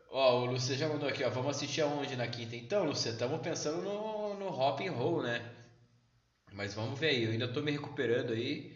Ó, 0.10 0.40
o 0.40 0.46
Lúcio 0.46 0.76
já 0.76 0.90
mandou 0.90 1.08
aqui, 1.08 1.24
ó. 1.24 1.30
Vamos 1.30 1.56
assistir 1.56 1.82
aonde 1.82 2.16
na 2.16 2.28
quinta? 2.28 2.56
Então, 2.56 2.84
Lúcio, 2.84 3.12
estamos 3.12 3.40
pensando 3.40 3.84
no, 3.84 4.34
no 4.34 4.48
Hop 4.48 4.82
and 4.82 4.92
Roll, 4.92 5.22
né? 5.22 5.48
Mas 6.52 6.74
vamos 6.74 7.00
ver 7.00 7.10
aí. 7.10 7.24
Eu 7.24 7.32
ainda 7.32 7.48
tô 7.48 7.62
me 7.62 7.72
recuperando 7.72 8.34
aí. 8.34 8.76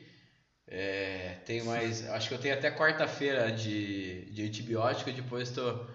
É, 0.67 1.39
tenho 1.45 1.65
mais. 1.65 2.07
Acho 2.09 2.29
que 2.29 2.35
eu 2.35 2.39
tenho 2.39 2.53
até 2.53 2.69
quarta-feira 2.69 3.51
de, 3.51 4.31
de 4.31 4.43
antibiótico 4.43 5.09
e 5.09 5.13
depois 5.13 5.49
tô. 5.49 5.87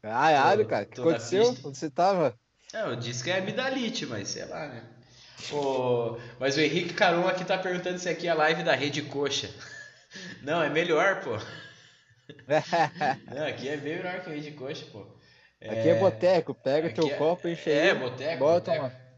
Caralho, 0.00 0.66
cara, 0.66 0.84
o 0.84 0.88
que 0.88 1.00
aconteceu? 1.00 1.50
Onde 1.64 1.76
você 1.76 1.90
tava? 1.90 2.38
É, 2.72 2.82
eu 2.82 2.96
disse 2.96 3.22
que 3.22 3.30
é 3.30 3.38
amidalite, 3.38 4.06
mas 4.06 4.28
sei 4.28 4.46
lá, 4.46 4.68
né? 4.68 4.99
O... 5.52 6.18
Mas 6.38 6.56
o 6.56 6.60
Henrique 6.60 6.94
Caron 6.94 7.26
aqui 7.26 7.44
tá 7.44 7.58
perguntando 7.58 7.98
se 7.98 8.08
aqui 8.08 8.26
é 8.26 8.30
a 8.30 8.34
live 8.34 8.62
da 8.62 8.74
Rede 8.74 9.02
Coxa. 9.02 9.50
Não, 10.42 10.62
é 10.62 10.68
melhor, 10.68 11.22
pô. 11.22 11.38
Não, 13.34 13.46
aqui 13.46 13.68
é 13.68 13.76
bem 13.76 13.96
melhor 13.96 14.20
que 14.20 14.30
a 14.30 14.32
Rede 14.32 14.52
Coxa, 14.52 14.86
pô. 14.92 15.06
É... 15.60 15.80
Aqui 15.80 15.88
é 15.90 15.98
boteco, 15.98 16.54
pega 16.54 16.88
aqui 16.88 16.96
teu 16.96 17.08
é... 17.08 17.16
copo 17.16 17.46
e 17.46 17.52
enche 17.52 17.70
É, 17.70 17.94
boteco. 17.94 18.38
Bota 18.38 18.70
boteco. 18.72 18.84
Uma... 18.86 19.10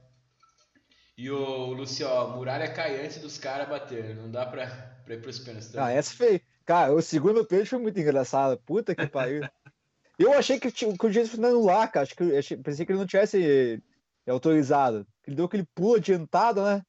E 1.16 1.30
o 1.30 1.72
Lucio, 1.72 2.08
ó, 2.08 2.28
muralha 2.36 2.72
cai 2.72 3.04
antes 3.04 3.18
dos 3.18 3.38
caras 3.38 3.68
bater. 3.68 4.16
Não 4.16 4.30
dá 4.30 4.46
pra, 4.46 4.66
pra 5.04 5.14
ir 5.14 5.20
pros 5.20 5.38
pênaltis. 5.38 5.76
Ah, 5.76 5.92
essa 5.92 6.14
foi. 6.14 6.42
Cara, 6.64 6.92
o 6.92 7.02
segundo 7.02 7.44
pênalti 7.44 7.68
foi 7.68 7.78
muito 7.78 8.00
engraçado. 8.00 8.58
Puta 8.58 8.94
que 8.94 9.06
pariu. 9.06 9.42
Eu 10.18 10.32
achei 10.32 10.58
que, 10.60 10.70
que 10.70 11.06
o 11.06 11.12
Jesus 11.12 11.34
foi 11.34 11.44
anular, 11.44 11.90
cara. 11.90 12.04
Acho 12.04 12.14
que, 12.14 12.36
achei, 12.36 12.56
pensei 12.56 12.86
que 12.86 12.92
ele 12.92 12.98
não 12.98 13.06
tivesse 13.06 13.82
autorizado. 14.30 15.06
Ele 15.26 15.36
deu 15.36 15.46
aquele 15.46 15.66
pulo 15.74 15.96
adiantado, 15.96 16.62
né? 16.62 16.82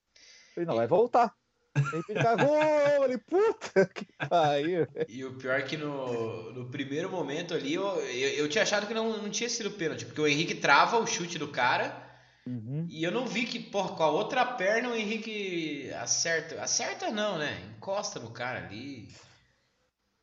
Falei, 0.54 0.68
não, 0.68 0.76
vai 0.76 0.88
voltar. 0.88 1.34
Ele 1.76 2.22
cagou, 2.22 2.56
ele, 3.04 3.18
puta 3.18 3.86
que 3.88 4.06
pariu. 4.30 4.88
E 5.08 5.26
o 5.26 5.34
pior 5.34 5.60
é 5.60 5.64
que 5.64 5.76
no, 5.76 6.54
no 6.54 6.70
primeiro 6.70 7.10
momento 7.10 7.56
ali, 7.56 7.74
eu, 7.74 7.84
eu, 7.84 8.30
eu 8.30 8.50
tinha 8.50 8.62
achado 8.62 8.86
que 8.86 8.94
não, 8.94 9.18
não 9.18 9.30
tinha 9.30 9.50
sido 9.50 9.72
pênalti, 9.72 10.06
porque 10.06 10.22
o 10.22 10.28
Henrique 10.28 10.54
trava 10.54 11.00
o 11.00 11.08
chute 11.08 11.40
do 11.40 11.48
cara 11.48 12.04
Uhum. 12.46 12.86
E 12.90 13.04
eu 13.04 13.12
não 13.12 13.26
vi 13.26 13.46
que, 13.46 13.60
porra, 13.60 13.96
com 13.96 14.04
a 14.04 14.10
outra 14.10 14.46
perna 14.46 14.90
o 14.90 14.96
Henrique 14.96 15.90
acerta. 15.94 16.62
Acerta 16.62 17.10
não, 17.10 17.38
né? 17.38 17.58
Encosta 17.78 18.20
no 18.20 18.32
cara 18.32 18.66
ali. 18.66 19.08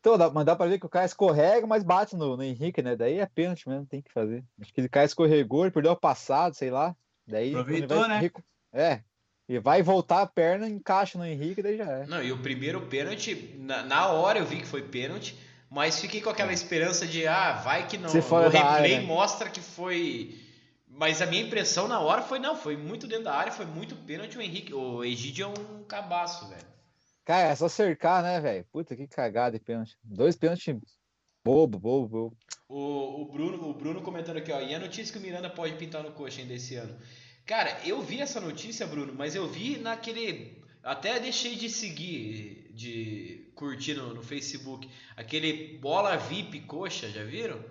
Então, 0.01 0.17
dá, 0.17 0.31
mas 0.31 0.47
dá 0.47 0.57
pra 0.57 0.67
ver 0.67 0.79
que 0.79 0.87
o 0.87 0.91
cara 0.91 1.05
escorrega, 1.05 1.67
mas 1.67 1.85
bate 1.85 2.17
no, 2.17 2.37
no 2.37 2.43
Henrique, 2.43 2.83
né? 2.83 2.97
Daí 2.97 3.19
é 3.19 3.27
pênalti 3.27 3.69
mesmo, 3.69 3.87
tem 3.87 4.01
que 4.01 4.11
fazer. 4.11 4.43
Acho 4.61 4.73
que 4.73 4.81
ele 4.81 4.89
cara 4.89 5.05
escorregou, 5.05 5.65
ele 5.65 5.71
perdeu 5.71 5.93
o 5.93 5.97
passado, 5.97 6.55
sei 6.55 6.71
lá. 6.71 6.97
Daí. 7.27 7.51
Aproveitou, 7.51 8.09
né? 8.09 8.31
É. 8.73 9.01
E 9.47 9.59
vai 9.59 9.83
voltar 9.83 10.23
a 10.23 10.27
perna, 10.27 10.69
encaixa 10.69 11.19
no 11.19 11.27
Henrique, 11.27 11.63
daí 11.63 11.77
já 11.77 11.85
é. 11.85 12.07
Não, 12.07 12.23
e 12.23 12.33
o 12.33 12.39
primeiro 12.39 12.81
pênalti, 12.83 13.55
na, 13.59 13.83
na 13.83 14.09
hora 14.09 14.39
eu 14.39 14.47
vi 14.47 14.59
que 14.59 14.67
foi 14.67 14.83
pênalti, 14.83 15.37
mas 15.69 16.01
fiquei 16.01 16.21
com 16.21 16.31
aquela 16.31 16.51
é. 16.51 16.55
esperança 16.55 17.07
de, 17.07 17.27
ah, 17.27 17.53
vai 17.53 17.87
que 17.87 17.99
não. 17.99 18.09
Se 18.09 18.23
for 18.23 18.47
o 18.47 18.49
replay 18.49 18.63
área, 18.63 19.01
né? 19.01 19.07
mostra 19.07 19.51
que 19.51 19.61
foi 19.61 20.35
mas 20.93 21.23
a 21.23 21.27
minha 21.27 21.43
impressão 21.43 21.87
na 21.87 22.01
hora 22.01 22.21
foi, 22.21 22.39
não, 22.39 22.57
foi 22.57 22.77
muito 22.77 23.07
dentro 23.07 23.25
da 23.25 23.35
área, 23.35 23.53
foi 23.53 23.65
muito 23.65 23.95
pênalti. 23.95 24.37
O 24.37 24.43
Henrique, 24.43 24.75
o 24.75 25.05
Egídio 25.05 25.45
é 25.45 25.49
um 25.49 25.85
cabaço, 25.85 26.49
velho. 26.49 26.67
Cara, 27.25 27.49
é 27.49 27.55
só 27.55 27.69
cercar, 27.69 28.23
né, 28.23 28.41
velho? 28.41 28.67
Puta 28.73 28.97
que 28.97 29.07
cagada 29.07 29.59
de 29.59 29.65
pênalti. 29.65 29.97
Dois 30.03 30.37
pênaltis 30.37 30.75
bobo, 31.45 31.79
bobo, 31.79 32.09
bobo. 32.09 32.37
O, 32.69 33.23
o, 33.23 33.25
Bruno, 33.33 33.69
o 33.69 33.75
Bruno 33.75 34.03
comentando 34.03 34.37
aqui, 34.37 34.53
ó. 34.53 34.61
E 34.61 34.75
a 34.75 34.79
notícia 34.79 35.13
que 35.13 35.19
o 35.19 35.23
Miranda 35.23 35.51
pode 35.51 35.75
pintar 35.77 36.03
no 36.03 36.13
coxa 36.13 36.41
ainda 36.41 36.55
esse 36.55 36.77
ano? 36.77 36.97
Cara, 37.47 37.81
eu 37.85 38.01
vi 38.01 38.21
essa 38.21 38.41
notícia, 38.41 38.87
Bruno, 38.87 39.13
mas 39.15 39.35
eu 39.35 39.49
vi 39.49 39.79
naquele. 39.79 40.63
Até 40.83 41.21
deixei 41.21 41.57
de 41.57 41.69
seguir, 41.69 42.71
de 42.73 43.53
curtir 43.55 43.95
no, 43.95 44.15
no 44.15 44.23
Facebook. 44.23 44.89
Aquele 45.17 45.79
bola 45.79 46.17
VIP 46.17 46.61
coxa, 46.61 47.09
já 47.11 47.25
viram? 47.25 47.63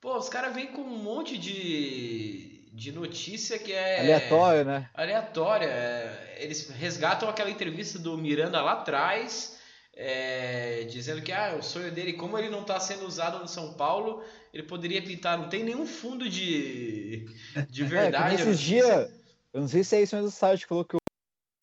Pô, 0.00 0.16
os 0.16 0.28
caras 0.28 0.54
vêm 0.54 0.68
com 0.68 0.82
um 0.82 1.02
monte 1.02 1.36
de 1.36 2.57
de 2.72 2.92
notícia 2.92 3.58
que 3.58 3.72
é. 3.72 4.00
Aleatória, 4.00 4.64
né? 4.64 4.90
Aleatória. 4.94 5.66
É, 5.66 6.38
eles 6.40 6.68
resgatam 6.70 7.28
aquela 7.28 7.50
entrevista 7.50 7.98
do 7.98 8.16
Miranda 8.16 8.60
lá 8.60 8.72
atrás, 8.72 9.58
é, 9.94 10.84
dizendo 10.84 11.22
que 11.22 11.32
ah, 11.32 11.56
o 11.58 11.62
sonho 11.62 11.90
dele, 11.92 12.12
como 12.12 12.38
ele 12.38 12.48
não 12.48 12.62
está 12.62 12.78
sendo 12.78 13.06
usado 13.06 13.38
no 13.38 13.48
São 13.48 13.74
Paulo, 13.74 14.22
ele 14.52 14.62
poderia 14.62 15.02
pintar. 15.02 15.38
Não 15.38 15.48
tem 15.48 15.64
nenhum 15.64 15.86
fundo 15.86 16.28
de, 16.28 17.26
de 17.68 17.82
é, 17.84 17.86
verdade. 17.86 18.34
É, 18.34 18.44
nesses 18.44 18.60
dias, 18.60 19.10
eu 19.52 19.60
não 19.60 19.68
sei 19.68 19.82
se 19.82 19.96
é 19.96 20.02
isso 20.02 20.14
mesmo 20.14 20.28
o 20.28 20.32
site 20.32 20.66
falou 20.66 20.84
que 20.84 20.96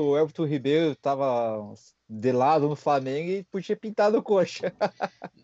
o 0.01 0.17
Everton 0.17 0.45
Ribeiro 0.45 0.91
estava 0.91 1.73
de 2.09 2.31
lado 2.31 2.67
no 2.67 2.75
Flamengo 2.75 3.29
e 3.29 3.43
podia 3.43 3.75
pintar 3.75 4.11
no 4.11 4.21
coxa. 4.21 4.73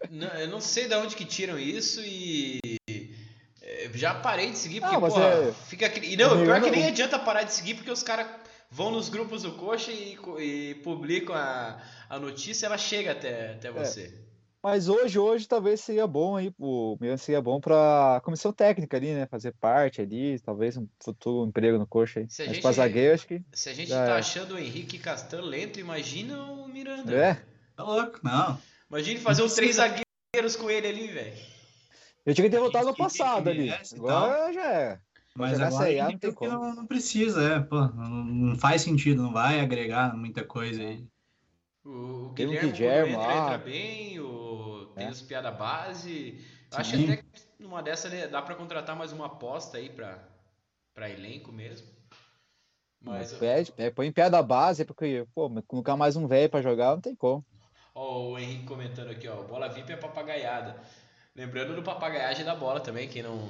Não, 0.10 0.28
eu 0.28 0.48
não 0.50 0.60
sei 0.60 0.88
de 0.88 0.96
onde 0.96 1.16
que 1.16 1.26
tiram 1.26 1.58
isso 1.58 2.02
e 2.04 2.60
já 3.94 4.14
parei 4.16 4.52
de 4.52 4.58
seguir, 4.58 4.82
porque, 4.82 4.98
não, 4.98 5.22
é... 5.22 5.52
fica... 5.68 6.06
E 6.06 6.16
não, 6.16 6.42
pior 6.42 6.62
que 6.62 6.72
nem 6.72 6.88
adianta 6.88 7.20
parar 7.20 7.44
de 7.44 7.54
seguir, 7.54 7.76
porque 7.76 7.92
os 7.92 8.04
caras 8.04 8.28
vão 8.70 8.92
nos 8.92 9.10
grupos 9.10 9.44
do 9.44 9.52
Coxa 9.52 9.92
e, 9.92 10.18
e 10.40 10.76
publicam 10.76 11.36
a, 11.36 11.78
a 12.10 12.20
notícia, 12.20 12.66
ela 12.66 12.78
chega 12.78 13.12
até, 13.12 13.54
até 13.54 13.68
é. 13.68 13.72
você. 13.72 14.02
É. 14.28 14.32
Mas 14.64 14.88
hoje, 14.88 15.18
hoje 15.18 15.48
talvez 15.48 15.82
seria 15.82 16.06
bom 16.06 16.38
aí, 16.38 16.54
o 16.60 16.96
Milan 17.02 17.18
seria 17.18 17.42
bom 17.42 17.60
para 17.60 18.22
comissão 18.24 18.54
técnica 18.54 18.96
ali, 18.96 19.12
né? 19.12 19.26
Fazer 19.26 19.54
parte 19.54 20.02
ali, 20.02 20.40
talvez 20.40 20.78
um 20.78 20.88
futuro 21.04 21.50
emprego 21.50 21.80
no 21.80 21.88
coxa 21.88 22.20
aí. 22.20 22.28
Se 22.30 22.44
a 22.44 22.46
Mas 22.46 22.56
gente, 22.58 22.74
zagueiro, 22.74 23.16
acho 23.16 23.28
que. 23.28 23.42
Se 23.52 23.70
a 23.70 23.74
gente 23.74 23.90
tá 23.90 24.16
é. 24.16 24.20
achando 24.20 24.54
o 24.54 24.60
Henrique 24.60 25.00
Castan 25.00 25.42
lento, 25.42 25.80
imagina 25.80 26.44
o 26.44 26.68
Miranda. 26.68 27.12
É. 27.12 27.42
Tá 27.76 27.84
louco? 27.84 28.20
Não. 28.22 28.60
Imagine 28.88 29.20
fazer 29.20 29.42
uns 29.42 29.56
três 29.56 29.78
zagueiros 29.78 30.56
com 30.56 30.70
ele 30.70 30.88
ali, 30.88 31.08
velho. 31.08 31.51
Eu 32.26 32.34
tinha 32.36 32.46
que 32.48 32.52
ter 32.52 32.60
voltado 32.60 32.86
no 32.86 32.96
passado 32.96 33.50
ali. 33.50 33.70
Agora 33.98 34.54
já 34.54 34.66
é. 34.74 35.00
Mas 35.36 35.52
jogar 35.52 35.68
agora 35.68 35.86
A 36.02 36.08
a 36.08 36.50
não 36.60 36.76
não, 36.76 36.86
precisa, 36.86 37.42
é, 37.42 37.60
pô, 37.60 37.80
não, 37.80 38.10
não 38.26 38.56
faz 38.58 38.82
sentido, 38.82 39.24
não 39.24 39.32
vai 39.32 39.60
agregar 39.60 40.16
muita 40.16 40.44
coisa 40.44 40.82
aí. 40.82 41.06
O, 41.84 41.90
o 41.90 42.30
Guilherme, 42.34 42.72
Guilherme 42.72 43.14
entra, 43.14 43.38
entra 43.38 43.58
bem, 43.58 44.20
o, 44.20 44.92
tem 44.96 45.08
É. 45.08 45.10
os 45.10 45.22
piada 45.22 45.50
base. 45.50 46.46
Acho 46.72 46.96
até 46.96 47.18
que 47.18 47.24
numa 47.60 47.82
dessa 47.82 48.10
né, 48.10 48.28
dá 48.28 48.42
pra 48.42 48.56
contratar 48.56 48.96
mais 48.96 49.12
uma 49.12 49.26
aposta 49.26 49.78
aí 49.78 49.90
pra, 49.90 50.20
pra 50.94 51.10
elenco 51.10 51.52
mesmo. 51.52 51.88
Mas, 53.02 53.34
Pede, 53.34 53.74
é, 53.78 53.90
põe 53.90 54.08
em 54.08 54.12
pé 54.12 54.30
da 54.30 54.44
base, 54.44 54.86
porque, 54.86 55.26
pô, 55.34 55.50
mas 55.50 55.64
colocar 55.66 55.96
mais 55.98 56.16
um 56.16 56.28
velho 56.28 56.50
pra 56.50 56.62
jogar 56.62 56.92
não 56.92 57.02
tem 57.02 57.16
como. 57.16 57.44
ó, 57.96 58.30
o 58.30 58.38
Henrique 58.38 58.66
comentando 58.66 59.10
aqui, 59.10 59.28
ó, 59.28 59.42
bola 59.44 59.68
VIP 59.70 59.92
é 59.94 59.98
papagaiada. 59.98 60.80
Lembrando 61.36 61.76
do 61.76 61.84
papagaiagem 61.84 62.44
da 62.44 62.54
bola 62.56 62.80
também, 62.80 63.08
quem 63.08 63.24
não, 63.24 63.50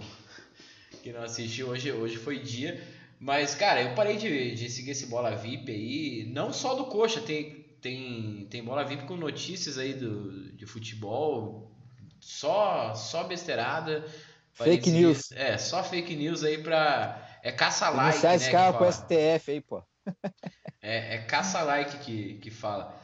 quem 1.01 1.11
não 1.11 1.23
assistiu 1.23 1.69
hoje, 1.69 1.91
hoje 1.91 2.17
foi 2.17 2.39
dia. 2.39 2.81
Mas, 3.19 3.55
cara, 3.55 3.81
eu 3.81 3.95
parei 3.95 4.17
de, 4.17 4.53
de 4.55 4.69
seguir 4.69 4.91
esse 4.91 5.07
bola 5.07 5.35
VIP 5.35 5.71
aí, 5.71 6.25
não 6.31 6.51
só 6.53 6.75
do 6.75 6.85
Coxa, 6.85 7.21
tem, 7.21 7.65
tem, 7.81 8.47
tem 8.49 8.63
bola 8.63 8.83
VIP 8.83 9.05
com 9.05 9.15
notícias 9.15 9.77
aí 9.77 9.93
do, 9.93 10.51
de 10.53 10.65
futebol, 10.65 11.71
só, 12.19 12.93
só 12.93 13.23
besteirada. 13.23 14.05
Fake 14.53 14.91
news. 14.91 15.31
É, 15.31 15.57
só 15.57 15.83
fake 15.83 16.15
news 16.15 16.43
aí 16.43 16.57
pra. 16.57 17.39
É 17.43 17.51
caça-like, 17.51 18.23
né? 18.23 18.35
esse 18.35 18.45
que 18.45 18.51
cara 18.51 18.77
com. 18.77 18.91
STF 18.91 19.51
aí, 19.51 19.61
pô. 19.61 19.83
É, 20.81 21.15
é 21.15 21.17
caça-like 21.19 21.97
que, 21.99 22.35
que 22.35 22.51
fala. 22.51 22.99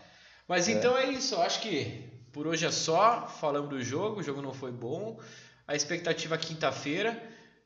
Mas 0.48 0.68
É. 0.68 0.74
então 0.74 0.98
é 0.98 1.10
isso, 1.12 1.36
eu 1.36 1.42
acho 1.42 1.62
que 1.62 2.17
por 2.38 2.46
hoje 2.46 2.68
é 2.68 2.72
só. 2.72 3.26
Falamos 3.26 3.68
do 3.68 3.82
jogo, 3.82 4.20
o 4.20 4.24
jogo 4.24 4.44
não 4.44 4.54
foi 4.54 4.72
bom. 4.72 5.20
A 5.68 5.76
expectativa 5.76 6.36
é 6.36 6.38
quinta-feira. 6.38 7.20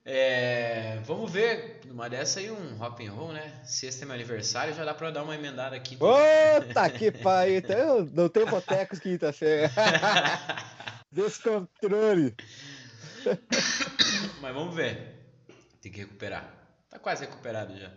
É, 0.05 0.97
vamos 1.03 1.30
ver, 1.30 1.82
numa 1.86 2.09
dessa 2.09 2.39
aí 2.39 2.49
um 2.49 2.78
rock 2.78 3.05
and 3.05 3.11
roll, 3.11 3.34
né? 3.34 3.53
Sexta 3.65 4.03
é 4.03 4.05
meu 4.05 4.15
aniversário, 4.15 4.74
já 4.74 4.86
dá 4.86 4.93
pra 4.93 5.11
dar 5.11 5.24
uma 5.24 5.36
emendada 5.36 5.76
aqui. 5.76 5.97
Puta 5.97 6.89
que 6.89 7.11
pariu. 7.22 7.57
Então 7.57 7.78
eu 7.78 8.05
não 8.13 8.30
tenho 8.30 8.47
botecos 8.47 8.97
quinta-feira. 8.99 9.69
Descontrole. 11.11 12.34
Mas 14.39 14.53
vamos 14.53 14.74
ver. 14.74 15.19
Tem 15.82 15.91
que 15.91 15.99
recuperar. 15.99 16.49
Tá 16.89 16.97
quase 16.97 17.26
recuperado 17.26 17.78
já. 17.78 17.91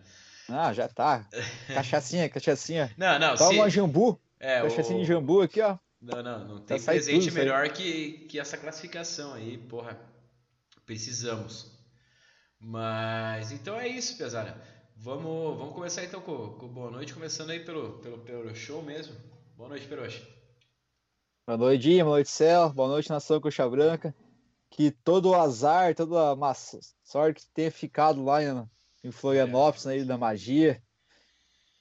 Ah, 0.49 0.72
já 0.72 0.89
tá. 0.89 1.25
Cachaçinha, 1.72 2.29
cachaçinha. 2.29 2.93
Não, 2.99 3.16
não, 3.20 3.37
Toma 3.37 3.51
se... 3.51 3.57
uma 3.59 3.70
jambu. 3.70 4.20
é, 4.41 4.61
Cachaçinha 4.61 4.99
o... 4.99 5.03
de 5.03 5.07
jambu 5.07 5.41
aqui, 5.41 5.61
ó. 5.61 5.79
Não, 6.05 6.23
não, 6.23 6.45
não 6.47 6.59
tem 6.59 6.79
sai 6.79 6.97
presente 6.97 7.29
tudo 7.29 7.35
melhor 7.35 7.67
que, 7.71 8.27
que 8.29 8.39
essa 8.39 8.59
classificação 8.59 9.33
aí, 9.33 9.57
porra. 9.57 9.99
Precisamos. 10.85 11.73
Mas 12.61 13.53
então 13.53 13.81
é 13.81 13.89
isso, 13.89 14.19
pesada. 14.19 14.61
Vamos, 14.95 15.57
vamos 15.57 15.73
começar 15.73 16.05
então 16.05 16.21
com, 16.21 16.51
com 16.59 16.69
boa 16.69 16.91
noite, 16.91 17.15
começando 17.15 17.51
aí 17.51 17.61
pelo, 17.61 18.01
pelo, 18.01 18.19
pelo 18.19 18.55
show 18.55 18.83
mesmo. 18.83 19.17
Boa 19.57 19.71
noite, 19.71 19.87
Peroxa. 19.87 20.23
Boa 21.47 21.57
noite, 21.57 21.81
dia, 21.81 22.05
boa 22.05 22.17
noite, 22.17 22.29
céu. 22.29 22.71
Boa 22.71 22.89
noite, 22.89 23.09
nação 23.09 23.41
Coxa 23.41 23.67
Branca. 23.67 24.15
Que 24.69 24.91
todo 24.91 25.31
o 25.31 25.35
azar, 25.35 25.95
toda 25.95 26.33
a 26.33 26.37
má 26.37 26.53
sorte 27.03 27.41
que 27.41 27.55
tenha 27.55 27.71
ficado 27.71 28.23
lá 28.23 28.43
em, 28.43 28.69
em 29.03 29.11
Florianópolis, 29.11 29.87
na 29.87 29.97
Ilha 29.97 30.05
da 30.05 30.19
Magia. 30.19 30.83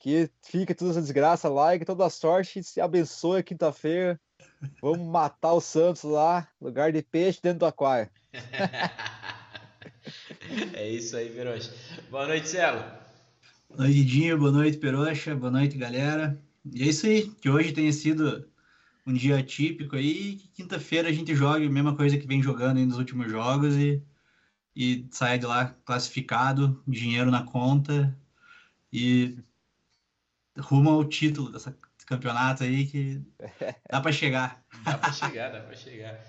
Que 0.04 0.30
fica 0.41 0.76
toda 0.76 0.91
essa 0.91 1.01
desgraça 1.01 1.47
lá 1.47 1.74
e 1.74 1.80
que 1.80 1.86
toda 1.86 2.06
a 2.06 2.10
sorte 2.10 2.62
se 2.62 2.82
abençoe 2.82 3.41
quinta-feira. 3.41 4.20
Vamos 4.82 5.08
matar 5.08 5.54
o 5.54 5.62
Santos 5.62 6.04
lá, 6.04 6.45
lugar 6.60 6.91
de 6.91 7.01
peixe 7.01 7.39
dentro 7.41 7.60
do 7.60 7.66
aquário. 7.66 8.10
é 10.74 10.89
isso 10.89 11.16
aí, 11.16 11.30
Peroxa. 11.30 11.74
Boa 12.12 12.28
noite, 12.28 12.49
Celo. 12.49 12.84
Boa 13.70 13.88
noite, 13.88 14.04
Dinho, 14.04 14.38
boa 14.38 14.51
noite, 14.51 14.78
Peroxa, 14.78 15.34
boa 15.34 15.49
noite, 15.49 15.78
galera. 15.78 16.38
E 16.66 16.84
é 16.84 16.88
isso 16.88 17.06
aí, 17.06 17.30
que 17.30 17.49
hoje 17.49 17.72
tenha 17.72 17.93
sido 17.93 18.45
um 19.08 19.14
dia 19.14 19.38
atípico 19.38 19.95
aí, 19.95 20.32
e 20.32 20.36
que 20.36 20.49
quinta-feira 20.49 21.08
a 21.08 21.14
gente 21.14 21.34
jogue 21.34 21.66
a 21.66 21.70
mesma 21.70 21.95
coisa 21.95 22.18
que 22.18 22.28
vem 22.28 22.43
jogando 22.43 22.76
aí 22.76 22.86
nos 22.86 22.97
últimos 22.97 23.32
jogos 23.32 23.78
e, 23.78 24.04
e 24.76 25.08
saia 25.12 25.39
de 25.39 25.45
lá 25.45 25.74
classificado, 25.86 26.84
dinheiro 26.86 27.32
na 27.32 27.43
conta 27.43 28.14
e 28.91 29.38
rumo 30.58 30.89
ao 30.89 31.04
título 31.04 31.51
desse 31.51 31.74
campeonato 32.06 32.64
aí 32.64 32.86
que 32.86 33.22
dá 33.89 34.01
para 34.01 34.12
chegar. 34.12 34.64
Dá 34.84 34.97
pra 34.97 35.12
chegar, 35.12 35.49
dá 35.51 35.62
pra 35.62 35.76
chegar. 35.76 36.20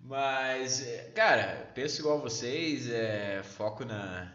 Mas, 0.00 0.86
é, 0.86 1.10
cara, 1.14 1.70
penso 1.74 2.00
igual 2.00 2.20
vocês, 2.20 2.88
é, 2.90 3.42
foco 3.42 3.86
na, 3.86 4.30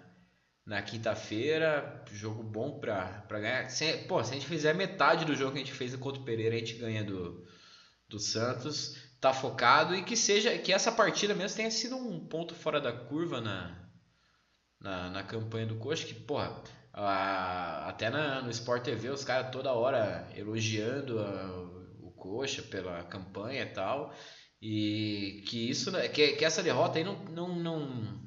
na 0.66 0.82
quinta-feira, 0.82 2.04
jogo 2.12 2.42
bom 2.42 2.80
pra, 2.80 3.24
pra 3.28 3.40
ganhar. 3.40 3.70
Se, 3.70 3.98
pô, 4.08 4.24
se 4.24 4.32
a 4.32 4.34
gente 4.34 4.48
fizer 4.48 4.74
metade 4.74 5.26
do 5.26 5.36
jogo 5.36 5.52
que 5.52 5.60
a 5.60 5.64
gente 5.64 5.74
fez 5.74 5.96
contra 5.96 6.22
o 6.22 6.26
Pereira, 6.26 6.56
a 6.56 6.60
gente 6.60 6.74
ganha 6.74 7.04
do, 7.04 7.46
do 8.08 8.20
Santos. 8.20 8.98
Tá 9.22 9.34
focado 9.34 9.94
e 9.96 10.04
que 10.04 10.16
seja 10.16 10.58
que 10.58 10.74
essa 10.74 10.92
partida 10.92 11.36
mesmo 11.36 11.58
tenha 11.58 11.70
sido 11.70 11.98
um 11.98 12.26
ponto 12.26 12.56
fora 12.56 12.80
da 12.80 12.92
curva 12.92 13.40
na, 13.40 13.90
na, 14.80 15.10
na 15.10 15.24
campanha 15.24 15.68
do 15.68 15.76
Coxa, 15.76 16.08
que, 16.08 16.14
porra, 16.16 16.64
a- 16.94 17.88
até 17.90 18.10
na, 18.10 18.42
no 18.42 18.50
Sport 18.52 18.84
TV 18.84 19.10
os 19.10 19.24
caras 19.24 19.52
toda 19.52 19.74
hora 19.74 20.28
elogiando 20.36 21.20
a- 21.20 21.70
o 22.02 22.12
Coxa 22.12 22.62
pela 22.64 23.04
campanha 23.04 23.64
e 23.64 23.66
tal. 23.68 24.14
E 24.62 25.44
que 25.48 25.70
isso 25.70 25.92
né, 25.92 26.08
que, 26.10 26.34
que 26.34 26.44
essa 26.46 26.62
derrota 26.64 26.98
aí 27.00 27.04
não, 27.04 27.24
não, 27.26 27.56
não, 27.56 28.20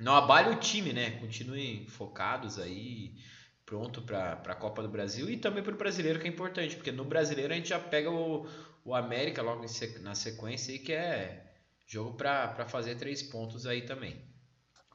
não 0.00 0.14
abale 0.14 0.50
o 0.54 0.60
time, 0.60 0.92
né? 0.92 1.12
Continuem 1.20 1.86
focados 1.88 2.58
aí, 2.58 3.14
pronto 3.64 4.02
para 4.02 4.32
a 4.34 4.54
Copa 4.54 4.82
do 4.82 4.88
Brasil 4.88 5.28
e 5.30 5.36
também 5.36 5.62
para 5.62 5.74
o 5.74 5.78
brasileiro, 5.78 6.20
que 6.20 6.26
é 6.26 6.30
importante, 6.30 6.76
porque 6.76 6.92
no 6.92 7.04
brasileiro 7.04 7.52
a 7.52 7.56
gente 7.56 7.68
já 7.70 7.78
pega 7.80 8.10
o, 8.10 8.46
o 8.84 8.94
América 8.94 9.42
logo 9.42 9.64
em 9.64 10.00
na 10.02 10.14
sequência 10.14 10.72
aí, 10.72 10.78
que 10.78 10.92
é 10.92 11.44
jogo 11.86 12.14
para 12.16 12.66
fazer 12.68 12.96
três 12.96 13.22
pontos 13.22 13.66
aí 13.66 13.82
também. 13.82 14.22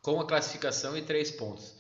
Com 0.02 0.20
a 0.22 0.28
classificação 0.28 0.98
e 0.98 1.02
três 1.04 1.32
pontos. 1.32 1.78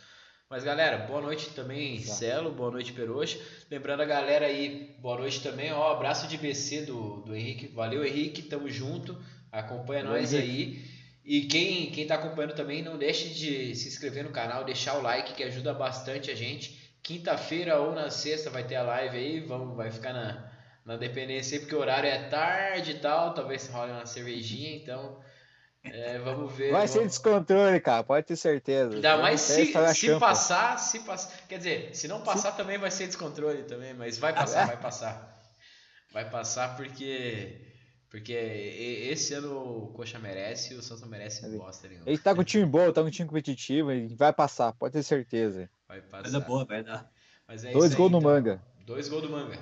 Mas 0.51 0.65
galera, 0.65 0.97
boa 0.97 1.21
noite 1.21 1.51
também, 1.51 1.95
Exato. 1.95 2.19
Celo, 2.19 2.51
boa 2.51 2.69
noite, 2.69 2.91
Peroxa. 2.91 3.39
Lembrando 3.69 4.01
a 4.01 4.05
galera 4.05 4.47
aí, 4.47 4.93
boa 4.99 5.17
noite 5.17 5.41
também, 5.41 5.71
ó, 5.71 5.93
abraço 5.93 6.27
de 6.27 6.37
BC 6.37 6.81
do, 6.81 7.21
do 7.21 7.33
Henrique. 7.33 7.67
Valeu, 7.67 8.03
Henrique, 8.03 8.41
tamo 8.41 8.69
junto. 8.69 9.17
Acompanha 9.49 10.03
nós 10.03 10.33
Henrique. 10.33 10.51
aí. 10.51 10.85
E 11.23 11.41
quem, 11.43 11.89
quem 11.91 12.05
tá 12.05 12.15
acompanhando 12.15 12.53
também, 12.53 12.83
não 12.83 12.97
deixe 12.97 13.29
de 13.29 13.73
se 13.77 13.87
inscrever 13.87 14.25
no 14.25 14.31
canal, 14.31 14.65
deixar 14.65 14.95
o 14.95 15.01
like 15.01 15.35
que 15.35 15.41
ajuda 15.41 15.73
bastante 15.73 16.29
a 16.29 16.35
gente. 16.35 16.77
Quinta-feira 17.01 17.79
ou 17.79 17.95
na 17.95 18.09
sexta 18.09 18.49
vai 18.49 18.65
ter 18.65 18.75
a 18.75 18.83
live 18.83 19.17
aí, 19.17 19.39
vamos, 19.39 19.77
vai 19.77 19.89
ficar 19.89 20.11
na, 20.11 20.51
na 20.83 20.97
dependência 20.97 21.55
aí, 21.55 21.61
porque 21.61 21.75
o 21.75 21.79
horário 21.79 22.09
é 22.09 22.27
tarde 22.27 22.91
e 22.91 22.99
tal, 22.99 23.33
talvez 23.33 23.69
role 23.69 23.93
uma 23.93 24.05
cervejinha, 24.05 24.75
então 24.75 25.17
é, 25.83 26.19
vamos 26.19 26.53
ver. 26.53 26.71
Vai 26.71 26.81
vamos- 26.87 26.91
ser 26.91 27.07
descontrole, 27.07 27.79
cara, 27.79 28.03
pode 28.03 28.25
ter 28.27 28.35
certeza. 28.35 28.95
Ainda 28.95 29.15
Não 29.15 29.21
mais 29.23 29.41
se, 29.41 29.65
se 29.65 29.71
passar, 30.19 30.77
se 30.77 30.99
passar. 30.99 31.37
Quer 31.47 31.57
dizer, 31.57 31.95
se 31.95 32.07
não 32.07 32.21
passar 32.21 32.51
também 32.53 32.77
vai 32.77 32.91
ser 32.91 33.07
descontrole 33.07 33.63
também, 33.63 33.93
mas 33.93 34.17
vai 34.17 34.33
passar, 34.33 34.67
vai 34.67 34.77
passar. 34.77 35.41
Vai 36.11 36.29
passar 36.29 36.75
porque. 36.75 37.67
Porque 38.09 38.33
esse 38.33 39.33
ano 39.33 39.85
o 39.85 39.93
Coxa 39.93 40.19
merece 40.19 40.73
e 40.73 40.77
o 40.77 40.81
Santos 40.81 41.01
não 41.01 41.07
merece 41.07 41.47
bosta 41.57 41.87
nenhuma. 41.87 42.09
Ele 42.09 42.17
tá 42.17 42.35
com 42.35 42.41
um 42.41 42.43
time 42.43 42.65
bom, 42.65 42.91
tá 42.91 43.01
com 43.01 43.07
um 43.07 43.11
time 43.11 43.29
competitivo, 43.29 43.89
e 43.93 44.13
vai 44.15 44.33
passar, 44.33 44.73
pode 44.73 44.91
ter 44.91 45.01
certeza. 45.03 45.69
Vai 45.87 46.01
Vai 46.01 46.21
passar. 46.23 46.39
dar 46.39 46.45
boa, 46.45 46.65
vai 46.65 46.83
dar. 46.83 47.09
Mas 47.47 47.63
é 47.63 47.71
Dois 47.71 47.85
isso 47.85 47.93
aí, 47.93 47.97
gols 47.97 48.11
no 48.11 48.17
então. 48.17 48.29
manga. 48.29 48.61
Dois 48.85 49.07
gols 49.07 49.21
do 49.21 49.29
manga. 49.29 49.57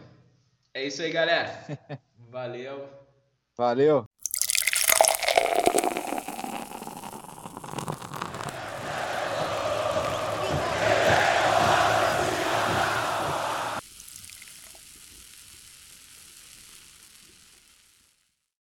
É 0.74 0.84
isso 0.84 1.00
aí, 1.04 1.12
galera. 1.12 1.64
Valeu. 2.32 2.90
Valeu. 3.56 4.09